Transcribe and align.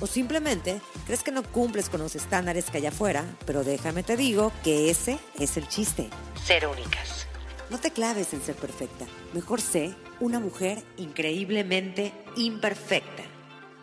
O 0.00 0.06
simplemente 0.06 0.80
crees 1.06 1.22
que 1.22 1.32
no 1.32 1.42
cumples 1.42 1.88
con 1.88 2.00
los 2.00 2.14
estándares 2.14 2.70
que 2.70 2.78
hay 2.78 2.86
afuera, 2.86 3.24
pero 3.46 3.64
déjame 3.64 4.02
te 4.02 4.16
digo 4.16 4.52
que 4.62 4.90
ese 4.90 5.18
es 5.38 5.56
el 5.56 5.68
chiste. 5.68 6.08
Ser 6.44 6.66
únicas. 6.66 7.26
No 7.70 7.78
te 7.78 7.90
claves 7.90 8.32
en 8.32 8.40
ser 8.40 8.54
perfecta. 8.54 9.06
Mejor 9.34 9.60
sé 9.60 9.94
una 10.20 10.40
mujer 10.40 10.82
increíblemente 10.96 12.12
imperfecta. 12.36 13.24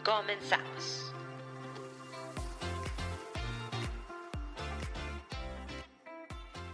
Comenzamos. 0.03 1.05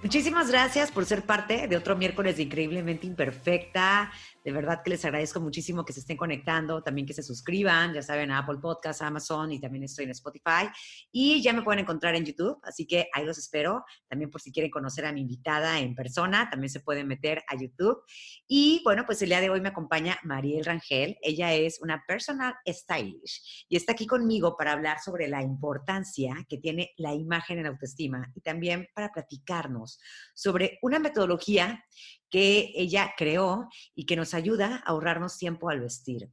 Muchísimas 0.04 0.50
gracias 0.50 0.92
por 0.92 1.06
ser 1.06 1.24
parte 1.24 1.68
de 1.68 1.78
otro 1.78 1.96
miércoles 1.96 2.38
de 2.38 2.44
Increíblemente 2.44 3.06
Imperfecta. 3.06 4.12
De 4.44 4.52
verdad 4.52 4.82
que 4.84 4.90
les 4.90 5.06
agradezco 5.06 5.40
muchísimo 5.40 5.86
que 5.86 5.94
se 5.94 6.00
estén 6.00 6.18
conectando, 6.18 6.82
también 6.82 7.06
que 7.06 7.14
se 7.14 7.22
suscriban, 7.22 7.94
ya 7.94 8.02
saben, 8.02 8.32
a 8.32 8.40
Apple 8.40 8.58
Podcasts, 8.62 9.02
Amazon 9.02 9.52
y 9.52 9.60
también 9.60 9.84
estoy 9.84 10.06
en 10.06 10.12
Spotify. 10.12 10.68
Y 11.12 11.42
ya 11.42 11.54
me 11.54 11.62
pueden 11.62 11.80
encontrar 11.80 12.16
en 12.16 12.26
YouTube, 12.26 12.60
así 12.64 12.88
que 12.88 13.08
ahí 13.14 13.26
los 13.26 13.38
espero. 13.38 13.86
También 14.08 14.32
por 14.32 14.42
si 14.42 14.52
quieren 14.52 14.72
conocer 14.72 15.06
a 15.06 15.14
mi 15.14 15.22
invitada 15.22 15.80
en 15.80 15.94
persona, 15.94 16.50
también 16.50 16.70
se 16.70 16.80
pueden 16.80 17.08
meter 17.08 17.44
a 17.48 17.56
YouTube. 17.56 18.02
Y 18.48 18.82
bueno, 18.84 19.06
pues 19.06 19.22
el 19.22 19.30
día 19.30 19.42
de 19.42 19.50
hoy 19.50 19.62
me 19.62 19.70
acompaña 19.70 20.18
Mariel 20.24 20.66
Rangel. 20.66 21.18
Ella 21.22 21.54
es 21.54 21.80
una 21.82 22.04
personal 22.08 22.56
stylish 22.68 23.66
y 23.70 23.76
está 23.76 23.92
aquí 23.92 24.08
conmigo 24.08 24.58
para 24.58 24.72
hablar 24.72 25.00
sobre 25.00 25.28
la 25.28 25.42
importancia 25.42 26.36
que 26.50 26.58
tiene 26.58 26.92
la 26.98 27.14
imagen 27.14 27.60
en 27.60 27.68
autoestima 27.68 28.32
y 28.36 28.42
también 28.42 28.88
para 28.94 29.12
platicarnos 29.12 30.00
sobre 30.34 30.80
una 30.82 31.00
metodología 31.00 31.86
que 32.32 32.72
ella 32.76 33.14
creó 33.18 33.68
y 33.94 34.06
que 34.06 34.16
nos 34.16 34.34
ayuda 34.34 34.78
a 34.78 34.90
ahorrarnos 34.90 35.38
tiempo 35.38 35.70
al 35.70 35.82
vestir. 35.82 36.30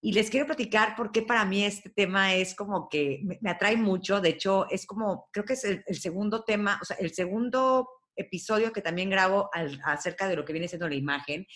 Y 0.00 0.12
les 0.12 0.30
quiero 0.30 0.46
platicar 0.46 0.94
por 0.94 1.10
qué 1.10 1.22
para 1.22 1.44
mí 1.44 1.64
este 1.64 1.90
tema 1.90 2.34
es 2.34 2.54
como 2.54 2.88
que 2.88 3.20
me, 3.40 3.50
atrae 3.50 3.76
mucho. 3.76 4.20
De 4.20 4.28
hecho, 4.28 4.68
es 4.70 4.86
como, 4.86 5.28
creo 5.32 5.44
que 5.44 5.54
es 5.54 5.64
el, 5.64 5.82
segundo 5.98 6.44
tema, 6.44 6.78
o 6.80 6.84
sea, 6.84 6.96
el 6.98 7.12
segundo 7.12 7.88
episodio 8.14 8.72
que 8.72 8.82
también 8.82 9.10
grabo 9.10 9.50
acerca 9.84 10.28
de 10.28 10.36
lo 10.36 10.44
que 10.44 10.52
viene 10.52 10.68
siendo 10.68 10.88
la 10.88 10.94
imagen, 10.94 11.46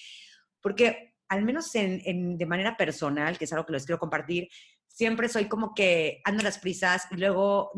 porque 0.60 1.11
al 1.32 1.44
menos 1.44 1.74
en, 1.74 2.36
de 2.36 2.46
manera 2.46 2.76
personal, 2.76 3.38
que 3.38 3.46
es 3.46 3.52
algo 3.54 3.64
que 3.64 3.72
les 3.72 3.86
quiero 3.86 3.98
compartir, 3.98 4.48
siempre 4.86 5.30
soy 5.30 5.46
como 5.46 5.72
que 5.74 6.20
ando 6.24 6.42
a 6.42 6.44
las 6.44 6.58
prisas 6.58 7.06
y 7.10 7.16
luego 7.16 7.70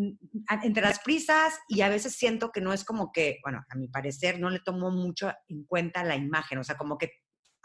entre 0.65 0.83
las 0.83 0.99
prisas 0.99 1.61
y 1.69 1.83
a 1.83 1.89
veces 1.89 2.17
siento 2.17 2.51
que 2.51 2.61
no 2.61 2.73
es 2.73 2.85
como 2.85 3.13
que, 3.13 3.39
bueno, 3.45 3.65
a 3.69 3.77
mi 3.77 3.87
parecer 3.87 4.41
no 4.41 4.51
le 4.51 4.59
tomo 4.59 4.91
mucho 4.91 5.33
en 5.47 5.65
cuenta 5.67 6.03
la 6.03 6.17
imagen, 6.17 6.59
o 6.59 6.65
sea, 6.65 6.77
como 6.77 6.99
que 6.99 7.13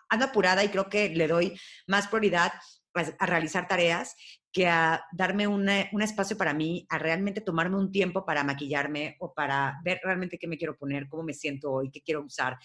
ando 0.10 0.26
apurada 0.26 0.64
y 0.64 0.70
creo 0.70 0.90
que 0.90 1.10
le 1.10 1.28
doy 1.28 1.60
más 1.88 2.08
prioridad 2.08 2.54
a 2.94 3.26
realizar 3.26 3.68
tareas 3.68 4.16
que 4.52 4.68
a 4.68 5.04
darme 5.12 5.48
un 5.48 6.02
espacio 6.02 6.36
para 6.36 6.54
mí, 6.54 6.86
a 6.90 6.98
realmente 6.98 7.42
tomarme 7.42 7.78
un 7.78 7.92
tiempo 7.92 8.26
para 8.26 8.44
maquillarme 8.44 9.16
o 9.20 9.34
para 9.34 9.80
ver 9.84 10.00
realmente 10.04 10.40
qué 10.40 10.48
me 10.48 10.58
quiero 10.58 10.76
poner, 10.76 11.08
cómo 11.08 11.24
me 11.24 11.34
siento 11.34 11.72
hoy, 11.72 11.92
qué 11.92 12.02
quiero 12.02 12.24
usar. 12.24 12.58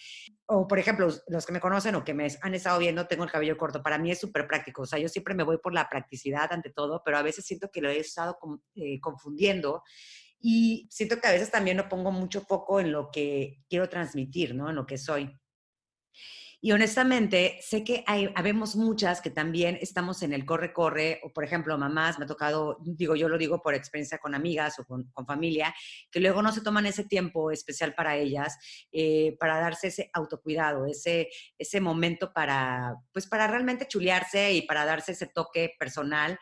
O, 0.46 0.66
por 0.66 0.78
ejemplo, 0.78 1.08
los 1.28 1.46
que 1.46 1.52
me 1.52 1.60
conocen 1.60 1.94
o 1.94 2.04
que 2.04 2.14
me 2.14 2.26
han 2.40 2.54
estado 2.54 2.78
viendo, 2.78 3.06
tengo 3.06 3.24
el 3.24 3.30
cabello 3.30 3.58
corto. 3.58 3.82
Para 3.82 3.98
mí 3.98 4.10
es 4.10 4.18
súper 4.18 4.46
práctico. 4.46 4.82
O 4.82 4.86
sea, 4.86 4.98
yo 4.98 5.08
siempre 5.08 5.34
me 5.34 5.44
voy 5.44 5.58
por 5.58 5.74
la 5.74 5.88
practicidad 5.88 6.50
ante 6.52 6.70
todo, 6.70 7.02
pero 7.04 7.18
a 7.18 7.22
veces 7.22 7.44
siento 7.44 7.70
que 7.70 7.82
lo 7.82 7.90
he 7.90 7.98
estado 7.98 8.38
eh, 8.76 8.98
confundiendo 9.00 9.82
y 10.40 10.88
siento 10.90 11.20
que 11.20 11.28
a 11.28 11.32
veces 11.32 11.50
también 11.50 11.76
no 11.76 11.88
pongo 11.88 12.12
mucho 12.12 12.40
foco 12.42 12.80
en 12.80 12.92
lo 12.92 13.10
que 13.10 13.62
quiero 13.68 13.88
transmitir, 13.88 14.54
¿no? 14.54 14.70
En 14.70 14.76
lo 14.76 14.86
que 14.86 14.98
soy. 14.98 15.38
Y 16.64 16.72
honestamente, 16.72 17.58
sé 17.60 17.84
que 17.84 18.02
hay, 18.06 18.32
habemos 18.34 18.74
muchas 18.74 19.20
que 19.20 19.28
también 19.28 19.76
estamos 19.82 20.22
en 20.22 20.32
el 20.32 20.46
corre-corre, 20.46 21.20
o 21.22 21.30
por 21.30 21.44
ejemplo, 21.44 21.76
mamás, 21.76 22.18
me 22.18 22.24
ha 22.24 22.26
tocado, 22.26 22.78
digo, 22.80 23.14
yo 23.14 23.28
lo 23.28 23.36
digo 23.36 23.60
por 23.60 23.74
experiencia 23.74 24.16
con 24.16 24.34
amigas 24.34 24.78
o 24.78 24.86
con, 24.86 25.12
familia, 25.26 25.74
que 26.10 26.20
luego 26.20 26.40
no 26.40 26.52
se 26.52 26.62
toman 26.62 26.86
ese 26.86 27.04
tiempo 27.04 27.50
especial 27.50 27.94
para 27.94 28.16
ellas, 28.16 28.56
eh, 28.90 29.36
para 29.38 29.60
darse 29.60 29.88
ese 29.88 30.08
autocuidado, 30.14 30.86
ese, 30.86 31.28
ese 31.58 31.82
momento 31.82 32.32
para, 32.32 32.94
pues 33.12 33.26
para 33.26 33.46
realmente 33.46 33.86
chulearse 33.86 34.54
y 34.54 34.62
para 34.62 34.86
darse 34.86 35.12
ese 35.12 35.26
toque 35.26 35.74
personal. 35.78 36.38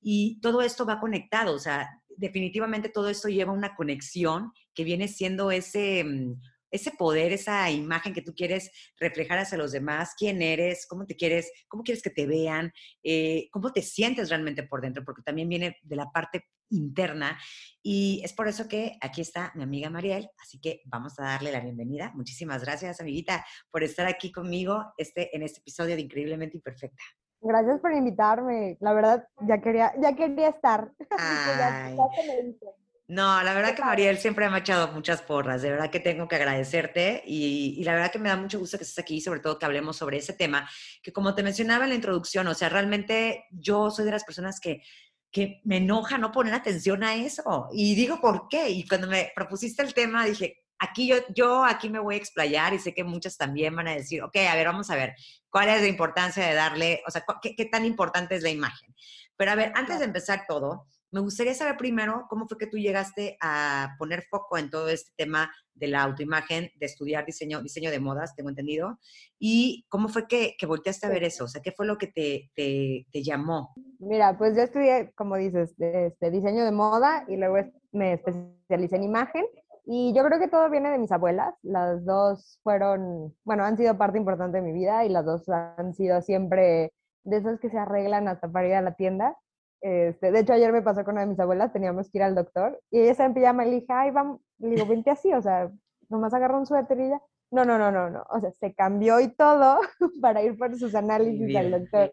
Y 0.00 0.40
todo 0.40 0.62
esto 0.62 0.86
va 0.86 1.00
conectado, 1.00 1.52
o 1.52 1.58
sea, 1.58 2.00
definitivamente 2.16 2.88
todo 2.88 3.10
esto 3.10 3.28
lleva 3.28 3.52
una 3.52 3.74
conexión 3.74 4.52
que 4.72 4.84
viene 4.84 5.06
siendo 5.06 5.50
ese 5.50 6.02
mm, 6.02 6.40
ese 6.70 6.90
poder, 6.92 7.32
esa 7.32 7.70
imagen 7.70 8.12
que 8.12 8.22
tú 8.22 8.34
quieres 8.34 8.70
reflejar 8.98 9.38
hacia 9.38 9.58
los 9.58 9.72
demás, 9.72 10.14
quién 10.16 10.42
eres, 10.42 10.86
cómo 10.86 11.06
te 11.06 11.16
quieres, 11.16 11.50
cómo 11.68 11.82
quieres 11.82 12.02
que 12.02 12.10
te 12.10 12.26
vean, 12.26 12.72
eh, 13.02 13.48
cómo 13.52 13.72
te 13.72 13.82
sientes 13.82 14.28
realmente 14.28 14.62
por 14.62 14.80
dentro, 14.80 15.04
porque 15.04 15.22
también 15.22 15.48
viene 15.48 15.76
de 15.82 15.96
la 15.96 16.10
parte 16.10 16.44
interna. 16.70 17.38
Y 17.82 18.20
es 18.24 18.32
por 18.32 18.48
eso 18.48 18.68
que 18.68 18.96
aquí 19.00 19.20
está 19.20 19.52
mi 19.54 19.62
amiga 19.62 19.90
Mariel, 19.90 20.28
así 20.38 20.60
que 20.60 20.82
vamos 20.86 21.18
a 21.18 21.24
darle 21.24 21.52
la 21.52 21.60
bienvenida. 21.60 22.12
Muchísimas 22.14 22.64
gracias, 22.64 23.00
amiguita, 23.00 23.44
por 23.70 23.82
estar 23.82 24.06
aquí 24.06 24.32
conmigo 24.32 24.84
este, 24.96 25.34
en 25.36 25.42
este 25.42 25.60
episodio 25.60 25.94
de 25.94 26.02
Increíblemente 26.02 26.56
Imperfecta. 26.56 27.02
Gracias 27.40 27.80
por 27.80 27.92
invitarme. 27.92 28.76
La 28.80 28.92
verdad, 28.92 29.28
ya 29.46 29.60
quería, 29.60 29.92
ya 30.00 30.14
quería 30.16 30.48
estar. 30.48 30.92
No, 33.08 33.40
la 33.44 33.54
verdad 33.54 33.76
que 33.76 33.84
Mariel 33.84 34.18
siempre 34.18 34.48
me 34.48 34.56
ha 34.56 34.58
echado 34.58 34.88
muchas 34.88 35.22
porras, 35.22 35.62
de 35.62 35.70
verdad 35.70 35.90
que 35.90 36.00
tengo 36.00 36.26
que 36.26 36.34
agradecerte 36.34 37.22
y, 37.24 37.84
la 37.84 37.94
verdad 37.94 38.10
que 38.10 38.18
me 38.18 38.28
da 38.28 38.36
mucho 38.36 38.58
gusto 38.58 38.78
que 38.78 38.82
estés 38.82 38.98
aquí, 38.98 39.20
sobre 39.20 39.38
todo 39.38 39.60
que 39.60 39.64
hablemos 39.64 39.96
sobre 39.96 40.16
ese 40.16 40.32
tema, 40.32 40.68
que 41.04 41.12
como 41.12 41.32
te 41.32 41.44
mencionaba 41.44 41.84
en 41.84 41.90
la 41.90 41.94
introducción, 41.94 42.48
o 42.48 42.54
sea, 42.54 42.68
realmente 42.68 43.44
yo 43.52 43.92
soy 43.92 44.06
de 44.06 44.10
las 44.10 44.24
personas 44.24 44.58
que, 44.58 44.82
que 45.30 45.60
me 45.62 45.76
enoja 45.76 46.18
no 46.18 46.32
poner 46.32 46.52
atención 46.54 47.04
a 47.04 47.14
eso 47.14 47.68
y 47.72 47.94
digo 47.94 48.20
por 48.20 48.48
qué, 48.48 48.70
y 48.70 48.88
cuando 48.88 49.06
me 49.06 49.30
propusiste 49.36 49.82
el 49.82 49.94
tema 49.94 50.24
dije, 50.26 50.64
aquí 50.80 51.06
yo, 51.06 51.16
yo 51.32 51.64
aquí 51.64 51.88
me 51.88 52.00
voy 52.00 52.16
a 52.16 52.18
explayar 52.18 52.74
y 52.74 52.80
sé 52.80 52.92
que 52.92 53.04
muchas 53.04 53.36
también 53.36 53.76
van 53.76 53.86
a 53.86 53.94
decir, 53.94 54.20
ok, 54.20 54.36
a 54.50 54.56
ver, 54.56 54.66
vamos 54.66 54.90
a 54.90 54.96
ver, 54.96 55.14
¿cuál 55.48 55.68
es 55.68 55.80
la 55.80 55.86
importancia 55.86 56.44
de 56.44 56.54
darle, 56.54 57.02
o 57.06 57.10
sea, 57.12 57.24
qué, 57.40 57.54
qué 57.54 57.66
tan 57.66 57.84
importante 57.84 58.34
es 58.34 58.42
la 58.42 58.50
imagen? 58.50 58.92
Pero 59.36 59.52
a 59.52 59.54
ver, 59.54 59.72
antes 59.76 60.00
de 60.00 60.06
empezar 60.06 60.44
todo, 60.48 60.88
me 61.16 61.22
gustaría 61.22 61.54
saber 61.54 61.78
primero 61.78 62.26
cómo 62.28 62.46
fue 62.46 62.58
que 62.58 62.66
tú 62.66 62.76
llegaste 62.76 63.38
a 63.40 63.96
poner 63.98 64.24
foco 64.24 64.58
en 64.58 64.68
todo 64.68 64.90
este 64.90 65.12
tema 65.16 65.50
de 65.74 65.86
la 65.86 66.02
autoimagen, 66.02 66.70
de 66.78 66.84
estudiar 66.84 67.24
diseño, 67.24 67.62
diseño 67.62 67.90
de 67.90 68.00
modas, 68.00 68.36
tengo 68.36 68.50
entendido, 68.50 68.98
y 69.38 69.86
cómo 69.88 70.10
fue 70.10 70.28
que, 70.28 70.56
que 70.58 70.66
volteaste 70.66 71.06
a 71.06 71.10
ver 71.10 71.24
eso, 71.24 71.44
o 71.44 71.48
sea, 71.48 71.62
¿qué 71.62 71.72
fue 71.72 71.86
lo 71.86 71.96
que 71.96 72.08
te, 72.08 72.50
te, 72.54 73.22
llamó? 73.22 73.72
Mira, 73.98 74.36
pues 74.36 74.54
yo 74.54 74.62
estudié, 74.62 75.10
como 75.14 75.36
dices, 75.36 75.74
este, 75.78 76.30
diseño 76.30 76.66
de 76.66 76.72
moda 76.72 77.24
y 77.28 77.36
luego 77.36 77.66
me 77.92 78.12
especialicé 78.12 78.96
en 78.96 79.04
imagen. 79.04 79.46
Y 79.86 80.12
yo 80.14 80.22
creo 80.22 80.38
que 80.38 80.48
todo 80.48 80.68
viene 80.68 80.90
de 80.90 80.98
mis 80.98 81.12
abuelas. 81.12 81.54
Las 81.62 82.04
dos 82.04 82.58
fueron, 82.62 83.34
bueno, 83.44 83.64
han 83.64 83.78
sido 83.78 83.96
parte 83.96 84.18
importante 84.18 84.58
de 84.58 84.64
mi 84.64 84.72
vida 84.72 85.06
y 85.06 85.08
las 85.08 85.24
dos 85.24 85.48
han 85.48 85.94
sido 85.94 86.20
siempre 86.20 86.92
de 87.24 87.36
esas 87.38 87.58
que 87.58 87.70
se 87.70 87.78
arreglan 87.78 88.28
hasta 88.28 88.52
para 88.52 88.68
ir 88.68 88.74
a 88.74 88.82
la 88.82 88.96
tienda. 88.96 89.34
Este, 89.80 90.32
de 90.32 90.40
hecho, 90.40 90.52
ayer 90.52 90.72
me 90.72 90.82
pasó 90.82 91.04
con 91.04 91.14
una 91.14 91.22
de 91.22 91.28
mis 91.28 91.38
abuelas, 91.38 91.72
teníamos 91.72 92.10
que 92.10 92.18
ir 92.18 92.24
al 92.24 92.34
doctor 92.34 92.80
y 92.90 93.00
ella 93.00 93.12
estaba 93.12 93.28
en 93.28 93.34
pijama 93.34 93.66
y 93.66 93.70
le 93.70 93.80
dije, 93.80 93.92
ay, 93.92 94.10
vamos, 94.10 94.40
le 94.58 94.70
digo, 94.70 94.86
vente 94.86 95.10
así, 95.10 95.32
o 95.32 95.42
sea, 95.42 95.70
nomás 96.08 96.34
agarró 96.34 96.58
un 96.58 96.66
suéter 96.66 96.98
y 97.00 97.08
ya. 97.10 97.22
No, 97.50 97.64
no, 97.64 97.78
no, 97.78 97.92
no, 97.92 98.10
no, 98.10 98.24
o 98.28 98.40
sea, 98.40 98.50
se 98.52 98.74
cambió 98.74 99.20
y 99.20 99.28
todo 99.28 99.78
para 100.20 100.42
ir 100.42 100.58
por 100.58 100.76
sus 100.76 100.94
análisis 100.94 101.54
al 101.56 101.70
doctor. 101.70 102.12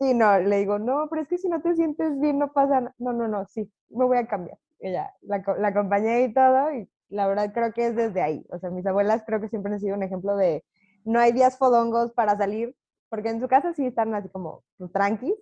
Y 0.00 0.14
no, 0.14 0.38
le 0.40 0.58
digo, 0.58 0.78
no, 0.78 1.06
pero 1.08 1.22
es 1.22 1.28
que 1.28 1.38
si 1.38 1.48
no 1.48 1.62
te 1.62 1.74
sientes 1.76 2.18
bien, 2.18 2.38
no 2.38 2.52
pasa 2.52 2.80
nada. 2.80 2.94
No, 2.98 3.12
no, 3.12 3.28
no, 3.28 3.46
sí, 3.46 3.70
me 3.90 4.04
voy 4.04 4.18
a 4.18 4.26
cambiar. 4.26 4.58
Ella, 4.80 5.14
la, 5.22 5.42
la 5.58 5.68
acompañé 5.68 6.24
y 6.24 6.34
todo, 6.34 6.72
y 6.72 6.88
la 7.08 7.28
verdad 7.28 7.52
creo 7.54 7.72
que 7.72 7.86
es 7.86 7.96
desde 7.96 8.20
ahí. 8.20 8.44
O 8.50 8.58
sea, 8.58 8.70
mis 8.70 8.84
abuelas 8.86 9.22
creo 9.24 9.40
que 9.40 9.48
siempre 9.48 9.72
han 9.72 9.80
sido 9.80 9.96
un 9.96 10.02
ejemplo 10.02 10.36
de 10.36 10.64
no 11.04 11.20
hay 11.20 11.32
días 11.32 11.56
fodongos 11.56 12.12
para 12.12 12.36
salir, 12.36 12.74
porque 13.08 13.28
en 13.28 13.40
su 13.40 13.46
casa 13.48 13.72
sí 13.74 13.86
están 13.86 14.14
así 14.14 14.28
como 14.28 14.64
tranquis, 14.92 15.34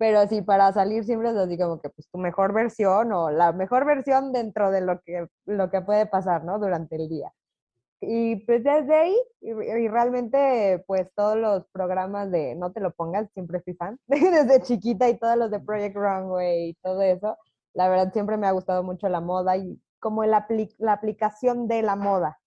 pero 0.00 0.26
sí, 0.28 0.40
para 0.40 0.72
salir 0.72 1.04
siempre 1.04 1.28
es 1.28 1.36
así 1.36 1.58
como 1.58 1.78
que 1.78 1.90
pues 1.90 2.08
tu 2.08 2.16
mejor 2.16 2.54
versión 2.54 3.12
o 3.12 3.30
la 3.30 3.52
mejor 3.52 3.84
versión 3.84 4.32
dentro 4.32 4.70
de 4.70 4.80
lo 4.80 5.02
que, 5.02 5.28
lo 5.44 5.68
que 5.68 5.82
puede 5.82 6.06
pasar, 6.06 6.42
¿no? 6.42 6.58
Durante 6.58 6.96
el 6.96 7.10
día. 7.10 7.30
Y 8.00 8.36
pues 8.46 8.64
desde 8.64 8.94
ahí, 8.94 9.16
y, 9.42 9.52
realmente 9.88 10.82
pues 10.86 11.12
todos 11.14 11.36
los 11.36 11.66
programas 11.66 12.30
de 12.30 12.54
No 12.54 12.72
te 12.72 12.80
lo 12.80 12.92
pongas, 12.94 13.28
siempre 13.34 13.60
fui 13.60 13.74
fan, 13.74 13.98
desde 14.06 14.62
chiquita 14.62 15.06
y 15.10 15.18
todos 15.18 15.36
los 15.36 15.50
de 15.50 15.60
Project 15.60 15.94
Runway 15.94 16.70
y 16.70 16.74
todo 16.82 17.02
eso, 17.02 17.36
la 17.74 17.90
verdad 17.90 18.10
siempre 18.10 18.38
me 18.38 18.46
ha 18.46 18.52
gustado 18.52 18.82
mucho 18.82 19.06
la 19.10 19.20
moda 19.20 19.58
y 19.58 19.78
como 19.98 20.24
la, 20.24 20.46
la 20.78 20.92
aplicación 20.94 21.68
de 21.68 21.82
la 21.82 21.96
moda. 21.96 22.40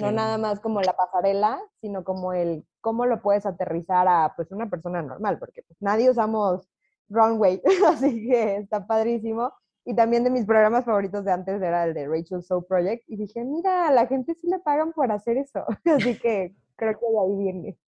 No 0.00 0.10
nada 0.10 0.38
más 0.38 0.58
como 0.60 0.80
la 0.80 0.96
pasarela, 0.96 1.60
sino 1.82 2.02
como 2.02 2.32
el 2.32 2.64
cómo 2.80 3.04
lo 3.04 3.20
puedes 3.20 3.44
aterrizar 3.44 4.08
a 4.08 4.32
pues 4.34 4.50
una 4.52 4.70
persona 4.70 5.02
normal, 5.02 5.38
porque 5.38 5.62
pues, 5.64 5.76
nadie 5.82 6.08
usamos 6.08 6.66
runway, 7.08 7.60
así 7.88 8.26
que 8.28 8.56
está 8.56 8.86
padrísimo. 8.86 9.52
Y 9.86 9.94
también 9.94 10.24
de 10.24 10.30
mis 10.30 10.46
programas 10.46 10.84
favoritos 10.86 11.24
de 11.24 11.32
antes 11.32 11.60
era 11.60 11.84
el 11.84 11.92
de 11.92 12.08
Rachel 12.08 12.42
Show 12.42 12.66
Project. 12.66 13.04
Y 13.06 13.16
dije, 13.16 13.44
mira, 13.44 13.90
la 13.90 14.06
gente 14.06 14.34
sí 14.34 14.46
le 14.48 14.58
pagan 14.58 14.92
por 14.92 15.12
hacer 15.12 15.36
eso. 15.36 15.64
Así 15.84 16.18
que 16.18 16.54
creo 16.76 16.98
que 16.98 17.06
de 17.06 17.20
ahí 17.20 17.36
viene. 17.36 17.78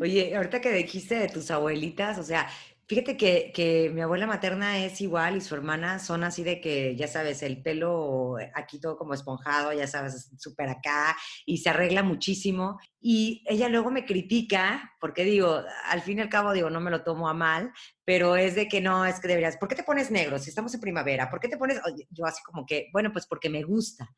Oye, 0.00 0.34
ahorita 0.34 0.60
que 0.60 0.72
dijiste 0.72 1.16
de 1.16 1.28
tus 1.28 1.50
abuelitas, 1.50 2.18
o 2.18 2.22
sea, 2.22 2.48
Fíjate 2.86 3.16
que, 3.16 3.50
que, 3.54 3.90
mi 3.94 4.02
abuela 4.02 4.26
materna 4.26 4.84
es 4.84 5.00
igual 5.00 5.36
y 5.36 5.40
su 5.40 5.54
hermana 5.54 5.98
son 5.98 6.22
así 6.22 6.42
de 6.42 6.60
que, 6.60 6.94
ya 6.96 7.08
sabes, 7.08 7.42
el 7.42 7.62
pelo 7.62 8.36
aquí 8.54 8.78
todo 8.78 8.98
como 8.98 9.14
esponjado, 9.14 9.72
ya 9.72 9.86
sabes, 9.86 10.30
súper 10.38 10.68
acá, 10.68 11.16
y 11.46 11.58
se 11.58 11.70
arregla 11.70 12.02
muchísimo. 12.02 12.78
Y 13.00 13.42
ella 13.46 13.68
luego 13.68 13.90
me 13.90 14.04
critica, 14.04 14.92
porque 15.00 15.24
digo, 15.24 15.62
al 15.86 16.02
fin 16.02 16.18
y 16.18 16.20
al 16.22 16.28
cabo, 16.28 16.52
digo, 16.52 16.68
no 16.68 16.80
me 16.80 16.90
lo 16.90 17.02
tomo 17.02 17.28
a 17.28 17.34
mal, 17.34 17.72
pero 18.04 18.36
es 18.36 18.54
de 18.54 18.68
que 18.68 18.82
no, 18.82 19.06
es 19.06 19.18
que 19.18 19.28
deberías, 19.28 19.56
¿por 19.56 19.68
qué 19.68 19.76
te 19.76 19.82
pones 19.82 20.10
negro 20.10 20.38
si 20.38 20.50
estamos 20.50 20.74
en 20.74 20.80
primavera? 20.80 21.30
¿Por 21.30 21.40
qué 21.40 21.48
te 21.48 21.56
pones, 21.56 21.80
yo 22.10 22.26
así 22.26 22.42
como 22.42 22.66
que, 22.66 22.88
bueno, 22.92 23.12
pues 23.12 23.26
porque 23.26 23.48
me 23.48 23.62
gusta, 23.62 24.10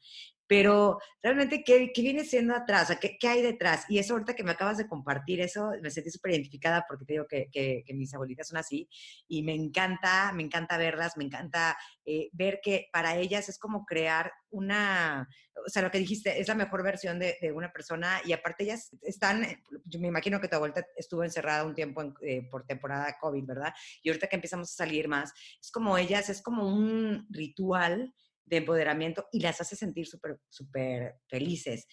pero 0.46 0.98
realmente, 1.22 1.64
¿qué, 1.64 1.90
qué 1.92 2.02
viene 2.02 2.24
siendo 2.24 2.54
atrás? 2.54 2.90
O 2.90 3.00
¿qué, 3.00 3.16
¿qué, 3.18 3.28
hay 3.28 3.42
detrás? 3.42 3.84
Y 3.88 3.98
eso 3.98 4.14
ahorita 4.14 4.34
que 4.34 4.44
me 4.44 4.52
acabas 4.52 4.78
de 4.78 4.86
compartir, 4.86 5.40
eso 5.40 5.72
me 5.82 5.90
sentí 5.90 6.10
súper 6.10 6.32
identificada 6.32 6.84
porque 6.88 7.04
te 7.04 7.12
digo 7.14 7.26
que, 7.26 7.48
que, 7.50 7.84
mis 7.94 8.14
abuelitas 8.14 8.48
son 8.48 8.58
así 8.58 8.88
y 9.26 9.42
me 9.42 9.54
encanta, 9.54 10.32
me 10.32 10.42
encanta 10.42 10.76
verlas, 10.76 11.16
me 11.16 11.24
encanta 11.24 11.76
eh, 12.04 12.28
ver 12.32 12.60
que 12.62 12.88
para 12.92 13.16
ellas 13.16 13.48
es 13.48 13.58
como 13.58 13.84
crear 13.84 14.32
una, 14.50 15.28
o 15.66 15.68
sea, 15.68 15.82
lo 15.82 15.90
que 15.90 15.98
dijiste, 15.98 16.40
es 16.40 16.48
la 16.48 16.54
mejor 16.54 16.82
versión 16.82 17.18
de, 17.18 17.36
de 17.40 17.52
una 17.52 17.72
persona 17.72 18.20
y 18.24 18.32
aparte 18.32 18.64
ellas 18.64 18.90
están, 19.02 19.44
yo 19.84 19.98
me 20.00 20.08
imagino 20.08 20.40
que 20.40 20.48
tu 20.48 20.56
abuelita 20.56 20.86
estuvo 20.96 21.24
encerrada 21.24 21.64
un 21.64 21.74
tiempo 21.74 22.02
eh, 22.22 22.46
por 22.50 22.66
temporada 22.66 23.16
COVID, 23.20 23.44
¿verdad? 23.44 23.74
Y 24.02 24.10
ahorita 24.10 24.28
que 24.28 24.36
empezamos 24.36 24.70
a 24.70 24.76
salir 24.76 25.08
más, 25.08 25.32
es 25.60 25.70
como 25.70 25.98
ellas, 25.98 26.28
es 26.28 26.42
como 26.42 26.68
un 26.68 27.26
ritual 27.30 28.12
de 28.46 28.58
empoderamiento 28.58 29.26
y 29.32 29.40
las 29.40 29.60
hace 29.60 29.76
sentir 29.76 30.06
súper, 30.06 30.38
súper 30.48 31.16
felices. 31.28 31.86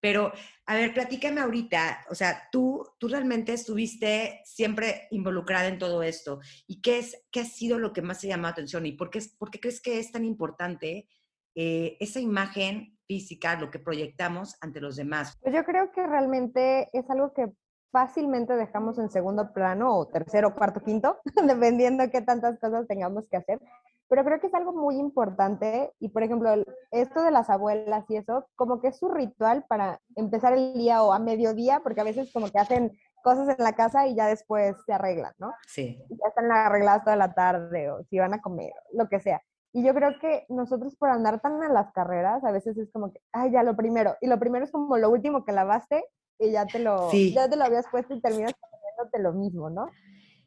Pero, 0.00 0.32
a 0.66 0.74
ver, 0.74 0.94
platícame 0.94 1.40
ahorita, 1.40 2.06
o 2.08 2.14
sea, 2.14 2.48
tú, 2.52 2.84
tú 2.98 3.08
realmente 3.08 3.52
estuviste 3.52 4.40
siempre 4.44 5.08
involucrada 5.10 5.66
en 5.66 5.78
todo 5.78 6.02
esto. 6.02 6.38
¿Y 6.68 6.80
qué, 6.80 6.98
es, 6.98 7.26
qué 7.32 7.40
ha 7.40 7.44
sido 7.44 7.78
lo 7.78 7.92
que 7.92 8.02
más 8.02 8.20
te 8.20 8.28
llamó 8.28 8.44
la 8.44 8.50
atención? 8.50 8.86
¿Y 8.86 8.92
por 8.92 9.10
qué, 9.10 9.20
por 9.38 9.50
qué 9.50 9.58
crees 9.58 9.80
que 9.80 9.98
es 9.98 10.12
tan 10.12 10.24
importante 10.24 11.08
eh, 11.56 11.96
esa 11.98 12.20
imagen 12.20 12.96
física, 13.08 13.58
lo 13.58 13.70
que 13.70 13.80
proyectamos 13.80 14.54
ante 14.60 14.80
los 14.80 14.94
demás? 14.94 15.36
Pues 15.42 15.54
yo 15.54 15.64
creo 15.64 15.90
que 15.90 16.06
realmente 16.06 16.88
es 16.92 17.10
algo 17.10 17.32
que 17.32 17.50
fácilmente 17.90 18.54
dejamos 18.54 18.98
en 18.98 19.10
segundo 19.10 19.52
plano 19.52 19.96
o 19.96 20.06
tercero, 20.06 20.54
cuarto, 20.54 20.80
quinto, 20.80 21.18
dependiendo 21.44 22.04
de 22.04 22.10
qué 22.10 22.20
tantas 22.20 22.60
cosas 22.60 22.86
tengamos 22.86 23.26
que 23.28 23.38
hacer 23.38 23.58
pero 24.08 24.24
creo 24.24 24.40
que 24.40 24.46
es 24.46 24.54
algo 24.54 24.72
muy 24.72 24.96
importante 24.96 25.92
y, 26.00 26.08
por 26.08 26.22
ejemplo, 26.22 26.50
esto 26.90 27.22
de 27.22 27.30
las 27.30 27.50
abuelas 27.50 28.04
y 28.08 28.16
eso, 28.16 28.46
como 28.56 28.80
que 28.80 28.88
es 28.88 28.98
su 28.98 29.08
ritual 29.08 29.64
para 29.68 30.00
empezar 30.16 30.54
el 30.54 30.74
día 30.74 31.02
o 31.02 31.12
a 31.12 31.18
mediodía, 31.18 31.80
porque 31.80 32.00
a 32.00 32.04
veces 32.04 32.32
como 32.32 32.50
que 32.50 32.58
hacen 32.58 32.98
cosas 33.22 33.48
en 33.58 33.62
la 33.62 33.74
casa 33.74 34.06
y 34.06 34.14
ya 34.14 34.26
después 34.26 34.76
se 34.86 34.92
arreglan, 34.92 35.32
¿no? 35.38 35.52
Sí. 35.66 36.02
ya 36.08 36.28
están 36.28 36.50
arregladas 36.50 37.04
toda 37.04 37.16
la 37.16 37.34
tarde 37.34 37.90
o 37.90 38.02
si 38.04 38.18
van 38.18 38.34
a 38.34 38.40
comer, 38.40 38.72
lo 38.92 39.08
que 39.08 39.20
sea. 39.20 39.42
Y 39.72 39.84
yo 39.84 39.94
creo 39.94 40.18
que 40.18 40.46
nosotros 40.48 40.96
por 40.96 41.10
andar 41.10 41.40
tan 41.40 41.62
en 41.62 41.74
las 41.74 41.92
carreras, 41.92 42.42
a 42.44 42.50
veces 42.50 42.78
es 42.78 42.90
como 42.90 43.12
que, 43.12 43.20
ay, 43.32 43.50
ya 43.50 43.62
lo 43.62 43.76
primero. 43.76 44.16
Y 44.20 44.26
lo 44.26 44.38
primero 44.38 44.64
es 44.64 44.72
como 44.72 44.96
lo 44.96 45.10
último 45.10 45.44
que 45.44 45.52
lavaste 45.52 46.04
y 46.38 46.52
ya 46.52 46.64
te 46.66 46.78
lo, 46.78 47.12
ya 47.12 47.48
te 47.48 47.56
lo 47.56 47.64
habías 47.64 47.86
puesto 47.90 48.14
y 48.14 48.20
terminas 48.20 48.54
poniéndote 48.54 49.18
lo 49.18 49.32
mismo, 49.34 49.68
¿no? 49.68 49.90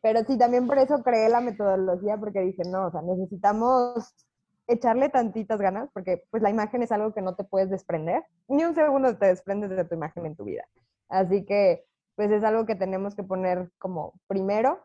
Pero 0.02 0.24
sí, 0.26 0.38
también 0.38 0.68
por 0.68 0.80
eso 0.80 1.04
creé 1.04 1.30
la 1.30 1.42
metodología, 1.42 2.18
porque 2.18 2.42
dije, 2.42 2.64
no, 2.66 2.88
o 2.88 2.92
sea, 2.92 3.02
necesitamos 3.02 4.14
echarle 4.68 5.10
tantitas 5.10 5.60
ganas, 5.60 5.90
porque 5.94 6.24
pues 6.32 6.42
la 6.42 6.50
imagen 6.50 6.82
es 6.82 6.92
algo 6.92 7.14
que 7.14 7.22
no 7.22 7.36
te 7.36 7.44
puedes 7.44 7.70
desprender, 7.70 8.24
ni 8.48 8.64
un 8.64 8.74
segundo 8.74 9.18
te 9.18 9.28
desprendes 9.28 9.70
de 9.70 9.86
tu 9.86 9.96
imagen 9.96 10.26
en 10.26 10.36
tu 10.36 10.46
vida. 10.46 10.64
Así 11.10 11.46
que 11.46 11.86
pues 12.16 12.32
es 12.32 12.44
algo 12.44 12.66
que 12.66 12.76
tenemos 12.76 13.16
que 13.16 13.24
poner 13.24 13.72
como 13.80 14.14
primero 14.28 14.80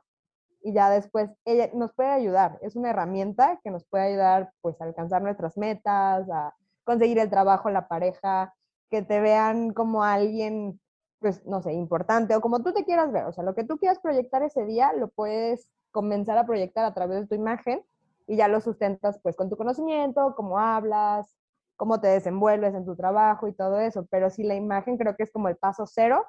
y 0.63 0.73
ya 0.73 0.91
después 0.91 1.31
ella 1.45 1.71
nos 1.75 1.93
puede 1.95 2.11
ayudar, 2.11 2.59
es 2.63 2.77
una 2.77 2.91
herramienta 2.91 3.61
que 3.63 3.71
nos 3.71 3.85
puede 3.85 4.05
ayudar 4.05 4.51
pues 4.61 4.81
a 4.81 4.85
alcanzar 4.85 5.23
nuestras 5.23 5.57
metas, 5.57 6.29
a 6.31 6.55
conseguir 6.85 7.19
el 7.19 7.31
trabajo, 7.31 7.71
la 7.71 7.89
pareja, 7.89 8.55
que 8.91 9.03
te 9.03 9.21
vean 9.21 9.73
como 9.73 10.03
alguien 10.03 10.81
pues, 11.19 11.45
no 11.47 11.63
sé, 11.63 11.73
importante 11.73 12.35
o 12.37 12.41
como 12.41 12.63
tú 12.63 12.73
te 12.73 12.85
quieras 12.85 13.13
ver. 13.13 13.25
O 13.25 13.33
sea, 13.33 13.45
lo 13.45 13.55
que 13.55 13.65
tú 13.65 13.79
quieras 13.79 13.99
proyectar 14.01 14.43
ese 14.43 14.65
día 14.65 14.93
lo 14.93 15.09
puedes 15.09 15.69
comenzar 15.91 16.39
a 16.39 16.47
proyectar 16.47 16.85
a 16.85 16.95
través 16.95 17.21
de 17.21 17.27
tu 17.27 17.35
imagen 17.35 17.83
y 18.27 18.37
ya 18.37 18.49
lo 18.49 18.61
sustentas 18.61 19.19
pues 19.23 19.37
con 19.37 19.49
tu 19.49 19.57
conocimiento, 19.57 20.35
cómo 20.37 20.59
hablas, 20.59 21.37
cómo 21.77 22.01
te 22.01 22.09
desenvuelves 22.09 22.75
en 22.75 22.85
tu 22.85 22.97
trabajo 22.97 23.49
y 23.49 23.55
todo 23.55 23.81
eso. 23.81 24.07
Pero 24.11 24.31
sí, 24.31 24.43
la 24.43 24.55
imagen 24.55 24.99
creo 24.99 25.17
que 25.17 25.23
es 25.23 25.33
como 25.33 25.49
el 25.49 25.57
paso 25.57 25.87
cero 25.87 26.27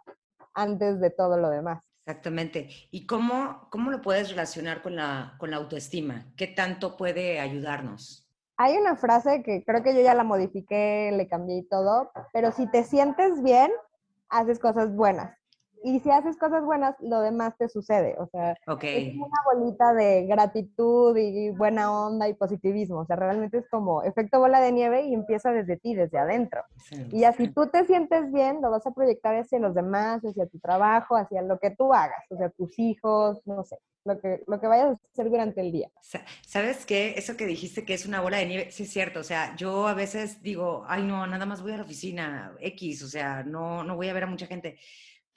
antes 0.53 0.99
de 0.99 1.09
todo 1.09 1.37
lo 1.37 1.49
demás. 1.49 1.83
Exactamente. 2.05 2.69
¿Y 2.89 3.05
cómo, 3.05 3.67
cómo 3.69 3.91
lo 3.91 4.01
puedes 4.01 4.29
relacionar 4.29 4.81
con 4.81 4.95
la, 4.95 5.35
con 5.37 5.51
la 5.51 5.57
autoestima? 5.57 6.31
¿Qué 6.37 6.47
tanto 6.47 6.95
puede 6.95 7.39
ayudarnos? 7.39 8.25
Hay 8.55 8.77
una 8.77 8.95
frase 8.95 9.43
que 9.43 9.63
creo 9.65 9.83
que 9.83 9.93
yo 9.93 10.01
ya 10.01 10.15
la 10.15 10.23
modifiqué, 10.23 11.11
le 11.13 11.27
cambié 11.27 11.57
y 11.57 11.67
todo, 11.67 12.11
pero 12.33 12.51
si 12.51 12.65
te 12.71 12.85
sientes 12.85 13.43
bien, 13.43 13.69
haces 14.29 14.59
cosas 14.59 14.91
buenas. 14.93 15.36
Y 15.83 15.99
si 15.99 16.09
haces 16.09 16.37
cosas 16.37 16.63
buenas, 16.63 16.95
lo 17.01 17.21
demás 17.21 17.55
te 17.57 17.69
sucede. 17.69 18.15
O 18.19 18.27
sea, 18.27 18.51
es 18.51 19.15
una 19.15 19.39
bolita 19.53 19.93
de 19.93 20.25
gratitud 20.25 21.15
y 21.17 21.49
buena 21.51 21.91
onda 21.91 22.27
y 22.27 22.33
positivismo. 22.33 22.99
O 22.99 23.05
sea, 23.05 23.15
realmente 23.15 23.59
es 23.59 23.69
como 23.69 24.03
efecto 24.03 24.39
bola 24.39 24.59
de 24.59 24.71
nieve 24.71 25.03
y 25.05 25.13
empieza 25.13 25.51
desde 25.51 25.77
ti, 25.77 25.95
desde 25.95 26.17
adentro. 26.17 26.63
y 27.11 27.23
así 27.23 27.47
tú 27.49 27.67
te 27.67 27.85
sientes 27.85 28.31
bien, 28.31 28.61
lo 28.61 28.71
vas 28.71 28.85
a 28.85 28.91
proyectar 28.91 29.35
hacia 29.35 29.59
los 29.59 29.75
demás, 29.75 30.23
hacia 30.23 30.47
tu 30.47 30.59
trabajo, 30.59 31.15
hacia 31.15 31.41
lo 31.41 31.59
que 31.59 31.71
tú 31.71 31.93
hagas, 31.93 32.23
o 32.29 32.37
sea, 32.37 32.49
tus 32.49 32.77
hijos, 32.79 33.41
no 33.45 33.63
sé, 33.63 33.77
lo 34.05 34.19
que, 34.19 34.43
lo 34.47 34.59
que 34.59 34.67
vayas 34.67 34.87
a 34.87 35.11
hacer 35.11 35.29
durante 35.29 35.61
el 35.61 35.71
día. 35.71 35.89
¿Sabes 36.45 36.85
qué? 36.85 37.15
Eso 37.17 37.37
que 37.37 37.45
dijiste 37.45 37.85
que 37.85 37.93
es 37.93 38.05
una 38.05 38.21
bola 38.21 38.37
de 38.37 38.45
nieve, 38.45 38.71
sí 38.71 38.83
es 38.83 38.89
cierto. 38.89 39.19
O 39.19 39.23
sea, 39.23 39.55
yo 39.55 39.87
a 39.87 39.93
veces 39.93 40.41
digo, 40.41 40.85
ay, 40.87 41.03
no, 41.03 41.27
nada 41.27 41.45
más 41.45 41.61
voy 41.61 41.73
a 41.73 41.77
la 41.77 41.83
oficina 41.83 42.55
X, 42.59 43.03
o 43.03 43.07
sea, 43.07 43.43
no, 43.43 43.83
no 43.83 43.95
voy 43.95 44.09
a 44.09 44.13
ver 44.13 44.23
a 44.23 44.27
mucha 44.27 44.47
gente 44.47 44.77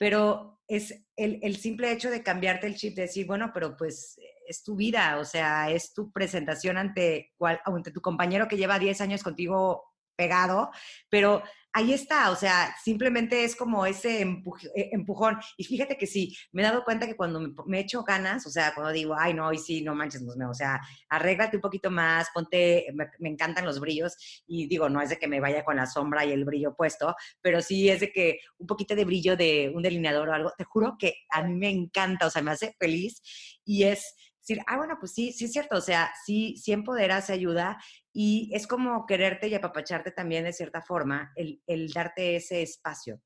pero 0.01 0.59
es 0.67 1.05
el, 1.15 1.57
simple 1.57 1.91
hecho 1.91 2.09
de 2.09 2.23
cambiarte 2.23 2.65
el 2.65 2.73
chip, 2.73 2.95
de 2.95 3.03
decir, 3.03 3.27
bueno, 3.27 3.51
pero 3.53 3.77
pues 3.77 4.19
es 4.47 4.63
tu 4.63 4.75
vida, 4.75 5.19
o 5.19 5.25
sea, 5.25 5.69
es 5.69 5.93
tu 5.93 6.11
presentación 6.11 6.79
ante, 6.79 7.31
ante 7.65 7.91
tu 7.91 8.01
compañero 8.01 8.47
que 8.47 8.57
lleva 8.57 8.79
10 8.79 8.99
años 9.01 9.21
contigo 9.21 9.83
pegado, 10.15 10.71
pero 11.07 11.43
ahí 11.73 11.93
está, 11.93 12.31
o 12.31 12.35
sea, 12.35 12.75
simplemente 12.83 13.43
es 13.43 13.55
como 13.55 13.85
ese 13.85 14.21
eh, 14.21 14.89
empujón. 14.91 15.37
Y 15.57 15.63
fíjate 15.63 15.97
que 15.97 16.07
sí, 16.07 16.35
me 16.51 16.61
he 16.61 16.65
dado 16.65 16.83
cuenta 16.83 17.07
que 17.07 17.15
cuando 17.15 17.39
me, 17.65 17.79
echo 17.79 18.03
ganas, 18.03 18.45
o 18.45 18.49
sea, 18.49 18.73
cuando 18.73 18.91
digo, 18.91 19.15
ay, 19.17 19.33
no, 19.33 19.47
hoy 19.47 19.57
sí, 19.57 19.81
no 19.81 19.95
manches, 19.95 20.21
no, 20.21 20.49
o 20.49 20.53
sea, 20.53 20.79
arréglate 21.09 21.57
un 21.57 21.61
poquito 21.61 21.89
más, 21.89 22.29
ponte, 22.33 22.87
me, 22.93 23.29
encantan 23.29 23.65
los 23.65 23.79
brillos, 23.79 24.43
y 24.47 24.67
digo, 24.67 24.89
no 24.89 25.01
es 25.01 25.09
de 25.09 25.17
que 25.17 25.27
me 25.27 25.39
vaya 25.39 25.63
con 25.63 25.77
la 25.77 25.87
sombra 25.87 26.25
y 26.25 26.31
el 26.31 26.45
brillo 26.45 26.75
puesto, 26.75 27.15
pero 27.41 27.61
sí 27.61 27.89
es 27.89 28.01
de 28.01 28.11
que 28.11 28.39
un 28.57 28.67
poquito 28.67 28.95
de 28.95 29.05
brillo 29.05 29.37
de 29.37 29.71
un 29.73 29.81
delineador 29.81 30.29
o 30.29 30.33
algo, 30.33 30.53
te 30.57 30.63
juro 30.63 30.95
que 30.99 31.15
a 31.29 31.43
mí 31.43 31.55
me 31.55 31.69
encanta, 31.69 32.27
o 32.27 32.29
sea, 32.29 32.41
me 32.41 32.51
hace 32.51 32.75
feliz 32.79 33.21
y 33.65 33.83
es 33.83 34.15
decir, 34.41 34.63
ah, 34.67 34.77
bueno, 34.77 34.97
pues 34.99 35.13
sí, 35.13 35.31
sí 35.31 35.45
es 35.45 35.51
cierto, 35.51 35.77
o 35.77 35.81
sea, 35.81 36.11
sí, 36.25 36.55
sí 36.57 36.71
empodera, 36.71 37.21
se 37.21 37.33
ayuda 37.33 37.77
y 38.11 38.51
es 38.53 38.67
como 38.67 39.05
quererte 39.05 39.47
y 39.47 39.55
apapacharte 39.55 40.11
también 40.11 40.43
de 40.43 40.53
cierta 40.53 40.81
forma, 40.81 41.31
el, 41.35 41.61
el 41.67 41.89
darte 41.89 42.35
ese 42.35 42.61
espacio. 42.61 43.21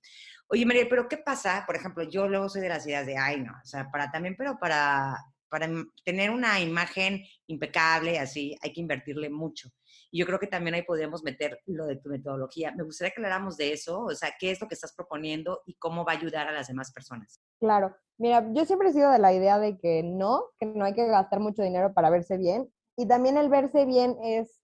Oye, 0.48 0.66
María, 0.66 0.86
pero 0.90 1.08
¿qué 1.08 1.18
pasa? 1.18 1.64
Por 1.66 1.76
ejemplo, 1.76 2.04
yo 2.04 2.28
luego 2.28 2.50
soy 2.50 2.62
de 2.62 2.70
las 2.70 2.86
ideas 2.86 3.06
de, 3.06 3.18
ay, 3.18 3.42
no, 3.42 3.52
o 3.52 3.66
sea, 3.66 3.90
para 3.90 4.12
también, 4.12 4.36
pero 4.38 4.60
para, 4.60 5.18
para 5.50 5.68
tener 6.04 6.30
una 6.30 6.60
imagen 6.60 7.24
impecable, 7.48 8.20
así, 8.20 8.56
hay 8.62 8.72
que 8.74 8.82
invertirle 8.82 9.30
mucho. 9.30 9.70
Yo 10.18 10.26
creo 10.26 10.40
que 10.40 10.48
también 10.48 10.76
ahí 10.76 10.84
podríamos 10.84 11.24
meter 11.24 11.60
lo 11.66 11.86
de 11.86 11.98
tu 11.98 12.10
metodología. 12.10 12.74
Me 12.76 12.84
gustaría 12.84 13.12
que 13.12 13.20
habláramos 13.20 13.58
de 13.58 13.74
eso, 13.74 14.02
o 14.02 14.16
sea, 14.16 14.30
qué 14.40 14.52
es 14.52 14.62
lo 14.62 14.68
que 14.68 14.76
estás 14.76 14.94
proponiendo 14.94 15.62
y 15.66 15.76
cómo 15.76 16.06
va 16.06 16.14
a 16.14 16.16
ayudar 16.16 16.48
a 16.48 16.54
las 16.54 16.68
demás 16.68 16.92
personas. 16.94 17.42
Claro, 17.60 17.96
mira, 18.18 18.48
yo 18.54 18.66
siempre 18.66 18.90
he 18.90 18.94
sido 18.94 19.12
de 19.12 19.20
la 19.20 19.34
idea 19.34 19.60
de 19.60 19.78
que 19.78 20.04
no, 20.04 20.46
que 20.58 20.68
no 20.68 20.86
hay 20.86 20.94
que 20.94 21.06
gastar 21.08 21.40
mucho 21.40 21.64
dinero 21.64 21.94
para 21.94 22.10
verse 22.10 22.38
bien. 22.38 22.72
Y 22.98 23.08
también 23.08 23.38
el 23.38 23.50
verse 23.50 23.86
bien 23.86 24.16
es 24.24 24.62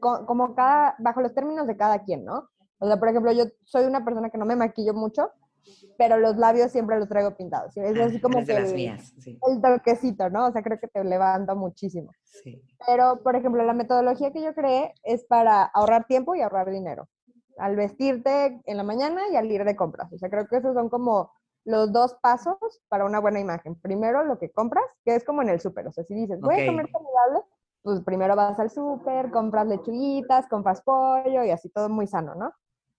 como 0.00 0.54
cada, 0.54 0.94
bajo 0.98 1.20
los 1.20 1.34
términos 1.34 1.66
de 1.66 1.76
cada 1.76 2.02
quien, 2.04 2.24
¿no? 2.24 2.48
O 2.78 2.86
sea, 2.86 2.98
por 2.98 3.08
ejemplo, 3.08 3.32
yo 3.32 3.44
soy 3.64 3.84
una 3.84 4.04
persona 4.04 4.30
que 4.30 4.38
no 4.38 4.46
me 4.46 4.56
maquillo 4.56 4.94
mucho, 4.94 5.30
pero 5.98 6.18
los 6.18 6.36
labios 6.36 6.72
siempre 6.72 6.98
los 6.98 7.08
traigo 7.08 7.36
pintados. 7.36 7.76
Es 7.76 7.98
así 7.98 8.20
como 8.20 8.44
que 8.44 8.56
el, 8.56 9.60
toquecito, 9.62 10.30
¿no? 10.30 10.46
O 10.46 10.52
sea, 10.52 10.62
creo 10.62 10.78
que 10.78 10.88
te 10.88 11.02
levanta 11.04 11.54
muchísimo. 11.54 12.10
Sí. 12.24 12.62
Pero, 12.86 13.22
por 13.22 13.36
ejemplo, 13.36 13.62
la 13.64 13.72
metodología 13.72 14.32
que 14.32 14.42
yo 14.42 14.54
creé 14.54 14.94
es 15.02 15.24
para 15.24 15.64
ahorrar 15.64 16.06
tiempo 16.06 16.34
y 16.34 16.42
ahorrar 16.42 16.70
dinero. 16.70 17.08
al 17.56 17.76
vestirte 17.76 18.60
en 18.64 18.76
la 18.76 18.82
mañana 18.82 19.22
y 19.30 19.36
al 19.36 19.50
ir 19.50 19.64
de 19.64 19.76
compras. 19.76 20.12
O 20.12 20.18
sea, 20.18 20.28
creo 20.28 20.48
que 20.48 20.56
esos 20.56 20.74
son 20.74 20.88
como 20.88 21.30
los 21.64 21.92
dos 21.92 22.14
pasos 22.20 22.56
para 22.88 23.04
una 23.04 23.20
buena 23.20 23.40
imagen. 23.40 23.74
Primero, 23.76 24.24
lo 24.24 24.38
que 24.38 24.50
compras, 24.50 24.84
que 25.04 25.14
es 25.14 25.24
como 25.24 25.42
en 25.42 25.48
el 25.48 25.60
súper. 25.60 25.86
O 25.86 25.92
sea, 25.92 26.04
si 26.04 26.14
dices, 26.14 26.40
voy 26.40 26.60
a 26.60 26.66
comer 26.66 26.90
saludable, 26.90 27.40
pues 27.82 28.00
primero 28.00 28.34
vas 28.34 28.58
al 28.58 28.70
súper, 28.70 29.30
compras 29.30 29.66
lechuguitas, 29.66 30.48
compras 30.48 30.82
pollo 30.82 31.44
y 31.44 31.50
así 31.50 31.68
todo 31.68 31.88
muy 31.88 32.06
sano, 32.06 32.34
¿no? 32.34 32.52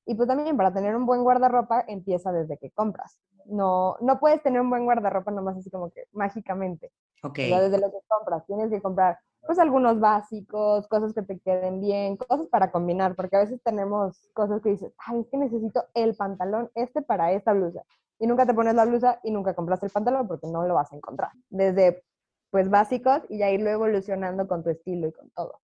Y 0.05 0.15
pues 0.15 0.27
también 0.27 0.55
para 0.55 0.74
tener 0.74 0.95
un 0.95 1.05
buen 1.05 1.24
guardarropa 1.24 1.83
empieza 1.88 2.31
desde 2.31 2.57
que 2.57 2.71
compras. 2.71 3.17
No, 3.45 3.97
no 4.01 4.19
puedes 4.19 4.41
tener 4.41 4.62
un 4.62 4.69
buen 4.69 4.85
guardarropa 4.85 5.31
nomás 5.31 5.57
así 5.57 5.69
como 5.69 5.91
que 5.91 6.05
mágicamente. 6.12 6.91
Ok. 7.24 7.39
O 7.39 7.47
sea, 7.47 7.62
desde 7.62 7.79
lo 7.79 7.91
que 7.91 7.97
compras, 8.07 8.45
tienes 8.45 8.69
que 8.69 8.81
comprar 8.81 9.19
pues 9.45 9.59
algunos 9.59 10.00
básicos, 10.00 10.88
cosas 10.88 11.13
que 11.13 11.21
te 11.21 11.39
queden 11.39 11.79
bien, 11.79 12.17
cosas 12.17 12.47
para 12.47 12.71
combinar, 12.71 13.15
porque 13.15 13.35
a 13.35 13.39
veces 13.39 13.62
tenemos 13.63 14.27
cosas 14.33 14.62
que 14.62 14.69
dices, 14.69 14.91
ay, 14.97 15.19
es 15.19 15.27
que 15.29 15.38
necesito 15.38 15.85
el 15.93 16.15
pantalón 16.15 16.71
este 16.74 17.01
para 17.01 17.31
esta 17.31 17.53
blusa. 17.53 17.83
Y 18.17 18.27
nunca 18.27 18.45
te 18.45 18.53
pones 18.53 18.74
la 18.74 18.85
blusa 18.85 19.19
y 19.24 19.31
nunca 19.31 19.53
compras 19.53 19.83
el 19.83 19.91
pantalón 19.91 20.27
porque 20.27 20.47
no 20.47 20.65
lo 20.65 20.74
vas 20.74 20.91
a 20.91 20.95
encontrar. 20.95 21.31
Desde 21.50 22.03
pues 22.50 22.69
básicos 22.69 23.21
y 23.29 23.39
ya 23.39 23.51
ir 23.51 23.65
evolucionando 23.67 24.47
con 24.47 24.63
tu 24.63 24.69
estilo 24.69 25.07
y 25.07 25.12
con 25.12 25.29
todo. 25.31 25.62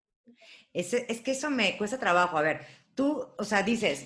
Es, 0.74 0.94
es 0.94 1.22
que 1.22 1.32
eso 1.32 1.50
me 1.50 1.78
cuesta 1.78 1.98
trabajo. 1.98 2.38
A 2.38 2.42
ver, 2.42 2.62
tú, 3.02 3.34
o 3.36 3.44
sea, 3.44 3.64
dices, 3.64 4.06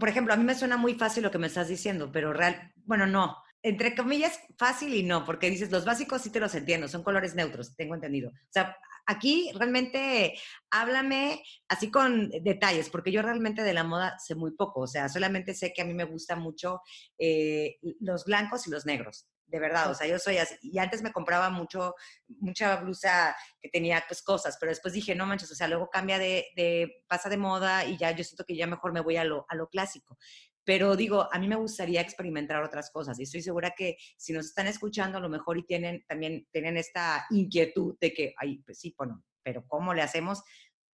por 0.00 0.08
ejemplo, 0.08 0.34
a 0.34 0.36
mí 0.36 0.42
me 0.42 0.56
suena 0.56 0.76
muy 0.76 0.94
fácil 0.94 1.22
lo 1.22 1.30
que 1.30 1.38
me 1.38 1.46
estás 1.46 1.68
diciendo, 1.68 2.10
pero 2.10 2.32
real, 2.32 2.72
bueno, 2.84 3.06
no, 3.06 3.36
entre 3.62 3.94
comillas, 3.94 4.40
fácil 4.58 4.92
y 4.92 5.04
no, 5.04 5.24
porque 5.24 5.48
dices, 5.48 5.70
los 5.70 5.84
básicos 5.84 6.22
sí 6.22 6.30
te 6.30 6.40
los 6.40 6.52
entiendo, 6.56 6.88
son 6.88 7.04
colores 7.04 7.36
neutros, 7.36 7.76
tengo 7.76 7.94
entendido. 7.94 8.30
O 8.30 8.50
sea, 8.50 8.76
aquí 9.06 9.52
realmente 9.54 10.34
háblame 10.72 11.44
así 11.68 11.92
con 11.92 12.28
detalles, 12.42 12.90
porque 12.90 13.12
yo 13.12 13.22
realmente 13.22 13.62
de 13.62 13.72
la 13.72 13.84
moda 13.84 14.18
sé 14.18 14.34
muy 14.34 14.50
poco, 14.50 14.80
o 14.80 14.88
sea, 14.88 15.08
solamente 15.08 15.54
sé 15.54 15.72
que 15.72 15.82
a 15.82 15.84
mí 15.84 15.94
me 15.94 16.02
gustan 16.02 16.40
mucho 16.40 16.80
eh, 17.16 17.76
los 18.00 18.24
blancos 18.24 18.66
y 18.66 18.70
los 18.70 18.84
negros 18.84 19.28
de 19.46 19.60
verdad, 19.60 19.90
o 19.90 19.94
sea, 19.94 20.06
yo 20.06 20.18
soy 20.18 20.38
así, 20.38 20.56
y 20.62 20.78
antes 20.78 21.02
me 21.02 21.12
compraba 21.12 21.50
mucho, 21.50 21.94
mucha 22.28 22.76
blusa 22.76 23.36
que 23.60 23.68
tenía 23.68 24.02
pues 24.06 24.22
cosas, 24.22 24.56
pero 24.58 24.70
después 24.70 24.94
dije, 24.94 25.14
no 25.14 25.26
manches, 25.26 25.50
o 25.52 25.54
sea, 25.54 25.68
luego 25.68 25.90
cambia 25.90 26.18
de, 26.18 27.02
pasa 27.06 27.28
de 27.28 27.36
moda 27.36 27.84
y 27.84 27.96
ya 27.96 28.10
yo 28.12 28.24
siento 28.24 28.44
que 28.44 28.56
ya 28.56 28.66
mejor 28.66 28.92
me 28.92 29.00
voy 29.00 29.16
a 29.16 29.24
lo, 29.24 29.46
a 29.48 29.54
lo 29.54 29.68
clásico. 29.68 30.18
Pero 30.64 30.96
digo, 30.96 31.28
a 31.30 31.38
mí 31.38 31.46
me 31.46 31.56
gustaría 31.56 32.00
experimentar 32.00 32.62
otras 32.62 32.90
cosas 32.90 33.20
y 33.20 33.24
estoy 33.24 33.42
segura 33.42 33.74
que 33.76 33.98
si 34.16 34.32
nos 34.32 34.46
están 34.46 34.66
escuchando 34.66 35.18
a 35.18 35.20
lo 35.20 35.28
mejor 35.28 35.58
y 35.58 35.66
tienen 35.66 36.04
también 36.08 36.46
tienen 36.50 36.78
esta 36.78 37.26
inquietud 37.30 37.96
de 38.00 38.14
que, 38.14 38.34
ay, 38.38 38.62
pues 38.64 38.78
sí, 38.80 38.94
bueno, 38.96 39.22
pero 39.42 39.66
¿cómo 39.68 39.92
le 39.92 40.00
hacemos? 40.00 40.42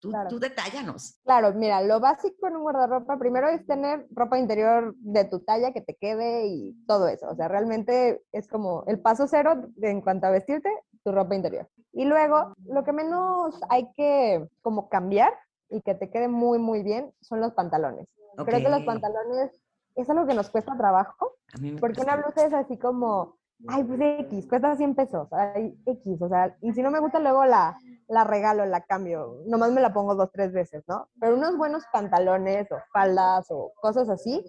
Tú, 0.01 0.09
Claro. 0.09 0.31
tú 0.31 0.41
detállanos. 0.41 1.19
Claro, 1.25 1.53
mira, 1.53 1.83
lo 1.83 2.01
básico 2.01 2.49
en 2.49 2.57
un 2.57 2.63
guardarropa 2.63 3.19
primero 3.19 3.49
es 3.49 3.67
tener 3.67 4.07
ropa 4.11 4.39
interior 4.39 4.95
de 4.97 5.27
tu 5.27 5.41
talla 5.41 5.73
que 5.73 5.83
te 5.83 5.95
quede 5.95 6.47
y 6.47 6.73
todo 6.87 7.07
eso. 7.07 7.29
O 7.29 7.35
sea, 7.35 7.49
realmente 7.49 8.23
es 8.33 8.49
como 8.49 8.85
el 8.87 8.99
paso 9.01 9.27
cero 9.27 9.63
en 9.83 10.01
cuanto 10.01 10.27
a 10.27 10.31
vestirte, 10.31 10.71
tu 11.05 11.13
ropa 11.13 11.35
interior. 11.35 11.69
Y 11.93 12.07
luego, 12.07 12.55
lo 12.67 12.83
que 12.85 12.93
menos 12.93 13.61
hay 13.69 13.93
que 13.95 14.49
como 14.63 14.89
cambiar 14.89 15.33
y 15.69 15.83
que 15.83 15.95
te 15.95 16.11
quede 16.11 16.29
muy, 16.29 16.59
muy 16.59 16.83
bien 16.83 17.13
son 17.21 17.41
los 17.41 17.53
pantalones. 17.53 18.07
Creo 18.37 18.63
que 18.63 18.71
los 18.71 18.83
pantalones 18.85 19.51
es 19.97 20.09
algo 20.09 20.27
que 20.27 20.35
nos 20.35 20.49
cuesta 20.51 20.77
trabajo, 20.77 21.37
A 21.53 21.59
mí 21.59 21.73
me 21.73 21.81
porque 21.81 22.01
una 22.01 22.15
cuesta 22.15 22.43
blusa 22.43 22.47
es 22.47 22.65
así 22.65 22.79
como, 22.79 23.39
ay, 23.69 23.85
pues 23.85 24.01
X, 24.01 24.47
cuesta 24.49 24.77
100 24.77 24.95
pesos, 24.95 25.29
ay, 25.33 25.79
X, 25.87 26.21
o 26.23 26.29
sea, 26.29 26.57
y 26.61 26.73
si 26.73 26.83
no 26.83 26.91
me 26.91 27.01
gusta 27.01 27.19
luego 27.19 27.45
la, 27.45 27.79
la 28.09 28.25
regalo, 28.25 28.65
la 28.67 28.83
cambio, 28.83 29.43
nomás 29.47 29.73
me 29.73 29.81
la 29.81 29.93
pongo 29.93 30.15
dos, 30.15 30.31
tres 30.33 30.53
veces, 30.53 30.83
¿no? 30.89 31.09
Pero 31.21 31.37
unos 31.37 31.57
buenos 31.57 31.85
pantalones 31.93 32.71
o 32.73 32.77
faldas 32.93 33.47
o 33.51 33.73
cosas 33.81 34.09
así, 34.09 34.45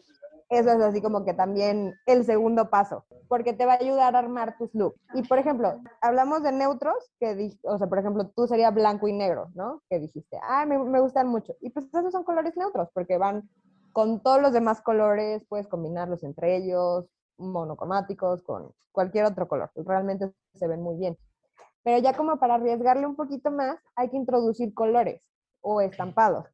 eso 0.49 0.69
es 0.69 0.81
así 0.81 1.01
como 1.01 1.23
que 1.23 1.33
también 1.33 1.95
el 2.05 2.25
segundo 2.25 2.69
paso, 2.69 3.05
porque 3.29 3.53
te 3.53 3.65
va 3.65 3.73
a 3.73 3.77
ayudar 3.79 4.15
a 4.15 4.19
armar 4.19 4.57
tus 4.57 4.73
looks. 4.75 4.99
Y 5.13 5.23
por 5.23 5.37
ejemplo, 5.37 5.79
hablamos 6.01 6.43
de 6.43 6.51
neutros, 6.51 7.09
que, 7.19 7.51
o 7.63 7.77
sea, 7.77 7.87
por 7.87 7.99
ejemplo, 7.99 8.27
tú 8.35 8.47
sería 8.47 8.69
blanco 8.69 9.07
y 9.07 9.13
negro, 9.13 9.49
¿no? 9.55 9.81
Que 9.89 9.99
dijiste, 9.99 10.37
ah, 10.43 10.65
me, 10.65 10.77
me 10.77 10.99
gustan 10.99 11.29
mucho. 11.29 11.55
Y 11.61 11.69
pues 11.69 11.85
esos 11.85 12.11
son 12.11 12.25
colores 12.25 12.57
neutros, 12.57 12.89
porque 12.93 13.17
van 13.17 13.49
con 13.93 14.21
todos 14.21 14.41
los 14.41 14.51
demás 14.51 14.81
colores, 14.81 15.45
puedes 15.47 15.67
combinarlos 15.67 16.23
entre 16.23 16.57
ellos, 16.57 17.05
monocromáticos, 17.41 18.43
con 18.43 18.71
cualquier 18.91 19.25
otro 19.25 19.47
color. 19.47 19.71
Realmente 19.75 20.31
se 20.53 20.67
ven 20.67 20.81
muy 20.81 20.97
bien. 20.97 21.17
Pero 21.83 21.97
ya 21.99 22.15
como 22.15 22.37
para 22.37 22.55
arriesgarle 22.55 23.05
un 23.07 23.15
poquito 23.15 23.51
más, 23.51 23.77
hay 23.95 24.09
que 24.09 24.17
introducir 24.17 24.73
colores 24.73 25.21
o 25.61 25.81
estampados. 25.81 26.45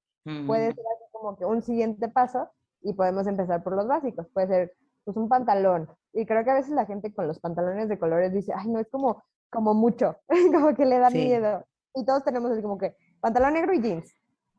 Puede 0.46 0.72
Mm, 0.72 0.74
ser 0.74 0.86
así 0.96 1.06
como 1.12 1.38
que 1.38 1.46
un 1.46 1.62
siguiente 1.62 2.08
paso 2.10 2.50
y 2.82 2.94
podemos 2.94 3.27
empezar 3.27 3.63
por 3.63 3.75
los 3.75 3.88
básicos. 3.88 4.27
Puede 4.34 4.48
ser 4.48 4.74
pues 5.03 5.17
un 5.17 5.29
pantalón. 5.29 5.89
Y 6.13 6.25
creo 6.25 6.44
que 6.44 6.51
a 6.51 6.56
veces 6.56 6.72
la 6.74 6.86
gente 6.86 7.13
con 7.13 7.27
los 7.27 7.39
pantalones 7.39 7.89
de 7.89 8.00
colores 8.00 8.34
dice, 8.34 8.53
ay, 8.56 8.67
no, 8.70 8.79
es 8.79 8.89
como, 8.89 9.24
como 9.50 9.74
mucho, 9.74 10.17
como 10.53 10.75
que 10.75 10.86
le 10.86 11.00
da 11.00 11.10
Sí. 11.10 11.17
miedo. 11.20 11.65
Y 11.96 12.06
todos 12.06 12.24
tenemos 12.24 12.51
así 12.51 12.62
como 12.62 12.77
que 12.77 12.96
pantalón 13.22 13.53
negro 13.53 13.74
y 13.74 13.82
jeans. 13.82 14.13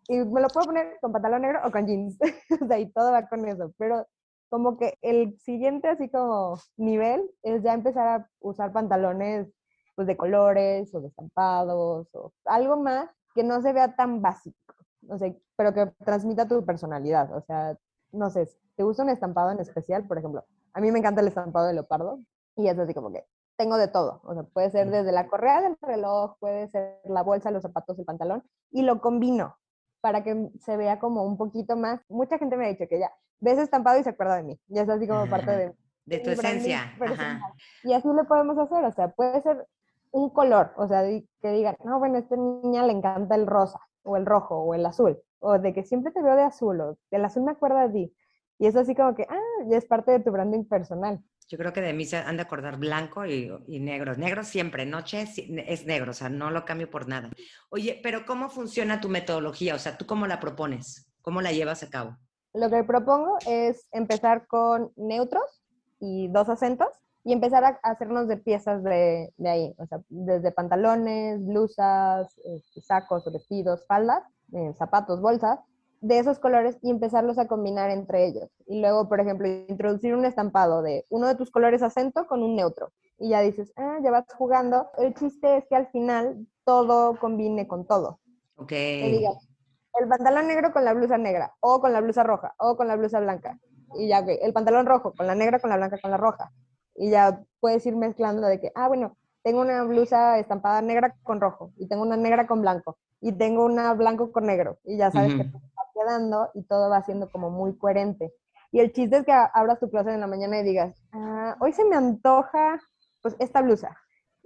Y 0.09 0.19
me 0.25 0.41
lo 0.41 0.49
puedo 0.49 0.67
poner 0.67 0.99
con 1.01 1.13
pantalón 1.13 1.43
negro 1.43 1.61
o 1.65 1.71
con 1.71 1.87
jeans. 1.87 2.19
o 2.63 2.67
sea, 2.67 2.79
y 2.79 2.91
todo 2.93 3.13
va 3.13 3.29
con 3.29 3.47
eso. 3.47 3.73
Pero 3.79 4.07
como 4.49 4.77
que 4.77 4.95
el 5.03 5.39
siguiente 5.41 5.89
así 5.89 6.09
como 6.09 6.59
nivel 6.77 7.31
es 7.43 7.63
ya 7.63 7.75
empezar 7.75 8.09
a 8.09 8.31
usar 8.41 8.73
pantalones 8.73 9.49
pues 9.95 10.07
de 10.07 10.17
colores 10.17 10.95
o 10.95 11.01
de 11.01 11.09
estampados 11.09 12.09
o 12.15 12.33
algo 12.45 12.77
más 12.77 13.11
que 13.35 13.43
no 13.43 13.61
se 13.61 13.73
vea 13.73 13.95
tan 13.97 14.23
básico, 14.23 14.75
o 15.09 15.19
sea, 15.19 15.33
pero 15.57 15.75
que 15.75 15.87
transmita 16.05 16.49
tu 16.49 16.65
personalidad, 16.65 17.35
o 17.37 17.41
sea, 17.43 17.77
no 18.13 18.31
sé, 18.31 18.49
¿te 18.77 18.85
gusta 18.85 19.03
un 19.03 19.11
estampado 19.11 19.51
en 19.51 19.61
especial? 19.61 20.07
Por 20.07 20.19
ejemplo, 20.19 20.45
a 20.73 20.81
mí 20.81 20.91
me 20.91 20.99
encanta 20.99 21.21
el 21.21 21.29
estampado 21.29 21.67
de 21.67 21.75
leopardo 21.75 22.21
y 22.57 22.69
es 22.69 22.79
así 22.79 22.95
como 22.95 23.13
que 23.13 23.25
tengo 23.57 23.77
de 23.77 23.89
todo, 23.89 24.21
o 24.25 24.35
sea, 24.35 24.45
puede 24.45 24.71
ser 24.71 24.91
desde 24.91 25.13
la 25.13 25.29
correa 25.29 25.61
del 25.61 25.77
reloj, 25.81 26.37
puede 26.39 26.69
ser 26.69 27.01
la 27.05 27.23
bolsa, 27.23 27.51
los 27.51 27.63
zapatos, 27.63 27.99
el 27.99 28.05
pantalón 28.05 28.45
y 28.71 28.83
lo 28.83 29.01
combino 29.01 29.57
para 30.01 30.23
que 30.23 30.51
se 30.61 30.77
vea 30.77 31.01
como 31.01 31.25
un 31.25 31.37
poquito 31.37 31.77
más. 31.77 32.01
Mucha 32.09 32.39
gente 32.39 32.57
me 32.57 32.67
ha 32.67 32.69
dicho 32.69 32.87
que 32.89 33.01
ya 33.01 33.13
ves 33.41 33.59
estampado 33.59 33.99
y 33.99 34.05
se 34.05 34.11
acuerda 34.11 34.37
de 34.37 34.43
mí, 34.45 34.61
ya 34.69 34.83
es 34.83 34.89
así 34.89 35.07
como 35.07 35.29
parte 35.29 35.51
de 35.51 35.75
de 36.09 36.19
tu 36.21 36.31
esencia. 36.31 36.95
Ajá. 37.01 37.41
Y 37.85 37.93
así 37.93 38.09
lo 38.09 38.25
podemos 38.27 38.59
hacer, 38.59 38.85
o 38.85 38.93
sea, 38.93 39.09
puede 39.09 39.41
ser 39.43 39.67
un 40.11 40.31
color, 40.31 40.73
o 40.77 40.89
sea, 40.89 41.03
que 41.03 41.51
digan, 41.51 41.77
no, 41.85 41.99
bueno, 41.99 42.17
a 42.17 42.21
esta 42.21 42.37
niña 42.37 42.87
le 42.87 42.93
encanta 42.93 43.35
el 43.35 43.47
rosa, 43.47 43.79
o 44.03 44.17
el 44.17 44.25
rojo, 44.25 44.57
o 44.57 44.75
el 44.75 44.87
azul, 44.87 45.19
o 45.41 45.59
de 45.59 45.75
que 45.75 45.85
siempre 45.85 46.13
te 46.13 46.23
veo 46.23 46.35
de 46.35 46.43
azul, 46.43 46.81
o 46.81 46.99
el 47.11 47.25
azul 47.25 47.43
me 47.43 47.53
acuerda 47.53 47.87
de 47.89 47.93
ti. 47.93 48.17
Y 48.59 48.67
es 48.67 48.75
así 48.75 48.95
como 48.95 49.15
que, 49.15 49.27
ah, 49.29 49.65
ya 49.69 49.77
es 49.77 49.85
parte 49.85 50.13
de 50.13 50.21
tu 50.21 50.33
branding 50.33 50.65
personal. 50.65 51.21
Yo 51.49 51.57
creo 51.57 51.73
que 51.73 51.81
de 51.81 51.93
mí 51.93 52.05
se 52.05 52.17
han 52.17 52.37
de 52.37 52.43
acordar 52.43 52.79
blanco 52.79 53.25
y, 53.25 53.51
y 53.67 53.81
negro. 53.81 54.17
Negro 54.17 54.45
siempre, 54.45 54.85
noche 54.85 55.23
es 55.23 55.87
negro, 55.87 56.11
o 56.11 56.15
sea, 56.15 56.29
no 56.29 56.51
lo 56.51 56.65
cambio 56.65 56.91
por 56.91 57.09
nada. 57.09 57.31
Oye, 57.71 58.01
pero 58.03 58.27
¿cómo 58.27 58.51
funciona 58.51 59.01
tu 59.01 59.09
metodología? 59.09 59.75
O 59.75 59.79
sea, 59.79 59.97
¿tú 59.97 60.07
cómo 60.07 60.27
la 60.27 60.41
propones? 60.41 61.11
¿Cómo 61.23 61.41
la 61.41 61.53
llevas 61.53 61.83
a 61.83 61.91
cabo? 61.91 62.19
Lo 62.59 62.69
que 62.71 62.83
propongo 62.83 63.39
es 63.47 63.87
empezar 63.93 64.49
con 64.49 64.91
neutros 64.97 65.63
y 66.01 66.27
dos 66.27 66.49
acentos 66.49 66.89
y 67.23 67.33
empezar 67.33 67.63
a 67.65 67.79
hacernos 67.85 68.27
de 68.27 68.37
piezas 68.37 68.83
de, 68.83 69.33
de 69.37 69.49
ahí, 69.49 69.75
o 69.79 69.87
sea, 69.87 70.01
desde 70.09 70.51
pantalones, 70.51 71.47
blusas, 71.47 72.37
este, 72.45 72.81
sacos, 72.81 73.31
vestidos, 73.33 73.87
faldas, 73.87 74.25
eh, 74.53 74.73
zapatos, 74.77 75.21
bolsas, 75.21 75.61
de 76.01 76.19
esos 76.19 76.41
colores 76.41 76.77
y 76.83 76.91
empezarlos 76.91 77.39
a 77.39 77.47
combinar 77.47 77.91
entre 77.91 78.27
ellos. 78.27 78.51
Y 78.67 78.81
luego, 78.81 79.09
por 79.09 79.21
ejemplo, 79.21 79.47
introducir 79.47 80.17
un 80.17 80.25
estampado 80.25 80.83
de 80.83 81.05
uno 81.11 81.29
de 81.29 81.37
tus 81.37 81.53
colores 81.53 81.83
acento 81.83 82.27
con 82.27 82.43
un 82.43 82.57
neutro. 82.57 82.91
Y 83.21 83.29
ya 83.29 83.41
dices, 83.41 83.73
ah, 83.77 83.99
ya 84.03 84.11
vas 84.11 84.25
jugando. 84.37 84.89
El 84.99 85.15
chiste 85.15 85.59
es 85.59 85.67
que 85.69 85.77
al 85.77 85.87
final 85.93 86.45
todo 86.65 87.19
combine 87.21 87.69
con 87.69 87.87
todo 87.87 88.19
Ok. 88.57 88.69
que 88.69 89.09
digas, 89.13 89.48
el 89.95 90.09
pantalón 90.09 90.47
negro 90.47 90.73
con 90.73 90.85
la 90.85 90.95
blusa 90.95 91.19
negra, 91.19 91.55
o 91.61 91.81
con 91.81 91.93
la 91.93 92.01
blusa 92.01 92.23
roja, 92.23 92.55
o 92.59 92.77
con 92.77 92.89
la 92.89 92.97
blusa 92.97 93.21
blanca. 93.21 93.59
Y 93.95 94.09
ya, 94.09 94.19
el 94.19 94.53
pantalón 94.53 94.87
rojo 94.87 95.13
con 95.17 95.27
la 95.27 95.35
negra, 95.35 95.59
con 95.59 95.71
la 95.71 95.77
blanca, 95.77 95.99
con 96.01 96.11
la 96.11 96.17
roja. 96.17 96.53
Y 96.95 97.11
ya 97.11 97.41
puedes 97.61 97.85
ir 97.87 97.97
mezclando 97.97 98.47
de 98.47 98.61
que, 98.61 98.73
ah, 98.75 98.89
bueno, 98.89 99.17
tengo 99.43 99.61
una 99.61 99.83
blusa 99.85 100.39
estampada 100.39 100.83
negra 100.83 101.15
con 101.23 101.41
rojo, 101.41 101.73
y 101.77 101.89
tengo 101.89 102.03
una 102.03 102.17
negra 102.17 102.47
con 102.47 102.61
blanco, 102.61 102.99
y 103.21 103.33
tengo 103.33 103.65
una 103.65 103.95
blanco 103.95 104.31
con 104.33 104.47
negro. 104.47 104.79
Y 104.85 104.99
ya 104.99 105.11
sabes 105.11 105.35
que 105.35 105.45
te 105.45 105.53
va 105.53 105.85
quedando 105.95 106.51
y 106.55 106.63
todo 106.65 106.91
va 106.91 107.03
siendo 107.03 107.31
como 107.31 107.51
muy 107.51 107.77
coherente. 107.77 108.33
Y 108.71 108.81
el 108.81 108.93
chiste 108.93 109.19
es 109.19 109.25
que 109.25 109.33
abras 109.33 109.81
tu 109.81 109.89
closet 109.89 110.13
en 110.13 110.21
la 110.21 110.27
mañana 110.27 110.59
y 110.59 110.63
digas, 110.63 110.95
ah, 111.13 111.57
hoy 111.61 111.73
se 111.73 111.85
me 111.85 111.97
antoja, 111.97 112.79
pues, 113.23 113.35
esta 113.39 113.63
blusa. 113.63 113.97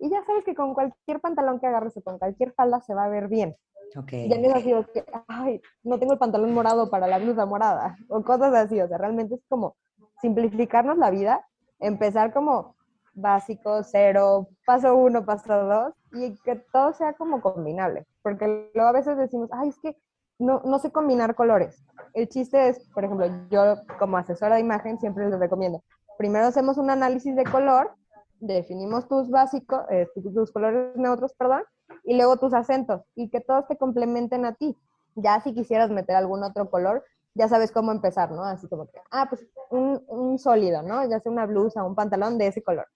Y 0.03 0.11
ya 0.11 0.25
sabes 0.25 0.43
que 0.45 0.57
con 0.57 0.75
cualquier 0.75 1.21
pantalón 1.21 1.61
que 1.61 1.69
agarres 1.69 1.97
o 1.97 2.03
con 2.03 2.19
cualquier 2.19 2.53
falda 2.55 2.81
se 2.81 2.93
va 2.93 3.05
a 3.05 3.09
ver 3.09 3.29
bien. 3.29 3.57
Ok. 3.97 4.11
Ya 4.29 4.37
no 4.37 4.49
es 4.49 4.55
así, 4.57 4.75
que, 4.93 5.05
ay, 5.29 5.63
no 5.85 5.97
tengo 6.01 6.15
el 6.15 6.19
pantalón 6.19 6.53
morado 6.53 6.91
para 6.91 7.07
la 7.07 7.21
blusa 7.21 7.47
morada, 7.47 7.97
o 8.09 8.21
cosas 8.23 8.53
así, 8.53 8.81
o 8.81 8.89
sea, 8.89 8.99
realmente 8.99 9.37
es 9.37 9.45
como 9.49 9.77
simplificarnos 10.21 10.99
la 10.99 11.11
vida, 11.11 11.47
empezar 11.79 12.33
como 12.33 12.75
básico, 13.15 13.85
cero, 13.85 14.49
paso 14.67 14.97
uno, 14.97 15.25
paso 15.25 15.55
dos, 15.67 15.95
y 16.13 16.35
que 16.43 16.57
todo 16.73 16.93
sea 16.95 17.13
como 17.13 17.41
combinable, 17.41 18.05
porque 18.23 18.71
luego 18.75 18.89
a 18.89 18.93
veces 18.93 19.17
decimos, 19.17 19.51
ay, 19.53 19.69
es 19.69 19.79
que 19.79 19.97
no, 20.41 20.63
no 20.65 20.81
sé 20.81 20.91
combinar 20.91 21.37
colores. 21.37 21.85
El 22.15 22.29
chiste 22.29 22.71
es, 22.71 22.91
por 22.93 23.05
ejemplo, 23.05 23.29
yo 23.51 23.77
como 24.01 24.17
asesora 24.17 24.57
de 24.57 24.63
imagen 24.63 24.99
siempre 24.99 25.29
les 25.29 25.39
recomiendo, 25.39 25.85
primero 26.19 26.47
hacemos 26.47 26.77
un 26.77 26.91
análisis 26.91 27.37
de 27.37 27.45
color, 27.45 27.95
definimos 28.43 29.09
tus 29.09 29.31
básicos, 29.31 29.83
eh, 29.91 30.09
tus 30.35 30.51
colores 30.51 30.97
neutros, 30.97 31.33
perdón, 31.35 31.63
y 32.05 32.17
luego 32.17 32.37
tus 32.37 32.53
acentos, 32.53 33.03
y 33.15 33.31
que 33.31 33.41
todos 33.41 33.67
te 33.69 33.77
complementen 33.77 34.45
a 34.45 34.55
ti. 34.55 34.77
Ya 35.15 35.41
si 35.41 35.55
quisieras 35.55 35.91
meter 35.91 36.17
algún 36.17 36.43
otro 36.43 36.71
color, 36.71 37.05
ya 37.35 37.49
sabes 37.49 37.71
cómo 37.71 37.93
empezar, 37.93 38.31
¿no? 38.33 38.45
Así 38.45 38.69
como 38.69 38.87
que, 38.87 38.99
ah, 39.11 39.27
pues 39.29 39.47
un, 39.71 40.03
un 40.09 40.39
sólido, 40.39 40.83
¿no? 40.83 41.09
Ya 41.09 41.21
sea 41.21 41.33
una 41.33 41.47
blusa, 41.47 41.85
un 41.85 41.95
pantalón 41.95 42.37
de 42.37 42.49
ese 42.49 42.63
color. 42.63 42.87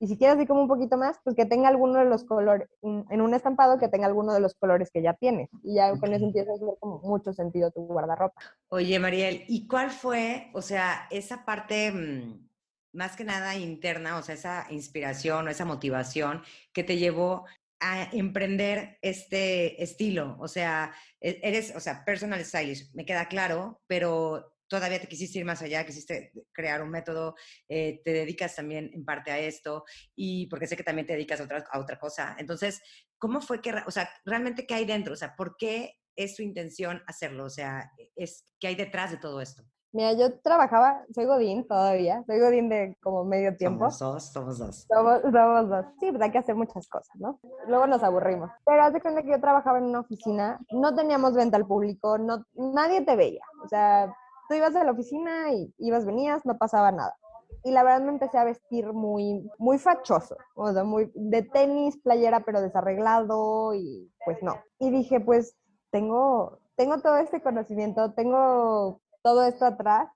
Y 0.00 0.06
si 0.06 0.18
quieres 0.18 0.36
así 0.36 0.46
como 0.46 0.60
un 0.60 0.68
poquito 0.68 0.98
más, 0.98 1.18
pues 1.24 1.34
que 1.34 1.46
tenga 1.46 1.68
alguno 1.68 1.98
de 1.98 2.04
los 2.04 2.24
colores, 2.24 2.68
en 2.82 3.20
un 3.22 3.32
estampado 3.32 3.78
que 3.78 3.88
tenga 3.88 4.06
alguno 4.06 4.34
de 4.34 4.40
los 4.40 4.54
colores 4.54 4.90
que 4.90 5.00
ya 5.00 5.14
tienes. 5.14 5.48
Y 5.62 5.76
ya 5.76 5.96
con 5.98 6.12
eso 6.12 6.26
empieza 6.26 6.52
a 6.52 6.58
tener 6.58 6.74
como 6.78 6.98
mucho 6.98 7.32
sentido 7.32 7.70
tu 7.70 7.80
guardarropa. 7.86 8.38
Oye, 8.68 8.98
Mariel, 8.98 9.44
¿y 9.48 9.66
cuál 9.66 9.90
fue, 9.90 10.50
o 10.52 10.60
sea, 10.60 11.06
esa 11.10 11.46
parte 11.46 11.90
mm, 11.90 12.47
más 12.92 13.16
que 13.16 13.24
nada 13.24 13.56
interna, 13.56 14.16
o 14.18 14.22
sea, 14.22 14.34
esa 14.34 14.66
inspiración 14.70 15.46
o 15.46 15.50
esa 15.50 15.64
motivación 15.64 16.42
que 16.72 16.84
te 16.84 16.96
llevó 16.96 17.46
a 17.80 18.08
emprender 18.12 18.98
este 19.02 19.82
estilo? 19.82 20.36
O 20.40 20.48
sea, 20.48 20.94
e-, 21.20 21.40
eres, 21.42 21.74
o 21.76 21.80
sea, 21.80 22.04
personal 22.04 22.44
stylist, 22.44 22.94
me 22.94 23.04
queda 23.04 23.28
claro, 23.28 23.82
pero 23.86 24.54
todavía 24.68 25.00
te 25.00 25.08
quisiste 25.08 25.38
ir 25.38 25.44
más 25.44 25.62
allá, 25.62 25.84
quisiste 25.84 26.32
crear 26.52 26.82
un 26.82 26.90
método, 26.90 27.34
eh, 27.68 28.00
te 28.04 28.12
dedicas 28.12 28.54
también 28.54 28.90
en 28.92 29.04
parte 29.04 29.30
a 29.30 29.38
esto 29.38 29.84
y 30.14 30.46
porque 30.46 30.66
sé 30.66 30.76
que 30.76 30.84
también 30.84 31.06
te 31.06 31.14
dedicas 31.14 31.40
a 31.40 31.44
otra, 31.44 31.64
a 31.70 31.78
otra 31.80 31.98
cosa. 31.98 32.36
Entonces, 32.38 32.80
¿cómo 33.18 33.40
fue 33.40 33.60
que, 33.60 33.72
o 33.86 33.90
sea, 33.90 34.10
realmente 34.24 34.66
qué 34.66 34.74
hay 34.74 34.84
dentro? 34.84 35.14
O 35.14 35.16
sea, 35.16 35.34
¿por 35.34 35.56
qué 35.56 35.94
es 36.16 36.36
tu 36.36 36.42
intención 36.42 37.02
hacerlo? 37.06 37.44
O 37.44 37.50
sea, 37.50 37.90
es, 38.14 38.44
¿qué 38.60 38.68
hay 38.68 38.74
detrás 38.74 39.10
de 39.10 39.16
todo 39.16 39.40
esto? 39.40 39.62
Mira, 39.98 40.12
yo 40.12 40.32
trabajaba, 40.42 41.04
soy 41.12 41.24
Godín 41.24 41.66
todavía, 41.66 42.22
soy 42.24 42.38
Godín 42.38 42.68
de 42.68 42.96
como 43.02 43.24
medio 43.24 43.56
tiempo. 43.56 43.90
Somos 43.90 43.98
dos, 43.98 44.32
somos 44.32 44.58
dos. 44.60 44.86
Somos, 44.88 45.22
somos 45.22 45.68
dos. 45.68 45.86
Sí, 45.98 46.12
pues 46.12 46.22
hay 46.22 46.30
que 46.30 46.38
hacer 46.38 46.54
muchas 46.54 46.86
cosas, 46.86 47.10
¿no? 47.16 47.40
Luego 47.66 47.88
nos 47.88 48.04
aburrimos. 48.04 48.48
Pero 48.64 48.84
hace 48.84 49.00
cuenta 49.00 49.24
que 49.24 49.30
yo 49.32 49.40
trabajaba 49.40 49.78
en 49.78 49.86
una 49.86 49.98
oficina, 49.98 50.60
no 50.70 50.94
teníamos 50.94 51.34
venta 51.34 51.56
al 51.56 51.66
público, 51.66 52.16
no, 52.16 52.44
nadie 52.54 53.00
te 53.00 53.16
veía. 53.16 53.42
O 53.64 53.68
sea, 53.68 54.14
tú 54.48 54.54
ibas 54.54 54.76
a 54.76 54.84
la 54.84 54.92
oficina 54.92 55.52
y 55.52 55.74
ibas, 55.78 56.06
venías, 56.06 56.46
no 56.46 56.56
pasaba 56.56 56.92
nada. 56.92 57.16
Y 57.64 57.72
la 57.72 57.82
verdad 57.82 58.02
me 58.02 58.12
empecé 58.12 58.38
a 58.38 58.44
vestir 58.44 58.92
muy, 58.92 59.50
muy 59.58 59.78
fachoso, 59.80 60.36
o 60.54 60.72
sea, 60.72 60.84
muy 60.84 61.10
de 61.16 61.42
tenis, 61.42 61.98
playera, 62.04 62.44
pero 62.44 62.60
desarreglado 62.60 63.74
y 63.74 64.12
pues 64.24 64.40
no. 64.44 64.60
Y 64.78 64.90
dije, 64.90 65.18
pues 65.18 65.56
tengo, 65.90 66.60
tengo 66.76 67.00
todo 67.00 67.16
este 67.16 67.42
conocimiento, 67.42 68.12
tengo 68.12 69.00
todo 69.22 69.44
esto 69.44 69.64
atrás 69.66 70.08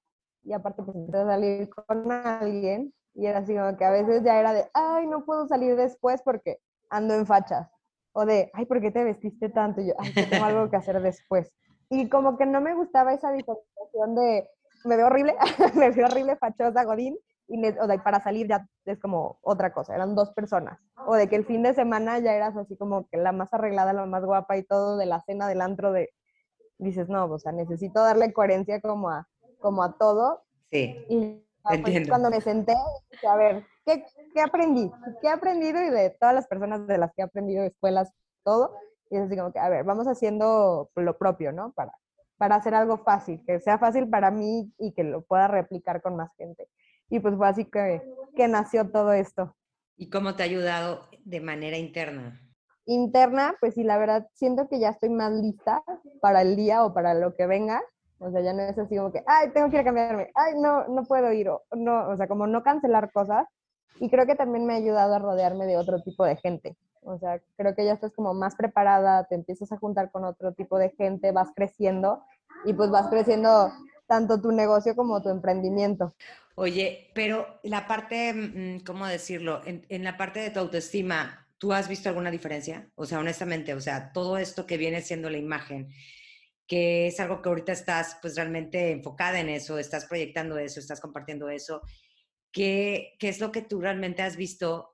y 0.45 0.53
aparte 0.53 0.83
pues 0.83 0.97
empecé 0.97 1.25
salir 1.25 1.71
con 1.71 2.11
alguien 2.11 2.93
y 3.15 3.27
era 3.27 3.41
así 3.41 3.55
como 3.55 3.77
que 3.77 3.85
a 3.85 3.91
veces 3.91 4.23
ya 4.25 4.39
era 4.39 4.53
de, 4.53 4.69
ay, 4.75 5.07
no 5.07 5.25
puedo 5.25 5.47
salir 5.47 5.77
después 5.77 6.23
porque 6.23 6.59
ando 6.91 7.15
en 7.15 7.27
fachas. 7.27 7.69
O 8.13 8.27
de, 8.27 8.51
ay, 8.55 8.67
¿por 8.67 8.81
qué 8.81 8.91
te 8.91 9.05
vestiste 9.05 9.49
tanto? 9.49 9.81
Y 9.81 9.89
yo, 9.89 9.95
tengo 10.15 10.45
algo 10.45 10.71
que 10.71 10.77
hacer 10.77 11.01
después. 11.01 11.53
Y 11.89 12.09
como 12.09 12.37
que 12.37 12.47
no 12.47 12.61
me 12.61 12.75
gustaba 12.75 13.13
esa 13.13 13.33
diferenciación 13.33 14.15
de, 14.15 14.49
me 14.85 14.97
veo 14.97 15.07
horrible, 15.07 15.35
me 15.75 15.91
veo 15.91 16.07
horrible, 16.07 16.37
fachosa, 16.37 16.85
godín, 16.85 17.19
y 17.49 17.67
o 17.67 17.87
de, 17.87 17.99
para 17.99 18.21
salir 18.21 18.49
ya 18.49 18.67
es 18.87 18.99
como 18.99 19.39
otra 19.43 19.73
cosa, 19.73 19.95
eran 19.95 20.15
dos 20.15 20.31
personas. 20.33 20.79
O 21.07 21.15
de 21.15 21.29
que 21.29 21.37
el 21.37 21.45
fin 21.45 21.63
de 21.63 21.75
semana 21.75 22.19
ya 22.19 22.35
eras 22.35 22.57
así 22.57 22.77
como 22.77 23.07
que 23.09 23.19
la 23.19 23.33
más 23.33 23.53
arreglada, 23.53 23.93
la 23.93 24.07
más 24.07 24.25
guapa 24.25 24.57
y 24.57 24.63
todo 24.63 24.97
de 24.97 25.07
la 25.07 25.21
cena 25.21 25.49
del 25.49 25.61
antro 25.61 25.93
de, 25.93 26.11
dices, 26.79 27.09
no, 27.09 27.27
o 27.27 27.39
sea, 27.39 27.53
necesito 27.53 28.03
darle 28.03 28.33
coherencia 28.33 28.81
como 28.81 29.11
a, 29.11 29.29
como 29.59 29.83
a 29.83 29.97
todo. 29.97 30.43
Sí. 30.71 31.05
Y 31.09 31.43
pues, 31.63 32.09
cuando 32.09 32.31
me 32.31 32.41
senté, 32.41 32.75
dije, 33.11 33.27
a 33.27 33.37
ver, 33.37 33.65
¿qué, 33.87 34.05
¿qué 34.35 34.41
aprendí? 34.41 34.91
¿Qué 35.21 35.29
he 35.29 35.31
aprendido? 35.31 35.81
Y 35.81 35.91
de 35.91 36.11
todas 36.11 36.35
las 36.35 36.47
personas 36.47 36.87
de 36.87 36.99
las 36.99 37.13
que 37.15 37.23
he 37.23 37.25
aprendido, 37.25 37.63
escuelas, 37.63 38.13
todo, 38.43 38.75
y 39.11 39.17
es 39.17 39.23
así 39.23 39.37
como 39.37 39.53
que, 39.53 39.59
a 39.59 39.69
ver, 39.69 39.85
vamos 39.85 40.07
haciendo 40.09 40.91
lo 40.97 41.19
propio, 41.19 41.53
¿no? 41.53 41.73
Para, 41.73 41.93
para 42.37 42.57
hacer 42.57 42.75
algo 42.75 42.99
fácil, 42.99 43.43
que 43.47 43.61
sea 43.61 43.79
fácil 43.79 44.09
para 44.09 44.31
mí 44.31 44.73
y 44.79 44.93
que 44.93 45.05
lo 45.05 45.23
pueda 45.23 45.49
replicar 45.49 46.03
con 46.03 46.17
más 46.17 46.35
gente. 46.37 46.69
Y 47.09 47.21
pues 47.21 47.37
fue 47.37 47.47
así 47.47 47.67
que, 47.67 48.03
que 48.35 48.49
nació 48.49 48.91
todo 48.91 49.13
esto. 49.13 49.55
¿Y 49.97 50.11
cómo 50.11 50.35
te 50.35 50.43
ha 50.43 50.47
ayudado 50.47 51.09
de 51.25 51.41
manera 51.41 51.77
interna? 51.77 52.41
Interna, 52.87 53.55
pues 53.61 53.75
sí, 53.75 53.85
la 53.85 53.99
verdad, 53.99 54.29
siento 54.35 54.69
que 54.69 54.81
ya 54.81 54.91
estoy 54.91 55.11
más 55.11 55.33
lista 55.33 55.83
para 56.21 56.43
el 56.43 56.57
día 56.57 56.85
o 56.85 56.93
para 56.93 57.15
lo 57.15 57.35
que 57.35 57.47
venga. 57.47 57.83
O 58.19 58.31
sea, 58.31 58.41
ya 58.41 58.53
no 58.53 58.63
es 58.63 58.79
así 58.79 58.97
como 58.97 59.13
que, 59.13 59.23
ay, 59.27 59.51
tengo 59.53 59.69
que 59.69 59.77
ir 59.77 59.81
a 59.81 59.85
cambiarme, 59.85 60.31
ay, 60.35 60.55
no, 60.61 60.87
no 60.87 61.05
puedo 61.05 61.33
ir, 61.33 61.49
o, 61.49 61.63
no, 61.75 62.09
o 62.09 62.17
sea, 62.17 62.29
como 62.29 62.47
no 62.47 62.63
cancelar 62.63 63.11
cosas. 63.13 63.49
Y 63.99 64.11
creo 64.11 64.27
que 64.27 64.37
también 64.37 64.65
me 64.65 64.75
ha 64.75 64.77
ayudado 64.77 65.15
a 65.15 65.19
rodearme 65.19 65.67
de 65.67 65.77
otro 65.77 66.01
tipo 66.03 66.25
de 66.25 66.37
gente. 66.37 66.77
O 67.03 67.19
sea, 67.19 67.41
creo 67.57 67.75
que 67.75 67.85
ya 67.85 67.93
estás 67.93 68.13
como 68.13 68.33
más 68.33 68.55
preparada, 68.55 69.25
te 69.25 69.35
empiezas 69.35 69.73
a 69.73 69.79
juntar 69.79 70.11
con 70.13 70.25
otro 70.25 70.53
tipo 70.53 70.79
de 70.79 70.91
gente, 70.91 71.33
vas 71.33 71.49
creciendo 71.55 72.23
y 72.65 72.75
pues 72.75 72.91
vas 72.91 73.09
creciendo 73.09 73.73
tanto 74.07 74.41
tu 74.41 74.53
negocio 74.53 74.95
como 74.95 75.21
tu 75.21 75.29
emprendimiento. 75.29 76.15
Oye, 76.55 77.11
pero 77.15 77.47
la 77.63 77.87
parte, 77.87 78.33
mm, 78.33 78.85
¿cómo 78.85 79.07
decirlo? 79.07 79.63
En, 79.65 79.85
en, 79.89 80.05
la 80.05 80.17
parte 80.17 80.41
de 80.41 80.51
tu 80.51 80.61
autoestima, 80.61 81.42
¿tú 81.63 81.73
has 81.73 81.89
visto 81.89 82.09
alguna 82.09 82.33
diferencia? 82.33 82.91
O 82.97 83.07
sea, 83.07 83.21
honestamente, 83.21 83.73
o 83.75 83.81
sea, 83.81 84.13
todo 84.13 84.37
esto 84.37 84.67
que 84.67 84.77
viene 84.77 85.01
siendo 85.01 85.31
la 85.31 85.39
imagen, 85.39 85.89
que 86.67 87.07
es 87.07 87.21
algo 87.21 87.41
que 87.41 87.49
ahorita 87.49 87.71
estás 87.71 88.19
pues 88.21 88.35
realmente 88.35 88.91
enfocada 88.91 89.39
en 89.39 89.49
eso, 89.49 89.79
estás 89.79 90.07
proyectando 90.07 90.59
eso, 90.59 90.81
estás 90.81 91.01
compartiendo 91.01 91.49
eso, 91.49 91.81
¿qué, 92.51 93.15
qué 93.21 93.29
es 93.29 93.39
lo 93.39 93.53
que 93.53 93.63
tú 93.63 93.81
realmente 93.81 94.23
has 94.23 94.37
visto 94.37 94.93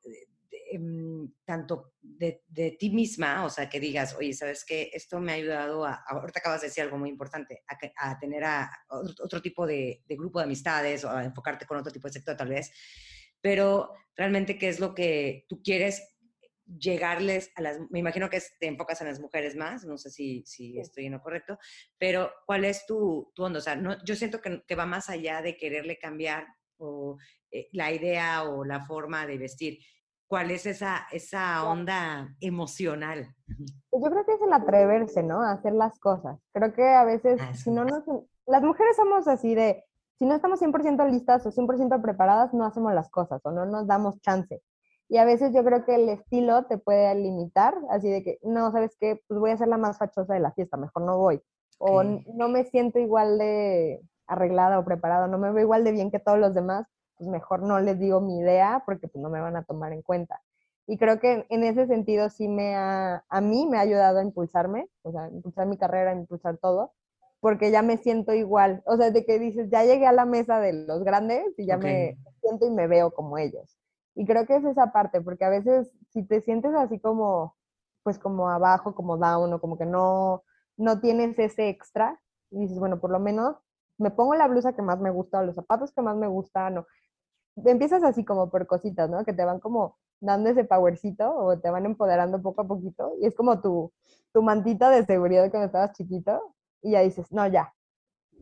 Em, 0.70 1.32
tanto 1.46 1.94
de, 2.02 2.42
ti 2.78 2.90
misma, 2.90 3.44
o 3.46 3.50
sea, 3.50 3.70
que 3.70 3.80
digas, 3.80 4.14
oye, 4.18 4.34
¿sabes 4.34 4.66
qué? 4.66 4.90
Esto 4.92 5.18
me 5.18 5.32
ha 5.32 5.36
ayudado 5.36 5.86
a, 5.86 5.94
ahorita 6.06 6.40
acabas 6.40 6.60
de 6.60 6.66
decir 6.66 6.84
algo 6.84 6.98
muy 6.98 7.08
importante, 7.08 7.62
a, 7.96 8.18
tener 8.18 8.44
a, 8.44 8.70
otro, 8.90 9.40
tipo 9.40 9.66
de, 9.66 10.04
grupo 10.10 10.40
de 10.40 10.44
amistades 10.44 11.04
o 11.04 11.10
a 11.10 11.24
enfocarte 11.24 11.64
con 11.64 11.78
otro 11.78 11.90
tipo 11.90 12.08
de 12.08 12.12
sector 12.12 12.36
tal 12.36 12.48
vez, 12.48 12.70
pero 13.40 13.94
realmente, 14.14 14.58
¿qué 14.58 14.68
es 14.68 14.78
lo 14.78 14.94
que 14.94 15.46
tú 15.48 15.62
quieres 15.62 16.17
llegarles 16.78 17.50
a 17.56 17.62
las, 17.62 17.78
me 17.90 17.98
imagino 17.98 18.28
que 18.28 18.42
te 18.60 18.66
enfocas 18.66 19.00
en 19.00 19.08
las 19.08 19.20
mujeres 19.20 19.56
más, 19.56 19.84
no 19.84 19.96
sé 19.96 20.10
si, 20.10 20.44
si 20.46 20.78
estoy 20.78 21.06
en 21.06 21.12
lo 21.12 21.22
correcto, 21.22 21.58
pero 21.98 22.30
¿cuál 22.46 22.64
es 22.64 22.84
tu, 22.86 23.32
tu 23.34 23.44
onda? 23.44 23.58
O 23.58 23.62
sea, 23.62 23.76
no, 23.76 23.96
yo 24.04 24.14
siento 24.16 24.40
que, 24.40 24.62
que, 24.66 24.74
va 24.74 24.86
más 24.86 25.08
allá 25.08 25.40
de 25.42 25.56
quererle 25.56 25.98
cambiar 25.98 26.46
o, 26.76 27.16
eh, 27.50 27.68
la 27.72 27.92
idea 27.92 28.44
o 28.44 28.64
la 28.64 28.84
forma 28.84 29.26
de 29.26 29.38
vestir 29.38 29.78
¿Cuál 30.28 30.50
es 30.50 30.66
esa, 30.66 31.06
esa 31.10 31.64
onda 31.64 32.36
emocional? 32.40 33.34
Pues 33.90 34.04
yo 34.04 34.10
creo 34.10 34.26
que 34.26 34.34
es 34.34 34.42
el 34.42 34.52
atreverse, 34.52 35.22
¿no? 35.22 35.42
A 35.42 35.52
hacer 35.52 35.72
las 35.72 35.98
cosas. 35.98 36.38
Creo 36.52 36.74
que 36.74 36.86
a 36.86 37.04
veces, 37.04 37.40
ah, 37.40 37.54
si 37.54 37.70
no 37.70 37.86
nos... 37.86 38.04
Las 38.46 38.62
mujeres 38.62 38.94
somos 38.94 39.26
así 39.26 39.54
de, 39.54 39.82
si 40.18 40.26
no 40.26 40.34
estamos 40.34 40.60
100% 40.60 41.10
listas 41.10 41.44
o 41.46 41.50
100% 41.50 42.00
preparadas, 42.02 42.52
no 42.52 42.66
hacemos 42.66 42.92
las 42.92 43.10
cosas 43.10 43.40
o 43.44 43.50
no 43.50 43.64
nos 43.64 43.86
damos 43.86 44.20
chance. 44.20 44.62
Y 45.08 45.16
a 45.16 45.24
veces 45.24 45.54
yo 45.54 45.64
creo 45.64 45.84
que 45.84 45.94
el 45.94 46.08
estilo 46.08 46.66
te 46.66 46.76
puede 46.76 47.14
limitar, 47.14 47.74
así 47.90 48.10
de 48.10 48.22
que, 48.22 48.38
no, 48.42 48.70
¿sabes 48.72 48.94
qué? 49.00 49.22
Pues 49.26 49.40
voy 49.40 49.50
a 49.50 49.56
ser 49.56 49.68
la 49.68 49.78
más 49.78 49.96
fachosa 49.98 50.34
de 50.34 50.40
la 50.40 50.52
fiesta, 50.52 50.76
mejor 50.76 51.02
no 51.02 51.16
voy. 51.16 51.42
O 51.78 52.02
no 52.02 52.48
me 52.48 52.64
siento 52.64 52.98
igual 52.98 53.38
de 53.38 54.02
arreglada 54.26 54.78
o 54.78 54.84
preparada, 54.84 55.26
no 55.28 55.38
me 55.38 55.50
veo 55.52 55.62
igual 55.62 55.84
de 55.84 55.92
bien 55.92 56.10
que 56.10 56.18
todos 56.18 56.38
los 56.38 56.52
demás, 56.52 56.86
pues 57.16 57.30
mejor 57.30 57.62
no 57.62 57.80
les 57.80 57.98
digo 57.98 58.20
mi 58.20 58.38
idea 58.38 58.82
porque 58.84 59.08
pues 59.08 59.22
no 59.22 59.30
me 59.30 59.40
van 59.40 59.56
a 59.56 59.64
tomar 59.64 59.92
en 59.92 60.02
cuenta. 60.02 60.42
Y 60.86 60.98
creo 60.98 61.20
que 61.20 61.46
en 61.48 61.64
ese 61.64 61.86
sentido 61.86 62.30
sí 62.30 62.48
me 62.48 62.74
ha, 62.74 63.24
a 63.28 63.40
mí 63.40 63.66
me 63.66 63.78
ha 63.78 63.82
ayudado 63.82 64.18
a 64.18 64.22
impulsarme, 64.22 64.88
o 65.02 65.12
sea, 65.12 65.28
impulsar 65.28 65.66
mi 65.66 65.76
carrera, 65.76 66.12
impulsar 66.12 66.58
todo, 66.58 66.92
porque 67.40 67.70
ya 67.70 67.82
me 67.82 67.98
siento 67.98 68.34
igual, 68.34 68.82
o 68.86 68.96
sea, 68.96 69.10
de 69.10 69.24
que 69.24 69.38
dices, 69.38 69.68
ya 69.70 69.84
llegué 69.84 70.06
a 70.06 70.12
la 70.12 70.24
mesa 70.24 70.60
de 70.60 70.72
los 70.72 71.04
grandes 71.04 71.58
y 71.58 71.66
ya 71.66 71.76
me 71.76 72.18
siento 72.40 72.66
y 72.66 72.70
me 72.70 72.86
veo 72.86 73.10
como 73.10 73.38
ellos. 73.38 73.78
Y 74.18 74.26
creo 74.26 74.46
que 74.46 74.56
es 74.56 74.64
esa 74.64 74.90
parte, 74.90 75.20
porque 75.20 75.44
a 75.44 75.48
veces 75.48 75.92
si 76.10 76.24
te 76.24 76.40
sientes 76.40 76.74
así 76.74 76.98
como, 76.98 77.54
pues 78.02 78.18
como 78.18 78.48
abajo, 78.48 78.92
como 78.92 79.16
down, 79.16 79.52
o 79.52 79.60
como 79.60 79.78
que 79.78 79.86
no, 79.86 80.42
no 80.76 81.00
tienes 81.00 81.38
ese 81.38 81.68
extra, 81.68 82.20
y 82.50 82.58
dices, 82.62 82.80
bueno, 82.80 82.98
por 82.98 83.10
lo 83.10 83.20
menos 83.20 83.56
me 83.96 84.10
pongo 84.10 84.34
la 84.34 84.48
blusa 84.48 84.72
que 84.72 84.82
más 84.82 84.98
me 84.98 85.10
gusta, 85.10 85.38
o 85.38 85.44
los 85.44 85.54
zapatos 85.54 85.92
que 85.92 86.02
más 86.02 86.16
me 86.16 86.26
gustan, 86.26 86.78
o 86.78 86.86
empiezas 87.64 88.02
así 88.02 88.24
como 88.24 88.50
por 88.50 88.66
cositas, 88.66 89.08
¿no? 89.08 89.24
Que 89.24 89.32
te 89.32 89.44
van 89.44 89.60
como 89.60 89.96
dando 90.20 90.50
ese 90.50 90.64
powercito 90.64 91.32
o 91.32 91.56
te 91.60 91.70
van 91.70 91.86
empoderando 91.86 92.42
poco 92.42 92.62
a 92.62 92.66
poquito 92.66 93.12
y 93.20 93.26
es 93.26 93.36
como 93.36 93.60
tu, 93.60 93.92
tu 94.32 94.42
mantita 94.42 94.90
de 94.90 95.04
seguridad 95.04 95.48
cuando 95.48 95.66
estabas 95.66 95.92
chiquito 95.92 96.56
y 96.82 96.92
ya 96.92 97.02
dices, 97.02 97.30
no, 97.30 97.46
ya. 97.46 97.72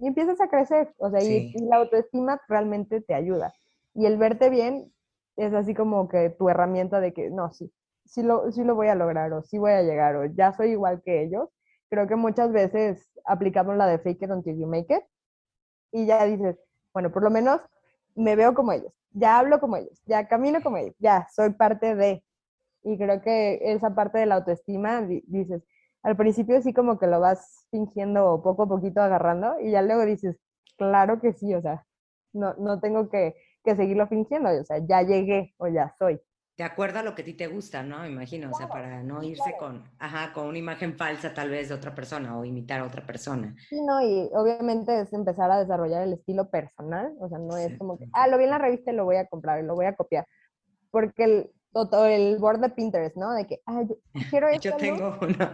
Y 0.01 0.07
empiezas 0.07 0.41
a 0.41 0.49
crecer, 0.49 0.95
o 0.97 1.11
sea, 1.11 1.23
y, 1.23 1.53
la 1.69 1.77
autoestima 1.77 2.41
realmente 2.49 3.03
te 3.03 3.15
ayuda. 3.15 3.53
Y 3.95 4.07
el 4.07 4.19
verte 4.19 4.51
bien 4.51 4.93
es 5.37 5.53
así 5.55 5.75
como 5.75 6.09
que 6.09 6.31
tu 6.31 6.49
herramienta 6.49 7.01
de 7.01 7.13
que, 7.13 7.31
no, 7.31 7.53
sí, 7.53 7.73
sí 8.05 8.23
lo, 8.23 8.51
sí 8.53 8.65
lo 8.65 8.75
voy 8.75 8.89
a 8.89 8.95
lograr 8.95 9.33
o 9.33 9.43
sí 9.43 9.59
voy 9.59 9.73
a 9.73 9.83
llegar 9.83 10.17
o 10.17 10.25
ya 10.27 10.53
soy 10.53 10.71
igual 10.71 11.03
que 11.05 11.23
ellos. 11.23 11.49
creo 11.91 12.07
que 12.09 12.17
muchas 12.17 12.53
veces 12.53 13.11
aplicamos 13.25 13.77
la 13.77 13.87
de 13.87 13.99
fake 13.99 14.23
it 14.23 14.31
until 14.31 14.59
you 14.59 14.67
make 14.67 14.93
it 14.95 15.03
y 15.93 16.07
ya 16.07 16.25
dices, 16.25 16.57
bueno, 16.93 17.13
por 17.13 17.23
lo 17.23 17.31
menos 17.31 17.61
me 18.15 18.37
veo 18.37 18.55
como 18.55 18.73
ellos, 18.73 18.93
ya 19.13 19.39
hablo 19.39 19.61
como 19.61 19.77
ellos, 19.77 20.01
ya 20.07 20.29
camino 20.29 20.63
como 20.63 20.79
ellos, 20.79 20.95
ya 20.99 21.27
soy 21.35 21.51
parte 21.51 21.95
de. 21.95 22.23
Y 22.83 22.99
creo 22.99 23.21
que 23.21 23.59
esa 23.63 23.95
parte 23.95 24.19
de 24.19 24.27
la 24.27 24.37
autoestima, 24.37 25.03
dices, 25.03 25.63
al 26.03 26.17
principio 26.17 26.63
sí 26.63 26.73
como 26.73 26.99
que 26.99 27.07
lo 27.07 27.21
vas 27.21 27.67
fingiendo 27.71 28.43
poco 28.43 28.65
a 28.65 28.69
poquito 28.69 29.01
agarrando 29.01 29.59
y 29.61 29.73
ya 29.73 29.83
luego 29.83 30.05
dices, 30.05 30.37
claro 30.77 31.21
que 31.21 31.33
sí, 31.33 31.55
o 31.55 31.61
sea, 31.61 31.85
no, 32.33 32.55
no 32.55 32.81
tengo 32.81 33.09
que, 33.09 33.35
que 33.67 33.77
seguirlo 33.77 34.07
fingiendo, 34.07 34.49
o 34.49 34.65
sea, 34.65 34.79
ya 34.79 35.03
llegué 35.03 35.55
o 35.59 35.69
ya 35.69 35.95
soy. 35.99 36.19
De 36.57 36.65
acuerdo 36.65 37.01
a 37.01 37.03
lo 37.03 37.15
que 37.15 37.21
a 37.21 37.25
ti 37.27 37.35
te 37.35 37.49
gusta, 37.49 37.83
¿no? 37.83 37.99
Me 37.99 38.09
imagino, 38.09 38.51
o 38.51 38.55
sea, 38.55 38.67
para 38.67 39.03
no 39.03 39.23
irse 39.23 39.55
con, 39.59 39.85
ajá, 39.99 40.33
con 40.33 40.47
una 40.47 40.57
imagen 40.57 40.97
falsa 40.97 41.35
tal 41.35 41.51
vez 41.51 41.69
de 41.69 41.75
otra 41.75 41.95
persona 41.95 42.39
o 42.39 42.47
imitar 42.47 42.81
a 42.81 42.87
otra 42.87 43.05
persona. 43.05 43.55
Sí, 43.69 43.79
no, 43.83 44.01
y 44.01 44.31
obviamente 44.33 44.99
es 45.03 45.13
empezar 45.13 45.51
a 45.51 45.59
desarrollar 45.59 46.03
el 46.03 46.15
estilo 46.15 46.49
personal, 46.49 47.15
o 47.21 47.29
sea, 47.29 47.39
no 47.39 47.59
es 47.59 47.77
como 47.77 47.99
que, 47.99 48.07
ah, 48.15 48.27
lo 48.29 48.39
vi 48.39 48.45
en 48.45 48.51
la 48.51 48.59
revista 48.59 48.91
y 48.91 48.97
lo 48.97 49.05
voy 49.05 49.17
a 49.17 49.27
comprar 49.27 49.63
lo 49.65 49.75
voy 49.75 49.85
a 49.85 49.97
copiar, 49.97 50.27
porque 50.91 51.25
el, 51.25 51.51
todo 51.73 52.07
el 52.07 52.39
board 52.39 52.61
de 52.61 52.71
Pinterest, 52.71 53.17
¿no? 53.17 53.35
De 53.35 53.47
que, 53.47 53.61
ah, 53.67 53.83
quiero 54.31 54.49
esto. 54.49 54.71
yo 54.71 54.77
tengo 54.79 55.19
uno. 55.21 55.51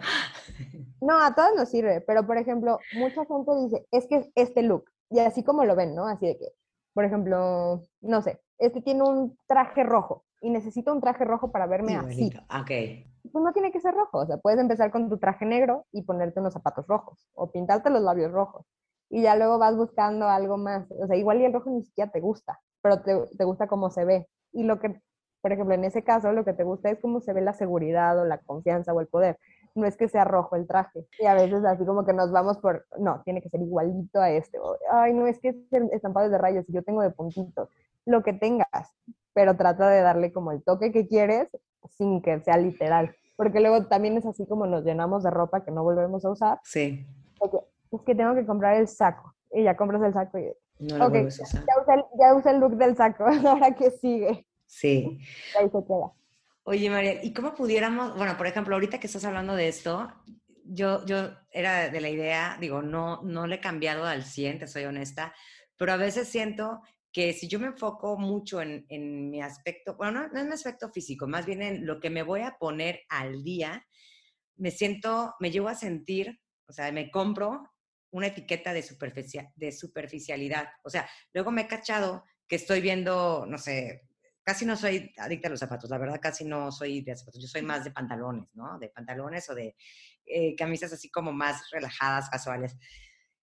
no, 1.00 1.18
a 1.18 1.34
todos 1.34 1.50
nos 1.56 1.68
sirve, 1.68 2.00
pero 2.02 2.24
por 2.24 2.36
ejemplo, 2.36 2.78
mucha 2.94 3.24
gente 3.24 3.50
dice, 3.64 3.86
es 3.90 4.06
que 4.06 4.16
es 4.18 4.28
este 4.36 4.62
look, 4.62 4.84
y 5.10 5.18
así 5.18 5.42
como 5.42 5.64
lo 5.64 5.74
ven, 5.74 5.96
¿no? 5.96 6.06
Así 6.06 6.26
de 6.26 6.38
que, 6.38 6.46
por 6.94 7.04
ejemplo, 7.04 7.82
no 8.00 8.22
sé, 8.22 8.40
este 8.58 8.82
tiene 8.82 9.02
un 9.02 9.36
traje 9.46 9.82
rojo 9.82 10.24
y 10.40 10.50
necesito 10.50 10.92
un 10.92 11.00
traje 11.00 11.24
rojo 11.24 11.50
para 11.50 11.66
verme 11.66 11.96
así. 11.96 12.32
Ok. 12.50 12.70
Pues 13.30 13.44
no 13.44 13.52
tiene 13.52 13.70
que 13.70 13.80
ser 13.80 13.94
rojo, 13.94 14.18
o 14.18 14.26
sea, 14.26 14.38
puedes 14.38 14.58
empezar 14.58 14.90
con 14.90 15.08
tu 15.08 15.18
traje 15.18 15.46
negro 15.46 15.86
y 15.92 16.02
ponerte 16.02 16.40
unos 16.40 16.52
zapatos 16.52 16.86
rojos 16.86 17.28
o 17.34 17.50
pintarte 17.50 17.88
los 17.88 18.02
labios 18.02 18.32
rojos 18.32 18.66
y 19.08 19.22
ya 19.22 19.36
luego 19.36 19.58
vas 19.58 19.76
buscando 19.76 20.26
algo 20.26 20.56
más, 20.56 20.90
o 20.90 21.06
sea, 21.06 21.16
igual 21.16 21.40
y 21.40 21.44
el 21.44 21.52
rojo 21.52 21.70
ni 21.70 21.84
siquiera 21.84 22.10
te 22.10 22.20
gusta, 22.20 22.60
pero 22.80 23.02
te, 23.02 23.14
te 23.36 23.44
gusta 23.44 23.68
cómo 23.68 23.90
se 23.90 24.06
ve. 24.06 24.26
Y 24.52 24.64
lo 24.64 24.80
que, 24.80 25.00
por 25.42 25.52
ejemplo, 25.52 25.74
en 25.74 25.84
ese 25.84 26.02
caso, 26.02 26.32
lo 26.32 26.44
que 26.46 26.54
te 26.54 26.64
gusta 26.64 26.90
es 26.90 26.98
cómo 26.98 27.20
se 27.20 27.34
ve 27.34 27.42
la 27.42 27.52
seguridad 27.52 28.18
o 28.18 28.24
la 28.24 28.38
confianza 28.38 28.94
o 28.94 29.00
el 29.00 29.08
poder 29.08 29.38
no 29.74 29.86
es 29.86 29.96
que 29.96 30.08
sea 30.08 30.24
rojo 30.24 30.56
el 30.56 30.66
traje. 30.66 31.06
Y 31.18 31.26
a 31.26 31.34
veces 31.34 31.64
así 31.64 31.84
como 31.84 32.04
que 32.04 32.12
nos 32.12 32.30
vamos 32.30 32.58
por, 32.58 32.86
no, 32.98 33.22
tiene 33.24 33.40
que 33.42 33.48
ser 33.48 33.60
igualito 33.60 34.20
a 34.20 34.30
este. 34.30 34.58
Ay, 34.90 35.12
no, 35.12 35.26
es 35.26 35.38
que 35.40 35.48
es 35.48 35.56
estampado 35.92 36.28
de 36.28 36.38
rayos 36.38 36.68
y 36.68 36.72
yo 36.72 36.82
tengo 36.82 37.02
de 37.02 37.10
puntitos. 37.10 37.68
Lo 38.04 38.22
que 38.22 38.32
tengas, 38.32 38.94
pero 39.32 39.56
trata 39.56 39.88
de 39.88 40.00
darle 40.00 40.32
como 40.32 40.52
el 40.52 40.62
toque 40.62 40.92
que 40.92 41.06
quieres 41.06 41.48
sin 41.90 42.20
que 42.22 42.40
sea 42.40 42.56
literal. 42.56 43.14
Porque 43.36 43.60
luego 43.60 43.86
también 43.86 44.16
es 44.16 44.26
así 44.26 44.46
como 44.46 44.66
nos 44.66 44.84
llenamos 44.84 45.22
de 45.22 45.30
ropa 45.30 45.64
que 45.64 45.70
no 45.70 45.82
volvemos 45.82 46.24
a 46.24 46.30
usar. 46.30 46.60
Sí. 46.64 47.06
es 47.90 48.00
que 48.02 48.14
tengo 48.14 48.34
que 48.34 48.46
comprar 48.46 48.76
el 48.76 48.88
saco. 48.88 49.34
Y 49.50 49.64
ya 49.64 49.76
compras 49.76 50.02
el 50.02 50.12
saco 50.12 50.38
y... 50.38 50.52
No 50.78 50.98
lo 50.98 51.06
okay, 51.06 51.28
ya, 51.28 52.06
ya 52.18 52.34
usa 52.34 52.50
el 52.50 52.58
look 52.58 52.76
del 52.76 52.96
saco. 52.96 53.24
Ahora 53.46 53.74
que 53.74 53.90
sigue. 53.90 54.46
Sí. 54.66 55.18
ahí 55.58 55.68
se 55.68 55.84
queda. 55.84 56.12
Oye, 56.64 56.90
María, 56.90 57.24
¿y 57.24 57.32
cómo 57.32 57.54
pudiéramos, 57.54 58.16
bueno, 58.16 58.36
por 58.36 58.46
ejemplo, 58.46 58.74
ahorita 58.74 59.00
que 59.00 59.08
estás 59.08 59.24
hablando 59.24 59.56
de 59.56 59.66
esto, 59.66 60.12
yo, 60.64 61.04
yo 61.06 61.30
era 61.50 61.90
de 61.90 62.00
la 62.00 62.08
idea, 62.08 62.56
digo, 62.60 62.82
no, 62.82 63.20
no 63.22 63.48
le 63.48 63.56
he 63.56 63.60
cambiado 63.60 64.04
al 64.04 64.24
100, 64.24 64.60
te 64.60 64.66
soy 64.68 64.84
honesta, 64.84 65.34
pero 65.76 65.92
a 65.92 65.96
veces 65.96 66.28
siento 66.28 66.80
que 67.12 67.32
si 67.32 67.48
yo 67.48 67.58
me 67.58 67.66
enfoco 67.66 68.16
mucho 68.16 68.62
en, 68.62 68.86
en 68.88 69.28
mi 69.28 69.42
aspecto, 69.42 69.96
bueno, 69.96 70.22
no, 70.22 70.28
no 70.28 70.40
en 70.40 70.46
mi 70.46 70.54
aspecto 70.54 70.88
físico, 70.90 71.26
más 71.26 71.46
bien 71.46 71.62
en 71.62 71.84
lo 71.84 71.98
que 71.98 72.10
me 72.10 72.22
voy 72.22 72.42
a 72.42 72.56
poner 72.58 73.00
al 73.08 73.42
día, 73.42 73.84
me 74.56 74.70
siento, 74.70 75.34
me 75.40 75.50
llevo 75.50 75.68
a 75.68 75.74
sentir, 75.74 76.40
o 76.68 76.72
sea, 76.72 76.92
me 76.92 77.10
compro 77.10 77.72
una 78.12 78.28
etiqueta 78.28 78.72
de, 78.72 78.82
superficial, 78.82 79.48
de 79.56 79.72
superficialidad. 79.72 80.68
O 80.84 80.90
sea, 80.90 81.08
luego 81.32 81.50
me 81.50 81.62
he 81.62 81.66
cachado 81.66 82.24
que 82.46 82.56
estoy 82.56 82.80
viendo, 82.80 83.46
no 83.48 83.58
sé, 83.58 84.02
casi 84.42 84.66
no 84.66 84.76
soy 84.76 85.12
adicta 85.18 85.48
a 85.48 85.50
los 85.50 85.60
zapatos, 85.60 85.90
la 85.90 85.98
verdad 85.98 86.20
casi 86.20 86.44
no 86.44 86.72
soy 86.72 87.02
de 87.02 87.16
zapatos, 87.16 87.40
yo 87.40 87.48
soy 87.48 87.62
más 87.62 87.84
de 87.84 87.90
pantalones, 87.90 88.48
¿no? 88.54 88.78
De 88.78 88.88
pantalones 88.88 89.48
o 89.50 89.54
de 89.54 89.76
eh, 90.26 90.54
camisas 90.56 90.92
así 90.92 91.10
como 91.10 91.32
más 91.32 91.70
relajadas, 91.70 92.28
casuales, 92.30 92.76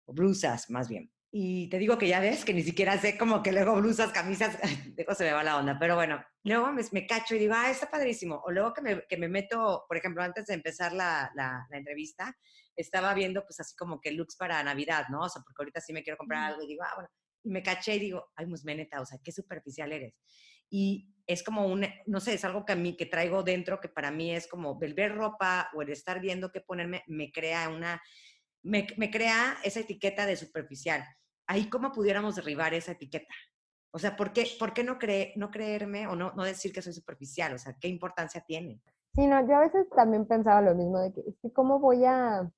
o 0.05 0.13
blusas 0.13 0.69
más 0.69 0.89
bien. 0.89 1.11
Y 1.31 1.69
te 1.69 1.77
digo 1.77 1.99
que 1.99 2.07
ya 2.07 2.19
ves 2.19 2.43
que 2.43 2.55
ni 2.55 2.63
siquiera 2.63 2.97
sé 2.97 3.15
como 3.15 3.43
que 3.43 3.51
luego 3.51 3.75
blusas, 3.75 4.11
camisas, 4.11 4.57
luego 4.97 5.13
se 5.13 5.25
me 5.25 5.31
va 5.31 5.43
la 5.43 5.57
onda, 5.57 5.77
pero 5.79 5.95
bueno, 5.95 6.23
luego 6.43 6.71
me, 6.71 6.83
me 6.91 7.05
cacho 7.05 7.35
y 7.35 7.39
digo, 7.39 7.53
ah, 7.55 7.69
está 7.69 7.89
padrísimo. 7.89 8.41
O 8.43 8.51
luego 8.51 8.73
que 8.73 8.81
me, 8.81 9.03
que 9.07 9.17
me 9.17 9.27
meto, 9.27 9.85
por 9.87 9.95
ejemplo, 9.95 10.23
antes 10.23 10.47
de 10.47 10.55
empezar 10.55 10.91
la, 10.91 11.31
la, 11.35 11.67
la, 11.69 11.77
entrevista, 11.77 12.35
estaba 12.75 13.13
viendo 13.13 13.43
pues 13.43 13.59
así 13.59 13.75
como 13.75 14.01
que 14.01 14.11
looks 14.11 14.37
para 14.37 14.63
Navidad, 14.63 15.05
¿no? 15.09 15.21
O 15.21 15.29
sea, 15.29 15.43
porque 15.43 15.61
ahorita 15.61 15.81
sí 15.81 15.93
me 15.93 16.01
quiero 16.01 16.17
comprar 16.17 16.51
algo 16.51 16.63
y 16.63 16.67
digo, 16.67 16.83
ah, 16.83 16.93
bueno, 16.95 17.09
y 17.43 17.51
me 17.51 17.61
caché 17.61 17.95
y 17.95 17.99
digo, 17.99 18.31
ay, 18.35 18.47
musmeneta, 18.47 18.99
o 18.99 19.05
sea, 19.05 19.19
qué 19.23 19.31
superficial 19.31 19.91
eres 19.91 20.15
y 20.69 21.15
es 21.27 21.43
como 21.43 21.67
un, 21.67 21.85
no 22.07 22.19
sé, 22.19 22.33
es 22.33 22.43
algo 22.43 22.65
que 22.65 22.73
a 22.73 22.75
mí, 22.75 22.97
que 22.97 23.05
traigo 23.05 23.43
dentro, 23.43 23.79
que 23.79 23.89
para 23.89 24.09
mí 24.09 24.31
es 24.31 24.47
como 24.47 24.77
el 24.81 24.93
ver 24.95 25.15
ropa 25.15 25.69
o 25.75 25.81
el 25.81 25.89
estar 25.89 26.19
viendo 26.19 26.51
qué 26.51 26.61
ponerme, 26.61 27.03
me 27.07 27.31
crea 27.31 27.69
una, 27.69 28.01
me, 28.63 28.87
me 28.97 29.11
crea 29.11 29.57
esa 29.63 29.81
etiqueta 29.81 30.25
de 30.25 30.35
superficial. 30.35 31.03
Ahí, 31.47 31.69
¿cómo 31.69 31.91
pudiéramos 31.91 32.35
derribar 32.35 32.73
esa 32.73 32.93
etiqueta? 32.93 33.33
O 33.91 33.99
sea, 33.99 34.15
¿por 34.15 34.33
qué, 34.33 34.45
no, 34.83 34.97
cree, 34.99 35.33
no 35.35 35.49
creerme 35.49 36.07
o 36.07 36.15
no, 36.15 36.31
no 36.33 36.43
decir 36.43 36.71
que 36.71 36.81
soy 36.81 36.93
superficial? 36.93 37.53
O 37.53 37.57
sea, 37.57 37.75
¿qué 37.79 37.87
importancia 37.87 38.41
tiene? 38.41 38.81
Sí, 39.15 39.25
no, 39.25 39.47
yo 39.47 39.55
a 39.55 39.61
veces 39.61 39.87
también 39.95 40.27
pensaba 40.27 40.61
lo 40.61 40.75
mismo, 40.75 40.99
de 40.99 41.11
que, 41.13 41.23
¿cómo 41.53 41.79
voy 41.79 42.05
a, 42.05 42.49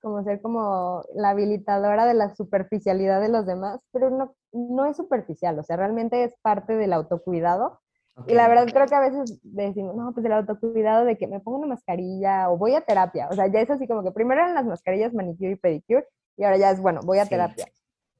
como 0.00 0.22
ser 0.22 0.40
como 0.40 1.04
la 1.14 1.30
habilitadora 1.30 2.06
de 2.06 2.14
la 2.14 2.34
superficialidad 2.34 3.20
de 3.20 3.28
los 3.28 3.46
demás, 3.46 3.80
pero 3.92 4.10
no, 4.10 4.36
no 4.52 4.86
es 4.86 4.96
superficial, 4.96 5.58
o 5.58 5.62
sea, 5.62 5.76
realmente 5.76 6.24
es 6.24 6.34
parte 6.42 6.76
del 6.76 6.92
autocuidado. 6.92 7.80
Y 8.26 8.34
la 8.34 8.46
verdad 8.46 8.66
creo 8.70 8.86
que 8.86 8.94
a 8.94 9.00
veces 9.00 9.40
decimos, 9.42 9.96
no, 9.96 10.12
pues 10.12 10.26
el 10.26 10.32
autocuidado 10.32 11.06
de 11.06 11.16
que 11.16 11.26
me 11.26 11.40
pongo 11.40 11.58
una 11.58 11.68
mascarilla 11.68 12.50
o 12.50 12.58
voy 12.58 12.74
a 12.74 12.82
terapia, 12.82 13.28
o 13.30 13.34
sea, 13.34 13.46
ya 13.46 13.60
es 13.60 13.70
así 13.70 13.88
como 13.88 14.02
que 14.02 14.10
primero 14.10 14.42
eran 14.42 14.54
las 14.54 14.66
mascarillas 14.66 15.14
manicure 15.14 15.52
y 15.52 15.56
pedicure 15.56 16.06
y 16.36 16.44
ahora 16.44 16.58
ya 16.58 16.70
es, 16.70 16.80
bueno, 16.80 17.00
voy 17.04 17.18
a 17.18 17.26
terapia. 17.26 17.66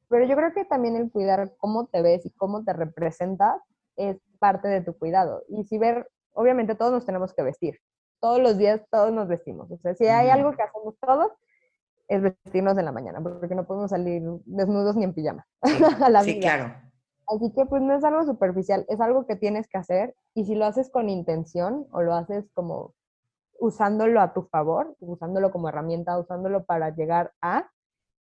Pero 0.08 0.24
yo 0.24 0.34
creo 0.34 0.52
que 0.54 0.64
también 0.64 0.96
el 0.96 1.10
cuidar 1.10 1.52
cómo 1.58 1.86
te 1.86 2.00
ves 2.00 2.24
y 2.24 2.30
cómo 2.30 2.64
te 2.64 2.72
representas 2.72 3.60
es 3.96 4.16
parte 4.38 4.68
de 4.68 4.80
tu 4.80 4.96
cuidado. 4.96 5.42
Y 5.48 5.64
si 5.64 5.76
ver, 5.76 6.08
obviamente 6.32 6.74
todos 6.74 6.92
nos 6.92 7.04
tenemos 7.04 7.34
que 7.34 7.42
vestir, 7.42 7.78
todos 8.18 8.40
los 8.40 8.56
días 8.56 8.80
todos 8.90 9.12
nos 9.12 9.28
vestimos, 9.28 9.70
o 9.70 9.76
sea, 9.76 9.94
si 9.94 10.06
hay 10.06 10.30
algo 10.30 10.52
que 10.52 10.62
hacemos 10.62 10.94
todos, 11.00 11.32
es 12.12 12.22
vestirnos 12.22 12.76
en 12.76 12.84
la 12.84 12.92
mañana, 12.92 13.20
porque 13.22 13.54
no 13.54 13.64
podemos 13.64 13.90
salir 13.90 14.22
desnudos 14.44 14.96
ni 14.96 15.04
en 15.04 15.14
pijama 15.14 15.46
a 16.04 16.10
la 16.10 16.22
Sí, 16.22 16.38
claro. 16.40 16.74
Así 17.26 17.52
que 17.54 17.64
pues 17.64 17.80
no 17.80 17.94
es 17.94 18.04
algo 18.04 18.24
superficial, 18.24 18.84
es 18.88 19.00
algo 19.00 19.26
que 19.26 19.36
tienes 19.36 19.66
que 19.68 19.78
hacer 19.78 20.14
y 20.34 20.44
si 20.44 20.54
lo 20.54 20.66
haces 20.66 20.90
con 20.90 21.08
intención 21.08 21.86
o 21.92 22.02
lo 22.02 22.14
haces 22.14 22.44
como 22.52 22.94
usándolo 23.58 24.20
a 24.20 24.34
tu 24.34 24.42
favor, 24.42 24.96
usándolo 25.00 25.50
como 25.52 25.68
herramienta, 25.68 26.18
usándolo 26.18 26.64
para 26.64 26.90
llegar 26.94 27.32
a, 27.40 27.70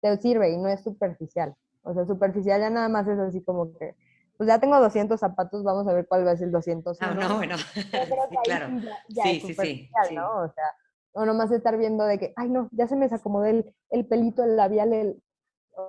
te 0.00 0.16
sirve 0.18 0.50
y 0.50 0.58
no 0.58 0.68
es 0.68 0.82
superficial. 0.82 1.56
O 1.82 1.94
sea, 1.94 2.04
superficial 2.06 2.60
ya 2.60 2.70
nada 2.70 2.88
más 2.88 3.08
es 3.08 3.18
así 3.18 3.42
como 3.42 3.76
que, 3.76 3.96
pues 4.36 4.46
ya 4.48 4.58
tengo 4.60 4.78
200 4.78 5.18
zapatos, 5.18 5.64
vamos 5.64 5.88
a 5.88 5.94
ver 5.94 6.06
cuál 6.06 6.26
va 6.26 6.32
a 6.32 6.36
ser 6.36 6.48
el 6.48 6.52
200. 6.52 7.00
No, 7.00 7.14
no, 7.14 7.36
bueno. 7.36 7.56
sí, 7.74 8.36
claro. 8.44 8.68
sí, 9.08 9.40
sí, 9.40 9.54
sí, 9.54 10.14
¿no? 10.14 10.42
O 10.42 10.52
sea, 10.52 10.64
o 11.14 11.24
nomás 11.24 11.50
estar 11.52 11.76
viendo 11.78 12.04
de 12.04 12.18
que, 12.18 12.32
ay, 12.36 12.50
no, 12.50 12.68
ya 12.72 12.86
se 12.88 12.96
me 12.96 13.06
desacomodó 13.06 13.46
el, 13.46 13.74
el 13.90 14.06
pelito, 14.06 14.42
el 14.44 14.56
labial, 14.56 14.92
el... 14.92 15.22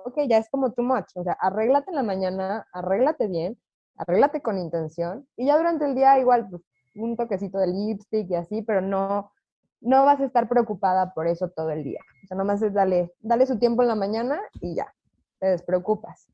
Ok, 0.04 0.18
ya 0.28 0.38
es 0.38 0.48
como 0.50 0.72
too 0.72 0.82
much. 0.82 1.10
O 1.14 1.24
sea, 1.24 1.34
arréglate 1.34 1.90
en 1.90 1.96
la 1.96 2.02
mañana, 2.02 2.66
arréglate 2.72 3.26
bien, 3.26 3.58
arréglate 3.96 4.40
con 4.40 4.58
intención. 4.58 5.26
Y 5.36 5.46
ya 5.46 5.56
durante 5.56 5.84
el 5.84 5.94
día 5.94 6.18
igual, 6.18 6.48
pues, 6.48 6.62
un 6.94 7.16
toquecito 7.16 7.58
de 7.58 7.66
lipstick 7.66 8.30
y 8.30 8.34
así, 8.36 8.62
pero 8.62 8.80
no, 8.80 9.32
no 9.80 10.04
vas 10.04 10.20
a 10.20 10.24
estar 10.24 10.48
preocupada 10.48 11.12
por 11.12 11.26
eso 11.26 11.48
todo 11.50 11.70
el 11.70 11.84
día. 11.84 12.00
O 12.24 12.26
sea, 12.28 12.36
nomás 12.36 12.62
es 12.62 12.72
dale, 12.72 13.12
dale 13.20 13.46
su 13.46 13.58
tiempo 13.58 13.82
en 13.82 13.88
la 13.88 13.94
mañana 13.94 14.40
y 14.60 14.74
ya, 14.74 14.94
te 15.40 15.48
despreocupas. 15.48 16.28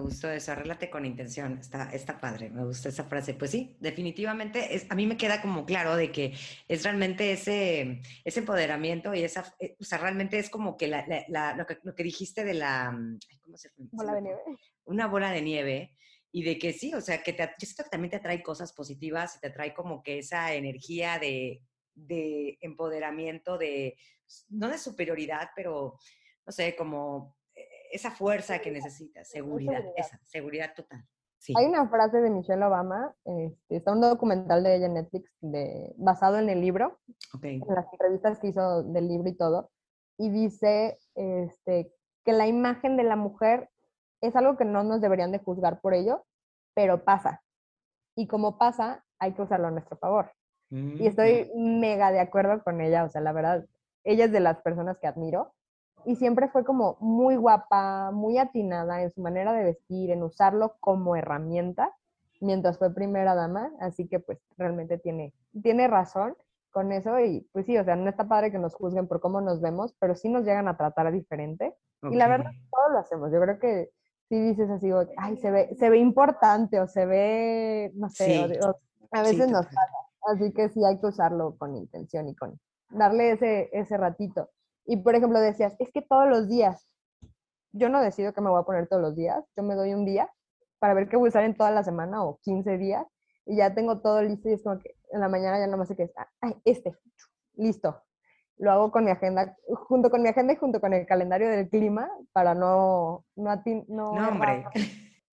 Me 0.00 0.06
gustó 0.06 0.30
eso, 0.30 0.52
arréglate 0.52 0.88
con 0.88 1.04
intención, 1.04 1.58
está, 1.58 1.90
está 1.92 2.18
padre, 2.18 2.48
me 2.48 2.64
gusta 2.64 2.88
esa 2.88 3.04
frase. 3.04 3.34
Pues 3.34 3.50
sí, 3.50 3.76
definitivamente 3.80 4.74
es, 4.74 4.90
a 4.90 4.94
mí 4.94 5.06
me 5.06 5.18
queda 5.18 5.42
como 5.42 5.66
claro 5.66 5.94
de 5.94 6.10
que 6.10 6.32
es 6.68 6.84
realmente 6.84 7.32
ese, 7.32 8.00
ese 8.24 8.40
empoderamiento 8.40 9.14
y 9.14 9.22
esa, 9.22 9.54
eh, 9.60 9.76
o 9.78 9.84
sea, 9.84 9.98
realmente 9.98 10.38
es 10.38 10.48
como 10.48 10.78
que, 10.78 10.86
la, 10.86 11.04
la, 11.28 11.54
lo, 11.54 11.66
que 11.66 11.78
lo 11.82 11.94
que 11.94 12.02
dijiste 12.02 12.44
de 12.44 12.54
la, 12.54 12.98
¿cómo 13.42 13.58
se 13.58 13.68
llama? 13.68 13.90
Bola 13.92 14.14
de 14.14 14.22
nieve. 14.22 14.40
Una 14.84 15.06
bola 15.06 15.32
de 15.32 15.42
nieve 15.42 15.96
y 16.32 16.44
de 16.44 16.58
que 16.58 16.72
sí, 16.72 16.94
o 16.94 17.02
sea, 17.02 17.22
que 17.22 17.34
te, 17.34 17.42
yo 17.42 17.66
siento 17.66 17.84
que 17.84 17.90
también 17.90 18.10
te 18.10 18.16
atrae 18.16 18.42
cosas 18.42 18.72
positivas 18.72 19.36
y 19.36 19.40
te 19.40 19.48
atrae 19.48 19.74
como 19.74 20.02
que 20.02 20.20
esa 20.20 20.54
energía 20.54 21.18
de, 21.18 21.60
de 21.94 22.56
empoderamiento, 22.62 23.58
de, 23.58 23.98
no 24.48 24.70
de 24.70 24.78
superioridad, 24.78 25.50
pero, 25.54 25.98
no 26.46 26.52
sé, 26.52 26.74
como 26.74 27.36
esa 27.90 28.10
fuerza 28.10 28.58
que 28.58 28.70
necesitas, 28.70 29.28
seguridad, 29.28 29.82
esa 29.96 30.20
seguridad 30.26 30.74
total. 30.74 31.04
Hay 31.56 31.66
una 31.66 31.88
frase 31.88 32.20
de 32.20 32.30
Michelle 32.30 32.62
Obama, 32.62 33.14
este, 33.24 33.76
está 33.76 33.92
un 33.92 34.02
documental 34.02 34.62
de 34.62 34.76
ella 34.76 34.86
en 34.86 34.94
Netflix 34.94 35.32
de, 35.40 35.94
basado 35.96 36.38
en 36.38 36.50
el 36.50 36.60
libro, 36.60 36.98
en 37.42 37.60
las 37.66 37.86
entrevistas 37.92 38.38
que 38.38 38.48
hizo 38.48 38.82
del 38.82 39.08
libro 39.08 39.28
y 39.28 39.34
todo, 39.34 39.70
y 40.18 40.28
dice 40.28 40.98
este, 41.14 41.92
que 42.24 42.32
la 42.32 42.46
imagen 42.46 42.98
de 42.98 43.04
la 43.04 43.16
mujer 43.16 43.70
es 44.20 44.36
algo 44.36 44.58
que 44.58 44.66
no 44.66 44.84
nos 44.84 45.00
deberían 45.00 45.32
de 45.32 45.38
juzgar 45.38 45.80
por 45.80 45.94
ello, 45.94 46.26
pero 46.74 47.04
pasa. 47.04 47.42
Y 48.14 48.26
como 48.26 48.58
pasa, 48.58 49.04
hay 49.18 49.32
que 49.32 49.42
usarlo 49.42 49.68
a 49.68 49.70
nuestro 49.70 49.96
favor. 49.96 50.32
Y 50.72 51.08
estoy 51.08 51.50
mega 51.56 52.12
de 52.12 52.20
acuerdo 52.20 52.62
con 52.62 52.80
ella, 52.80 53.02
o 53.02 53.08
sea, 53.08 53.20
la 53.20 53.32
verdad, 53.32 53.66
ella 54.04 54.26
es 54.26 54.32
de 54.32 54.38
las 54.38 54.60
personas 54.62 54.98
que 54.98 55.08
admiro 55.08 55.52
y 56.04 56.16
siempre 56.16 56.48
fue 56.48 56.64
como 56.64 56.96
muy 57.00 57.36
guapa, 57.36 58.10
muy 58.12 58.38
atinada 58.38 59.02
en 59.02 59.10
su 59.10 59.20
manera 59.20 59.52
de 59.52 59.64
vestir, 59.64 60.10
en 60.10 60.22
usarlo 60.22 60.76
como 60.80 61.16
herramienta 61.16 61.94
mientras 62.40 62.78
fue 62.78 62.92
primera 62.92 63.34
dama, 63.34 63.70
así 63.80 64.08
que 64.08 64.18
pues 64.18 64.38
realmente 64.56 64.98
tiene, 64.98 65.34
tiene 65.62 65.88
razón 65.88 66.36
con 66.70 66.92
eso 66.92 67.18
y 67.20 67.46
pues 67.52 67.66
sí, 67.66 67.76
o 67.76 67.84
sea, 67.84 67.96
no 67.96 68.08
está 68.08 68.28
padre 68.28 68.50
que 68.50 68.58
nos 68.58 68.74
juzguen 68.74 69.06
por 69.06 69.20
cómo 69.20 69.40
nos 69.40 69.60
vemos, 69.60 69.94
pero 69.98 70.14
sí 70.14 70.28
nos 70.28 70.44
llegan 70.44 70.68
a 70.68 70.76
tratar 70.76 71.12
diferente 71.12 71.76
y 72.02 72.16
la 72.16 72.28
verdad 72.28 72.50
todos 72.70 72.92
lo 72.92 72.98
hacemos, 72.98 73.32
yo 73.32 73.40
creo 73.40 73.58
que 73.58 73.90
si 74.28 74.40
dices 74.40 74.70
así, 74.70 74.90
ay, 75.16 75.36
se 75.36 75.50
ve, 75.50 75.74
se 75.76 75.90
ve 75.90 75.98
importante 75.98 76.80
o 76.80 76.86
se 76.86 77.04
ve, 77.04 77.92
no 77.94 78.08
sé, 78.08 78.58
a 79.10 79.22
veces 79.22 79.50
nos 79.50 79.66
pasa, 79.66 79.96
así 80.32 80.52
que 80.52 80.68
sí 80.68 80.82
hay 80.84 80.98
que 80.98 81.06
usarlo 81.06 81.56
con 81.58 81.76
intención 81.76 82.28
y 82.28 82.34
con 82.34 82.58
darle 82.90 83.32
ese, 83.32 83.68
ese 83.72 83.96
ratito. 83.96 84.48
Y 84.86 84.98
por 84.98 85.14
ejemplo 85.14 85.40
decías, 85.40 85.74
es 85.78 85.90
que 85.92 86.02
todos 86.02 86.28
los 86.28 86.48
días, 86.48 86.88
yo 87.72 87.88
no 87.88 88.00
decido 88.00 88.32
que 88.32 88.40
me 88.40 88.50
voy 88.50 88.60
a 88.60 88.64
poner 88.64 88.88
todos 88.88 89.02
los 89.02 89.16
días, 89.16 89.44
yo 89.56 89.62
me 89.62 89.74
doy 89.74 89.94
un 89.94 90.04
día 90.04 90.30
para 90.78 90.94
ver 90.94 91.08
qué 91.08 91.16
voy 91.16 91.28
a 91.28 91.30
usar 91.30 91.44
en 91.44 91.56
toda 91.56 91.70
la 91.70 91.84
semana 91.84 92.24
o 92.24 92.38
15 92.42 92.78
días 92.78 93.06
y 93.46 93.56
ya 93.56 93.74
tengo 93.74 94.00
todo 94.00 94.22
listo 94.22 94.48
y 94.48 94.54
es 94.54 94.62
como 94.62 94.78
que 94.78 94.96
en 95.12 95.20
la 95.20 95.28
mañana 95.28 95.58
ya 95.58 95.66
nomás 95.66 95.88
sé 95.88 95.96
que 95.96 96.04
es, 96.04 96.12
ay, 96.40 96.56
este, 96.64 96.96
listo. 97.54 98.02
Lo 98.56 98.72
hago 98.72 98.90
con 98.90 99.04
mi 99.04 99.10
agenda, 99.10 99.56
junto 99.88 100.10
con 100.10 100.22
mi 100.22 100.28
agenda 100.28 100.52
y 100.52 100.56
junto 100.56 100.80
con 100.80 100.92
el 100.92 101.06
calendario 101.06 101.48
del 101.48 101.68
clima 101.68 102.10
para 102.32 102.54
no... 102.54 103.24
No, 103.34 103.56
no, 103.88 104.14
no 104.14 104.28
hombre. 104.28 104.66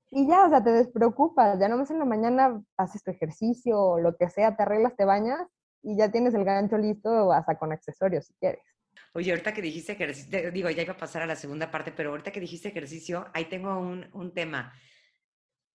Y 0.09 0.27
ya, 0.27 0.45
o 0.45 0.49
sea, 0.49 0.63
te 0.63 0.71
despreocupas, 0.71 1.59
ya 1.59 1.67
nomás 1.67 1.91
en 1.91 1.99
la 1.99 2.05
mañana 2.05 2.63
haces 2.77 3.03
tu 3.03 3.11
ejercicio 3.11 3.79
o 3.79 3.99
lo 3.99 4.15
que 4.15 4.29
sea, 4.29 4.55
te 4.55 4.63
arreglas, 4.63 4.95
te 4.95 5.03
bañas 5.03 5.45
y 5.83 5.97
ya 5.97 6.09
tienes 6.09 6.33
el 6.33 6.45
gancho 6.45 6.77
listo 6.77 7.31
hasta 7.33 7.57
con 7.57 7.73
accesorios 7.73 8.27
si 8.27 8.33
quieres. 8.35 8.63
Oye, 9.13 9.31
ahorita 9.31 9.53
que 9.53 9.61
dijiste 9.61 9.93
ejercicio, 9.93 10.51
digo, 10.51 10.69
ya 10.69 10.83
iba 10.83 10.93
a 10.93 10.97
pasar 10.97 11.21
a 11.21 11.25
la 11.25 11.35
segunda 11.35 11.71
parte, 11.71 11.91
pero 11.91 12.11
ahorita 12.11 12.31
que 12.31 12.39
dijiste 12.39 12.69
ejercicio, 12.69 13.29
ahí 13.33 13.45
tengo 13.45 13.77
un, 13.77 14.09
un 14.13 14.33
tema. 14.33 14.73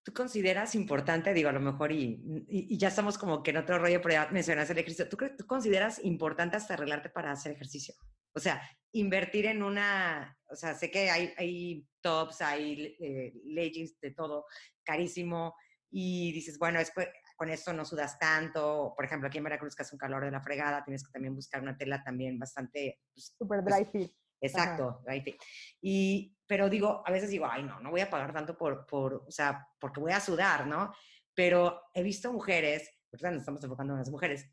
¿Tú 0.04 0.12
consideras 0.12 0.74
importante, 0.74 1.32
digo, 1.32 1.48
a 1.48 1.52
lo 1.52 1.61
mejor, 1.61 1.92
y, 1.92 2.44
y, 2.48 2.76
ya 2.76 2.88
estamos 2.88 3.18
como 3.18 3.42
que 3.42 3.50
en 3.50 3.58
otro 3.58 3.78
rollo, 3.78 4.00
pero 4.02 4.14
ya 4.14 4.28
mencionas 4.32 4.68
el 4.70 4.78
ejercicio, 4.78 5.08
¿tú, 5.08 5.16
¿tú 5.38 5.46
consideras 5.46 6.00
importante 6.04 6.56
hasta 6.56 6.74
arreglarte 6.74 7.08
para 7.08 7.30
hacer 7.30 7.52
ejercicio? 7.52 7.94
O 8.35 8.40
sea, 8.40 8.61
invertir 8.92 9.46
en 9.46 9.62
una, 9.62 10.37
o 10.48 10.56
sea, 10.56 10.74
sé 10.74 10.90
que 10.90 11.11
hay, 11.11 11.32
hay 11.37 11.87
tops, 12.00 12.40
hay 12.40 12.96
eh, 12.98 13.32
leggings 13.44 14.00
de 14.00 14.11
todo 14.11 14.46
carísimo, 14.82 15.54
y 15.92 16.32
dices, 16.32 16.58
bueno, 16.58 16.80
es, 16.80 16.90
con 17.37 17.51
esto 17.51 17.73
no 17.73 17.85
sudas 17.85 18.18
tanto. 18.18 18.92
Por 18.97 19.05
ejemplo, 19.05 19.29
aquí 19.29 19.38
en 19.38 19.45
Veracruz 19.45 19.75
que 19.75 19.83
hace 19.83 19.95
un 19.95 19.99
calor 19.99 20.25
de 20.25 20.31
la 20.31 20.40
fregada, 20.40 20.85
tienes 20.85 21.05
que 21.05 21.12
también 21.12 21.35
buscar 21.35 21.62
una 21.62 21.77
tela 21.77 22.03
también 22.03 22.38
bastante... 22.38 23.01
Pues, 23.12 23.35
Super 23.38 23.62
dry 23.64 23.85
fit. 23.85 24.12
Exacto, 24.40 25.03
dry 25.07 25.21
fit. 25.21 25.37
Y, 25.81 26.37
pero 26.47 26.68
digo, 26.68 27.03
a 27.07 27.12
veces 27.12 27.31
digo, 27.31 27.47
ay, 27.49 27.62
no, 27.62 27.79
no 27.81 27.90
voy 27.90 28.01
a 28.01 28.11
pagar 28.11 28.33
tanto 28.33 28.57
por, 28.57 28.87
por, 28.87 29.25
o 29.27 29.31
sea, 29.31 29.68
porque 29.79 30.01
voy 30.01 30.12
a 30.12 30.21
sudar, 30.21 30.66
¿no? 30.66 30.92
Pero 31.33 31.83
he 31.95 32.03
visto 32.03 32.33
mujeres, 32.33 32.90
porque 33.09 33.29
nos 33.29 33.38
estamos 33.38 33.62
enfocando 33.62 33.92
en 33.92 34.01
las 34.01 34.11
mujeres, 34.11 34.51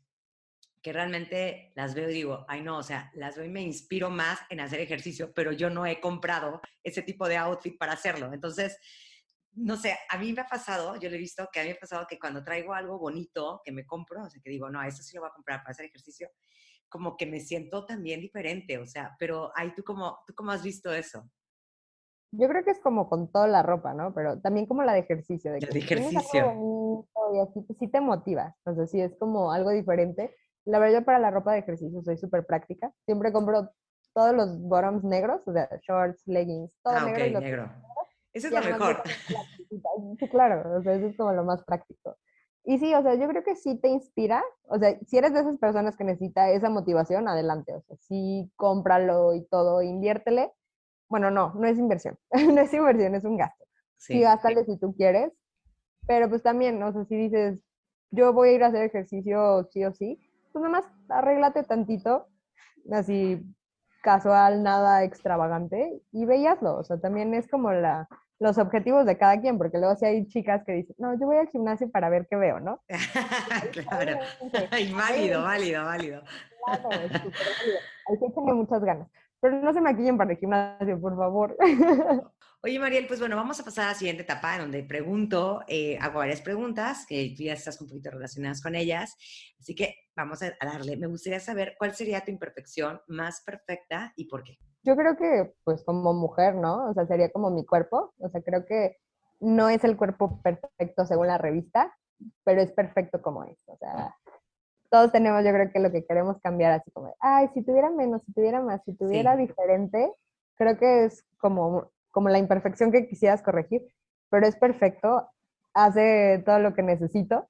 que 0.82 0.92
realmente 0.92 1.72
las 1.74 1.94
veo 1.94 2.08
y 2.08 2.14
digo, 2.14 2.46
ay 2.48 2.62
no, 2.62 2.78
o 2.78 2.82
sea, 2.82 3.10
las 3.14 3.36
veo 3.36 3.44
y 3.44 3.50
me 3.50 3.60
inspiro 3.62 4.08
más 4.10 4.40
en 4.48 4.60
hacer 4.60 4.80
ejercicio, 4.80 5.32
pero 5.34 5.52
yo 5.52 5.68
no 5.68 5.84
he 5.84 6.00
comprado 6.00 6.60
ese 6.82 7.02
tipo 7.02 7.28
de 7.28 7.36
outfit 7.36 7.76
para 7.76 7.92
hacerlo. 7.92 8.32
Entonces, 8.32 8.78
no 9.52 9.76
sé, 9.76 9.96
a 10.08 10.18
mí 10.18 10.32
me 10.32 10.42
ha 10.42 10.46
pasado, 10.46 10.96
yo 10.96 11.08
le 11.08 11.16
he 11.16 11.18
visto 11.18 11.48
que 11.52 11.60
a 11.60 11.62
mí 11.62 11.70
me 11.70 11.74
ha 11.74 11.80
pasado 11.80 12.06
que 12.08 12.18
cuando 12.18 12.44
traigo 12.44 12.72
algo 12.72 12.98
bonito 12.98 13.60
que 13.64 13.72
me 13.72 13.84
compro, 13.84 14.22
o 14.22 14.30
sea, 14.30 14.40
que 14.42 14.50
digo, 14.50 14.70
no, 14.70 14.82
eso 14.82 15.02
sí 15.02 15.14
lo 15.14 15.22
voy 15.22 15.30
a 15.30 15.34
comprar 15.34 15.60
para 15.60 15.72
hacer 15.72 15.86
ejercicio, 15.86 16.28
como 16.88 17.16
que 17.16 17.26
me 17.26 17.40
siento 17.40 17.84
también 17.84 18.20
diferente, 18.20 18.78
o 18.78 18.86
sea, 18.86 19.16
pero 19.18 19.50
ahí 19.54 19.72
tú 19.74 19.82
cómo, 19.84 20.18
tú 20.26 20.34
cómo 20.34 20.52
has 20.52 20.62
visto 20.62 20.92
eso. 20.92 21.28
Yo 22.32 22.48
creo 22.48 22.64
que 22.64 22.70
es 22.70 22.80
como 22.80 23.08
con 23.08 23.30
toda 23.32 23.48
la 23.48 23.62
ropa, 23.62 23.92
¿no? 23.92 24.14
Pero 24.14 24.40
también 24.40 24.66
como 24.66 24.84
la 24.84 24.92
de 24.92 25.00
ejercicio. 25.00 25.52
De 25.52 25.60
la 25.60 25.68
de 25.68 25.78
ejercicio. 25.80 27.06
Y 27.32 27.38
así, 27.40 27.60
pues 27.62 27.76
sí 27.78 27.88
te 27.88 28.00
motiva. 28.00 28.56
O 28.64 28.74
sea, 28.74 28.86
sí 28.86 29.00
es 29.00 29.16
como 29.18 29.50
algo 29.50 29.70
diferente. 29.70 30.36
La 30.64 30.78
verdad, 30.78 31.00
yo 31.00 31.04
para 31.04 31.18
la 31.18 31.32
ropa 31.32 31.52
de 31.52 31.60
ejercicio 31.60 32.02
soy 32.02 32.18
súper 32.18 32.46
práctica. 32.46 32.92
Siempre 33.04 33.32
compro 33.32 33.70
todos 34.14 34.34
los 34.34 34.60
bottoms 34.60 35.02
negros, 35.04 35.40
o 35.46 35.52
sea, 35.52 35.68
shorts, 35.82 36.22
leggings, 36.26 36.72
todo 36.82 36.94
ah, 36.96 37.04
negro. 37.04 37.40
negro. 37.40 37.70
Eso 38.32 38.48
es 38.48 38.52
lo 38.52 38.60
mejor. 38.60 39.02
Sí, 40.18 40.28
claro, 40.28 40.78
o 40.78 40.82
sea, 40.82 40.94
eso 40.94 41.06
es 41.06 41.16
como 41.16 41.32
lo 41.32 41.44
más 41.44 41.62
práctico. 41.62 42.16
Y 42.64 42.78
sí, 42.78 42.92
o 42.92 43.02
sea, 43.02 43.14
yo 43.14 43.28
creo 43.28 43.42
que 43.44 43.54
sí 43.54 43.78
te 43.80 43.88
inspira, 43.88 44.42
o 44.64 44.78
sea, 44.78 44.98
si 45.06 45.16
eres 45.16 45.32
de 45.32 45.40
esas 45.40 45.58
personas 45.58 45.96
que 45.96 46.04
necesita 46.04 46.50
esa 46.50 46.68
motivación, 46.68 47.28
adelante, 47.28 47.74
o 47.74 47.80
sea, 47.80 47.96
sí 47.96 48.50
cómpralo 48.56 49.34
y 49.34 49.44
todo, 49.46 49.82
inviértele. 49.82 50.52
Bueno, 51.08 51.30
no, 51.30 51.54
no 51.54 51.66
es 51.66 51.78
inversión, 51.78 52.18
no 52.32 52.60
es 52.60 52.72
inversión, 52.74 53.14
es 53.14 53.24
un 53.24 53.36
gasto. 53.36 53.64
Sí, 53.96 54.14
sí 54.14 54.20
gástale 54.20 54.64
si 54.64 54.76
tú 54.78 54.94
quieres, 54.94 55.32
pero 56.06 56.28
pues 56.28 56.42
también, 56.42 56.82
o 56.82 56.92
sea, 56.92 57.04
si 57.04 57.16
dices, 57.16 57.60
yo 58.10 58.32
voy 58.32 58.50
a 58.50 58.52
ir 58.52 58.64
a 58.64 58.68
hacer 58.68 58.82
ejercicio 58.82 59.68
sí 59.70 59.84
o 59.84 59.92
sí, 59.92 60.18
pues 60.52 60.62
nada 60.62 60.80
más 60.80 60.84
arréglate 61.08 61.62
tantito, 61.62 62.26
así 62.90 63.40
casual, 64.00 64.62
nada 64.62 65.04
extravagante, 65.04 66.00
y 66.12 66.24
veíaslo. 66.24 66.76
O 66.76 66.84
sea, 66.84 66.98
también 66.98 67.34
es 67.34 67.48
como 67.48 67.72
la, 67.72 68.08
los 68.38 68.58
objetivos 68.58 69.04
de 69.06 69.18
cada 69.18 69.40
quien, 69.40 69.58
porque 69.58 69.78
luego 69.78 69.96
si 69.96 70.06
hay 70.06 70.26
chicas 70.26 70.62
que 70.64 70.72
dicen, 70.72 70.96
no, 70.98 71.12
yo 71.18 71.26
voy 71.26 71.36
al 71.36 71.48
gimnasio 71.48 71.90
para 71.90 72.08
ver 72.08 72.26
qué 72.28 72.36
veo, 72.36 72.58
¿no? 72.58 72.82
claro. 73.72 74.18
Válido, 74.94 75.42
válido, 75.42 75.84
válido. 75.84 76.22
Claro, 76.64 76.88
Hay 76.90 78.18
que 78.18 78.30
tener 78.34 78.54
muchas 78.54 78.82
ganas. 78.82 79.08
Pero 79.40 79.60
no 79.60 79.72
se 79.72 79.80
maquillen 79.80 80.18
para 80.18 80.32
el 80.32 80.38
gimnasio, 80.38 81.00
por 81.00 81.16
favor. 81.16 81.56
Oye, 82.62 82.78
Mariel, 82.78 83.06
pues 83.06 83.18
bueno, 83.20 83.36
vamos 83.36 83.58
a 83.58 83.64
pasar 83.64 83.86
a 83.86 83.88
la 83.88 83.94
siguiente 83.94 84.22
etapa, 84.22 84.58
donde 84.58 84.82
pregunto, 84.82 85.62
eh, 85.66 85.96
hago 85.98 86.18
varias 86.18 86.42
preguntas, 86.42 87.06
que 87.08 87.32
tú 87.34 87.44
ya 87.44 87.54
estás 87.54 87.80
un 87.80 87.88
poquito 87.88 88.10
relacionadas 88.10 88.60
con 88.60 88.74
ellas, 88.74 89.16
así 89.58 89.74
que 89.74 89.94
vamos 90.14 90.42
a, 90.42 90.52
darle. 90.60 90.98
Me 90.98 91.06
gustaría 91.06 91.40
saber 91.40 91.74
cuál 91.78 91.94
sería 91.94 92.22
tu 92.22 92.30
imperfección 92.30 93.00
más 93.08 93.42
perfecta 93.46 94.12
y 94.14 94.26
por 94.26 94.44
qué. 94.44 94.58
Yo 94.82 94.94
creo 94.94 95.16
que, 95.16 95.54
pues 95.64 95.82
como 95.84 96.12
mujer, 96.12 96.54
¿no? 96.54 96.90
O 96.90 96.92
sea, 96.92 97.06
sería 97.06 97.30
como 97.30 97.50
mi 97.50 97.64
cuerpo, 97.64 98.12
o 98.18 98.28
sea, 98.28 98.42
creo 98.42 98.66
que 98.66 98.98
no 99.40 99.70
es 99.70 99.82
el 99.84 99.96
cuerpo 99.96 100.42
perfecto 100.42 101.06
según 101.06 101.28
la 101.28 101.38
revista, 101.38 101.96
pero 102.44 102.60
es 102.60 102.72
perfecto 102.72 103.22
como 103.22 103.44
es, 103.44 103.58
o 103.68 103.76
sea, 103.78 104.14
todos 104.90 105.12
tenemos, 105.12 105.44
yo 105.44 105.52
creo 105.52 105.70
que 105.72 105.78
lo 105.80 105.92
que 105.92 106.04
queremos 106.04 106.38
cambiar, 106.40 106.72
así 106.72 106.90
como, 106.90 107.14
ay, 107.20 107.48
si 107.54 107.62
tuviera 107.62 107.90
menos, 107.90 108.22
si 108.26 108.32
tuviera 108.32 108.60
más, 108.60 108.82
si 108.84 108.94
tuviera 108.94 109.36
diferente, 109.36 110.12
creo 110.56 110.76
que 110.78 111.04
es 111.04 111.24
como 111.38 111.90
como 112.10 112.28
la 112.28 112.38
imperfección 112.38 112.92
que 112.92 113.06
quisieras 113.06 113.42
corregir, 113.42 113.86
pero 114.30 114.46
es 114.46 114.56
perfecto, 114.56 115.28
hace 115.74 116.42
todo 116.44 116.58
lo 116.58 116.74
que 116.74 116.82
necesito 116.82 117.48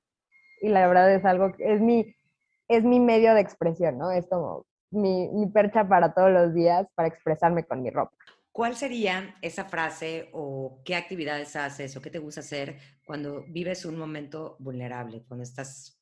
y 0.61 0.68
la 0.68 0.87
verdad 0.87 1.12
es 1.12 1.24
algo 1.24 1.53
que 1.53 1.72
es 1.72 1.81
mi, 1.81 2.14
es 2.68 2.85
mi 2.85 3.00
medio 3.00 3.35
de 3.35 3.40
expresión, 3.40 3.98
¿no? 3.98 4.11
Es 4.11 4.26
como 4.26 4.66
mi, 4.90 5.29
mi 5.29 5.46
percha 5.46 5.88
para 5.88 6.12
todos 6.12 6.31
los 6.31 6.55
días 6.55 6.87
para 6.94 7.09
expresarme 7.09 7.64
con 7.64 7.83
mi 7.83 7.90
ropa. 7.90 8.12
¿Cuál 8.53 8.74
sería 8.76 9.37
esa 9.42 9.64
frase 9.64 10.29
o 10.33 10.81
qué 10.85 10.96
actividades 10.96 11.55
haces 11.57 11.96
o 11.96 12.03
qué 12.03 12.11
te 12.11 12.18
gusta 12.18 12.40
hacer 12.40 12.79
cuando 13.07 13.44
vives 13.48 13.85
un 13.85 13.96
momento 13.96 14.57
vulnerable, 14.59 15.24
cuando 15.29 15.44
estás 15.44 15.99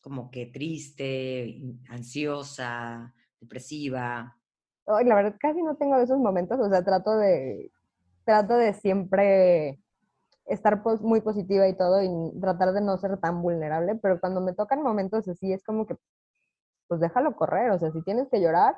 como 0.00 0.30
que 0.30 0.46
triste, 0.46 1.60
ansiosa, 1.88 3.14
depresiva? 3.40 4.34
la 4.86 5.14
verdad, 5.14 5.36
casi 5.38 5.62
no 5.62 5.76
tengo 5.76 5.96
esos 5.98 6.18
momentos, 6.18 6.58
o 6.58 6.68
sea, 6.70 6.82
trato 6.82 7.16
de 7.18 7.70
trato 8.24 8.56
de 8.56 8.74
siempre 8.74 9.80
estar 10.44 10.82
muy 11.00 11.22
positiva 11.22 11.66
y 11.66 11.74
todo 11.74 12.02
y 12.02 12.40
tratar 12.40 12.72
de 12.72 12.82
no 12.82 12.98
ser 12.98 13.18
tan 13.18 13.40
vulnerable, 13.40 13.94
pero 13.96 14.20
cuando 14.20 14.42
me 14.42 14.52
tocan 14.52 14.82
momentos 14.82 15.26
así 15.28 15.52
es 15.52 15.64
como 15.64 15.86
que, 15.86 15.96
pues 16.88 17.00
déjalo 17.00 17.36
correr, 17.36 17.70
o 17.70 17.78
sea, 17.78 17.90
si 17.90 18.02
tienes 18.02 18.28
que 18.28 18.40
llorar, 18.40 18.76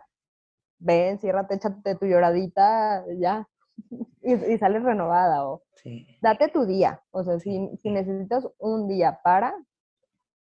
ven, 0.79 1.19
ciérrate, 1.19 1.57
échate 1.57 1.97
tu 1.97 2.07
lloradita, 2.07 3.05
ya, 3.19 3.49
y, 4.23 4.59
sales 4.59 4.83
renovada, 4.85 5.49
o 5.49 5.63
date 6.23 6.49
tu 6.49 6.65
día, 6.65 7.03
o 7.11 7.25
sea, 7.25 7.41
si, 7.41 7.71
si 7.83 7.91
necesitas 7.91 8.49
un 8.59 8.87
día 8.87 9.21
para, 9.25 9.55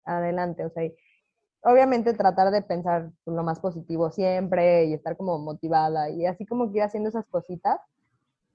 adelante, 0.04 0.64
o 0.64 0.70
sea, 0.70 0.90
obviamente 1.62 2.14
tratar 2.14 2.50
de 2.50 2.62
pensar 2.62 3.10
lo 3.26 3.42
más 3.42 3.60
positivo 3.60 4.10
siempre 4.10 4.86
y 4.86 4.94
estar 4.94 5.16
como 5.16 5.38
motivada 5.38 6.10
y 6.10 6.26
así 6.26 6.46
como 6.46 6.70
que 6.70 6.78
ir 6.78 6.84
haciendo 6.84 7.08
esas 7.08 7.26
cositas, 7.26 7.78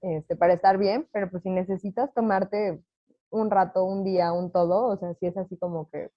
este, 0.01 0.35
para 0.35 0.53
estar 0.53 0.77
bien, 0.77 1.07
pero 1.11 1.29
pues 1.29 1.43
si 1.43 1.49
necesitas 1.49 2.13
tomarte 2.13 2.81
un 3.29 3.49
rato, 3.49 3.83
un 3.83 4.03
día, 4.03 4.31
un 4.33 4.51
todo, 4.51 4.87
o 4.87 4.97
sea, 4.97 5.13
si 5.15 5.27
es 5.27 5.37
así 5.37 5.57
como 5.57 5.89
que 5.89 6.09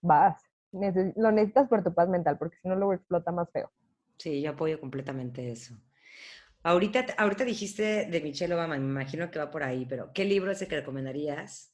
vas, 0.00 0.42
lo 0.72 1.32
necesitas 1.32 1.68
por 1.68 1.82
tu 1.82 1.94
paz 1.94 2.08
mental, 2.08 2.38
porque 2.38 2.56
si 2.62 2.68
no 2.68 2.76
luego 2.76 2.92
explota 2.92 3.32
más 3.32 3.50
feo. 3.50 3.70
Sí, 4.18 4.40
yo 4.42 4.50
apoyo 4.52 4.80
completamente 4.80 5.50
eso. 5.50 5.76
Ahorita, 6.62 7.06
ahorita 7.18 7.44
dijiste 7.44 8.06
de 8.06 8.20
Michelle 8.20 8.54
Obama, 8.54 8.76
me 8.76 8.84
imagino 8.84 9.30
que 9.30 9.38
va 9.38 9.50
por 9.50 9.62
ahí, 9.62 9.86
pero 9.86 10.10
¿qué 10.12 10.24
libro 10.24 10.50
es 10.50 10.60
el 10.62 10.68
que 10.68 10.76
recomendarías 10.76 11.72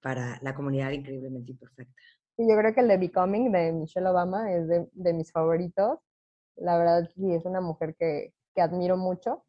para 0.00 0.38
la 0.42 0.54
comunidad 0.54 0.90
increíblemente 0.90 1.52
imperfecta? 1.52 2.02
Yo 2.38 2.56
creo 2.56 2.74
que 2.74 2.80
el 2.80 2.88
de 2.88 2.96
Becoming 2.98 3.52
de 3.52 3.72
Michelle 3.72 4.08
Obama 4.08 4.52
es 4.52 4.66
de, 4.68 4.88
de 4.92 5.12
mis 5.12 5.32
favoritos. 5.32 5.98
La 6.56 6.78
verdad, 6.78 7.08
sí, 7.14 7.34
es 7.34 7.44
una 7.44 7.60
mujer 7.60 7.94
que, 7.98 8.34
que 8.54 8.62
admiro 8.62 8.96
mucho 8.96 9.44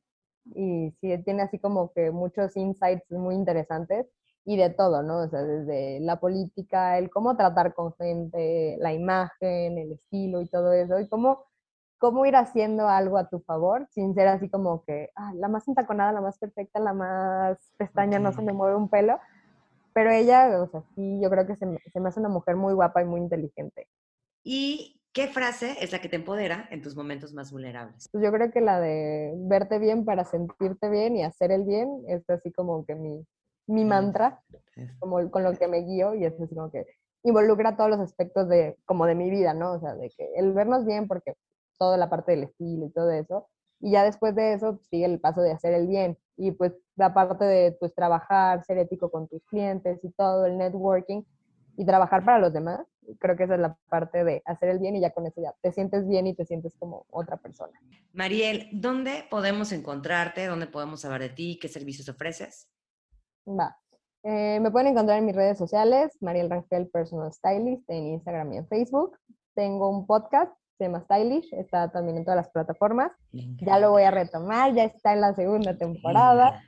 y 0.55 0.91
sí 0.99 1.17
tiene 1.23 1.43
así 1.43 1.59
como 1.59 1.91
que 1.93 2.11
muchos 2.11 2.55
insights 2.57 3.09
muy 3.11 3.35
interesantes 3.35 4.07
y 4.45 4.57
de 4.57 4.69
todo, 4.69 5.03
¿no? 5.03 5.19
O 5.19 5.29
sea, 5.29 5.41
desde 5.43 5.99
la 6.01 6.19
política, 6.19 6.97
el 6.97 7.09
cómo 7.09 7.37
tratar 7.37 7.73
con 7.73 7.93
gente, 7.95 8.77
la 8.79 8.93
imagen, 8.93 9.77
el 9.77 9.93
estilo 9.93 10.41
y 10.41 10.47
todo 10.47 10.73
eso, 10.73 10.99
y 10.99 11.07
cómo, 11.07 11.45
cómo 11.97 12.25
ir 12.25 12.35
haciendo 12.35 12.89
algo 12.89 13.17
a 13.17 13.29
tu 13.29 13.39
favor 13.41 13.87
sin 13.91 14.13
ser 14.13 14.27
así 14.27 14.49
como 14.49 14.83
que, 14.83 15.11
ah, 15.15 15.31
la 15.35 15.47
más 15.47 15.67
entaconada, 15.67 16.11
la 16.11 16.21
más 16.21 16.37
perfecta, 16.39 16.79
la 16.79 16.93
más 16.93 17.57
pestaña, 17.77 18.19
no 18.19 18.33
se 18.33 18.41
me 18.41 18.53
mueve 18.53 18.75
un 18.75 18.89
pelo. 18.89 19.19
Pero 19.93 20.11
ella, 20.11 20.61
o 20.61 20.67
sea, 20.67 20.83
sí, 20.95 21.19
yo 21.21 21.29
creo 21.29 21.45
que 21.45 21.55
se 21.55 21.65
me, 21.65 21.79
se 21.91 21.99
me 21.99 22.09
hace 22.09 22.19
una 22.19 22.29
mujer 22.29 22.55
muy 22.55 22.73
guapa 22.73 23.01
y 23.01 23.05
muy 23.05 23.21
inteligente. 23.21 23.87
¿Y 24.43 24.99
qué 25.13 25.27
frase 25.27 25.77
es 25.79 25.91
la 25.91 25.99
que 25.99 26.09
te 26.09 26.15
empodera 26.15 26.67
en 26.71 26.81
tus 26.81 26.95
momentos 26.95 27.33
más 27.33 27.51
vulnerables? 27.51 28.09
Pues 28.11 28.23
yo 28.23 28.31
creo 28.31 28.51
que 28.51 28.61
la 28.61 28.79
de 28.79 29.33
verte 29.37 29.79
bien 29.79 30.05
para 30.05 30.25
sentirte 30.25 30.89
bien 30.89 31.15
y 31.15 31.23
hacer 31.23 31.51
el 31.51 31.63
bien 31.63 32.03
es 32.07 32.27
así 32.29 32.51
como 32.51 32.85
que 32.85 32.95
mi, 32.95 33.25
mi 33.67 33.85
mantra, 33.85 34.41
como 34.99 35.29
con 35.29 35.43
lo 35.43 35.53
que 35.57 35.67
me 35.67 35.81
guío 35.81 36.15
y 36.15 36.25
es 36.25 36.33
así 36.39 36.55
como 36.55 36.71
que 36.71 36.85
involucra 37.23 37.77
todos 37.77 37.89
los 37.89 37.99
aspectos 37.99 38.49
de, 38.49 38.77
como 38.85 39.05
de 39.05 39.15
mi 39.15 39.29
vida, 39.29 39.53
¿no? 39.53 39.73
O 39.73 39.79
sea, 39.79 39.95
de 39.95 40.09
que 40.09 40.29
el 40.35 40.53
vernos 40.53 40.85
bien 40.85 41.07
porque 41.07 41.35
toda 41.77 41.97
la 41.97 42.09
parte 42.09 42.31
del 42.31 42.43
estilo 42.43 42.85
y 42.85 42.91
todo 42.91 43.11
eso, 43.11 43.47
y 43.83 43.91
ya 43.91 44.05
después 44.05 44.33
de 44.33 44.53
eso 44.53 44.79
sigue 44.89 45.03
el 45.03 45.19
paso 45.19 45.41
de 45.41 45.51
hacer 45.51 45.73
el 45.73 45.87
bien 45.87 46.17
y 46.37 46.51
pues 46.51 46.71
la 46.95 47.13
parte 47.13 47.43
de 47.43 47.73
pues 47.73 47.93
trabajar, 47.93 48.63
ser 48.63 48.77
ético 48.77 49.11
con 49.11 49.27
tus 49.27 49.43
clientes 49.43 49.99
y 50.03 50.09
todo, 50.11 50.45
el 50.45 50.57
networking 50.57 51.23
y 51.75 51.85
trabajar 51.85 52.23
para 52.23 52.39
los 52.39 52.53
demás, 52.53 52.79
creo 53.19 53.35
que 53.35 53.43
esa 53.43 53.55
es 53.55 53.59
la 53.59 53.75
parte 53.89 54.23
de 54.23 54.41
hacer 54.45 54.69
el 54.69 54.79
bien 54.79 54.95
y 54.95 55.01
ya 55.01 55.11
con 55.11 55.27
eso 55.27 55.41
ya 55.41 55.53
te 55.61 55.73
sientes 55.73 56.07
bien 56.07 56.27
y 56.27 56.33
te 56.33 56.45
sientes 56.45 56.77
como 56.79 57.05
otra 57.09 57.35
persona. 57.35 57.73
Mariel, 58.13 58.69
¿dónde 58.71 59.25
podemos 59.29 59.73
encontrarte? 59.73 60.45
¿Dónde 60.45 60.67
podemos 60.67 61.01
saber 61.01 61.19
de 61.19 61.29
ti? 61.29 61.59
¿Qué 61.61 61.67
servicios 61.67 62.07
ofreces? 62.07 62.69
Va. 63.45 63.77
Eh, 64.23 64.61
me 64.61 64.71
pueden 64.71 64.87
encontrar 64.87 65.19
en 65.19 65.25
mis 65.25 65.35
redes 65.35 65.57
sociales, 65.57 66.17
Mariel 66.21 66.49
Rangel 66.49 66.87
Personal 66.87 67.33
Stylist, 67.33 67.89
en 67.89 68.07
Instagram 68.07 68.53
y 68.53 68.57
en 68.57 68.67
Facebook. 68.69 69.17
Tengo 69.53 69.89
un 69.89 70.07
podcast, 70.07 70.53
se 70.77 70.85
llama 70.85 71.01
Stylish, 71.01 71.53
está 71.53 71.91
también 71.91 72.17
en 72.17 72.25
todas 72.25 72.37
las 72.37 72.49
plataformas. 72.49 73.11
Ya 73.31 73.79
lo 73.79 73.91
voy 73.91 74.03
a 74.03 74.11
retomar, 74.11 74.73
ya 74.73 74.85
está 74.85 75.13
en 75.13 75.21
la 75.21 75.33
segunda 75.33 75.77
temporada. 75.77 76.61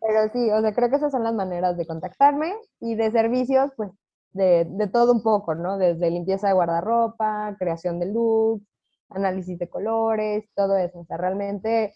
Pero 0.00 0.28
sí, 0.32 0.50
o 0.50 0.60
sea, 0.60 0.72
creo 0.74 0.90
que 0.90 0.96
esas 0.96 1.12
son 1.12 1.24
las 1.24 1.34
maneras 1.34 1.76
de 1.76 1.86
contactarme 1.86 2.54
y 2.80 2.94
de 2.94 3.10
servicios, 3.10 3.70
pues 3.76 3.90
de, 4.32 4.66
de 4.68 4.88
todo 4.88 5.12
un 5.12 5.22
poco, 5.22 5.54
¿no? 5.54 5.78
Desde 5.78 6.10
limpieza 6.10 6.48
de 6.48 6.54
guardarropa, 6.54 7.54
creación 7.58 8.00
de 8.00 8.06
looks, 8.06 8.66
análisis 9.10 9.58
de 9.58 9.68
colores, 9.68 10.44
todo 10.54 10.76
eso. 10.76 11.00
O 11.00 11.04
sea, 11.04 11.16
realmente 11.16 11.94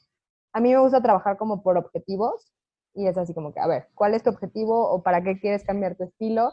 a 0.52 0.60
mí 0.60 0.72
me 0.72 0.80
gusta 0.80 1.02
trabajar 1.02 1.36
como 1.36 1.62
por 1.62 1.76
objetivos 1.76 2.52
y 2.94 3.06
es 3.06 3.16
así 3.16 3.34
como 3.34 3.52
que, 3.52 3.60
a 3.60 3.66
ver, 3.66 3.88
¿cuál 3.94 4.14
es 4.14 4.22
tu 4.22 4.30
objetivo 4.30 4.90
o 4.90 5.02
para 5.02 5.22
qué 5.22 5.38
quieres 5.38 5.64
cambiar 5.64 5.96
tu 5.96 6.04
estilo? 6.04 6.52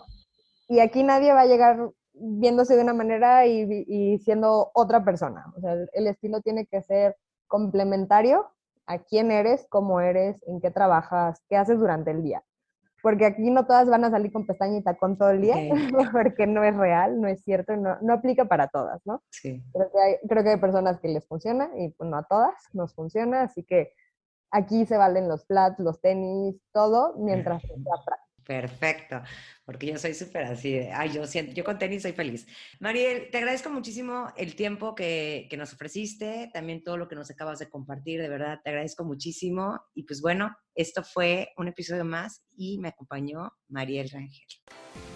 Y 0.68 0.80
aquí 0.80 1.04
nadie 1.04 1.34
va 1.34 1.42
a 1.42 1.48
llegar 1.48 1.92
viéndose 2.18 2.76
de 2.76 2.82
una 2.82 2.94
manera 2.94 3.46
y, 3.46 4.20
siendo 4.20 4.72
otra 4.74 5.04
persona. 5.04 5.46
O 5.58 5.62
sea, 5.62 5.74
el, 5.94 6.08
estilo 6.08 6.42
tiene 6.42 6.66
que 6.66 6.82
ser 6.82 7.16
complementario 7.48 8.48
a 8.86 9.00
quién 9.00 9.32
eres, 9.32 9.66
cómo 9.70 10.00
eres, 10.00 10.42
en 10.48 10.62
qué 10.62 10.72
trabajas, 10.72 11.42
qué 11.50 11.58
haces 11.58 11.80
durante 11.80 12.12
el 12.12 12.24
día. 12.24 12.44
Porque 13.02 13.26
aquí 13.26 13.52
no 13.52 13.66
todas 13.66 13.88
van 13.88 14.04
a 14.04 14.10
salir 14.10 14.32
con 14.32 14.48
pestañita 14.48 14.96
con 14.98 15.18
todo 15.18 15.30
el 15.30 15.42
día, 15.42 15.56
porque 16.12 16.48
no 16.48 16.64
es 16.64 16.76
real, 16.76 17.22
no 17.22 17.28
es 17.28 17.44
cierto, 17.44 17.76
no, 17.76 17.98
no 18.02 18.14
aplica 18.14 18.46
para 18.46 18.68
todas, 18.68 19.02
¿no? 19.06 19.22
Sí. 19.30 19.64
Creo 19.74 19.92
que, 19.92 20.00
hay, 20.00 20.16
creo 20.28 20.44
que 20.44 20.50
hay 20.50 20.58
personas 20.58 21.00
que 21.00 21.10
les 21.10 21.28
funciona 21.28 21.70
y 21.78 21.90
pues, 21.90 22.10
no 22.10 22.18
a 22.18 22.24
todas 22.24 22.56
nos 22.74 22.94
funciona, 22.96 23.44
así 23.44 23.64
que 23.64 23.94
aquí 24.52 24.86
se 24.86 24.98
valen 24.98 25.28
los 25.28 25.46
flats, 25.46 25.80
los 25.80 26.02
tenis, 26.02 26.60
todo, 26.72 27.16
mientras 27.18 27.62
práctico. 27.62 28.26
Perfecto, 28.46 29.22
porque 29.66 29.88
yo 29.88 29.98
soy 29.98 30.14
súper 30.14 30.44
así 30.44 30.74
de, 30.74 30.92
ay, 30.92 31.14
yo, 31.14 31.26
siento, 31.26 31.54
yo 31.54 31.64
con 31.64 31.80
tenis 31.80 32.04
soy 32.04 32.14
feliz. 32.14 32.46
Mariel, 32.80 33.30
te 33.32 33.40
agradezco 33.40 33.70
muchísimo 33.70 34.32
el 34.38 34.56
tiempo 34.56 34.94
que, 34.94 35.48
que, 35.50 35.58
nos 35.58 35.74
ofreciste, 35.74 36.50
también 36.54 36.84
todo 36.84 36.98
lo 36.98 37.08
que 37.08 37.16
nos 37.16 37.32
acabas 37.32 37.60
de 37.60 37.70
compartir, 37.70 38.22
de 38.22 38.30
verdad, 38.30 38.60
te 38.64 38.70
agradezco 38.70 39.04
muchísimo. 39.04 39.82
Y 39.96 40.04
pues 40.04 40.22
bueno, 40.22 40.56
esto 40.76 41.04
fue 41.04 41.50
un 41.58 41.68
episodio 41.68 42.06
más 42.06 42.44
y 42.56 42.78
me 42.80 42.90
acompañó 42.90 43.52
Mariel 43.68 44.10
Rangel. 44.10 44.46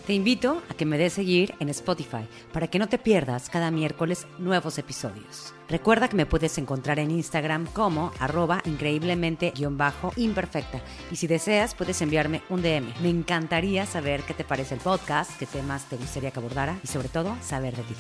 Te 0.10 0.14
invito 0.14 0.62
a 0.68 0.74
que 0.74 0.88
me 0.88 0.98
des 0.98 1.14
seguir 1.14 1.54
en 1.60 1.70
Spotify 1.70 2.28
para 2.52 2.68
que 2.68 2.80
no 2.80 2.90
te 2.90 2.98
pierdas 2.98 3.48
cada 3.48 3.70
miércoles 3.70 4.26
nuevos 4.40 4.80
episodios. 4.80 5.54
Recuerda 5.68 6.08
que 6.08 6.16
me 6.16 6.26
puedes 6.26 6.58
encontrar 6.58 6.98
en 6.98 7.12
Instagram 7.12 7.68
como 7.68 8.12
arroba 8.18 8.64
increíblemente-imperfecta 8.66 10.82
y 11.12 11.16
si 11.16 11.28
deseas 11.28 11.76
puedes 11.76 12.02
enviarme 12.02 12.42
un 12.50 12.64
DM. 12.64 12.92
Me 13.04 13.10
encantaría 13.10 13.86
saber 13.86 14.24
qué 14.24 14.34
te 14.40 14.46
parece 14.46 14.74
el 14.74 14.80
podcast, 14.80 15.38
qué 15.38 15.46
temas 15.46 15.84
te 15.90 15.98
gustaría 15.98 16.32
que 16.32 16.40
abordara 16.40 16.80
y 16.82 16.88
sobre 16.88 17.10
todo 17.10 17.36
saber 17.42 17.76
de 17.76 17.84
ti. 17.84 17.96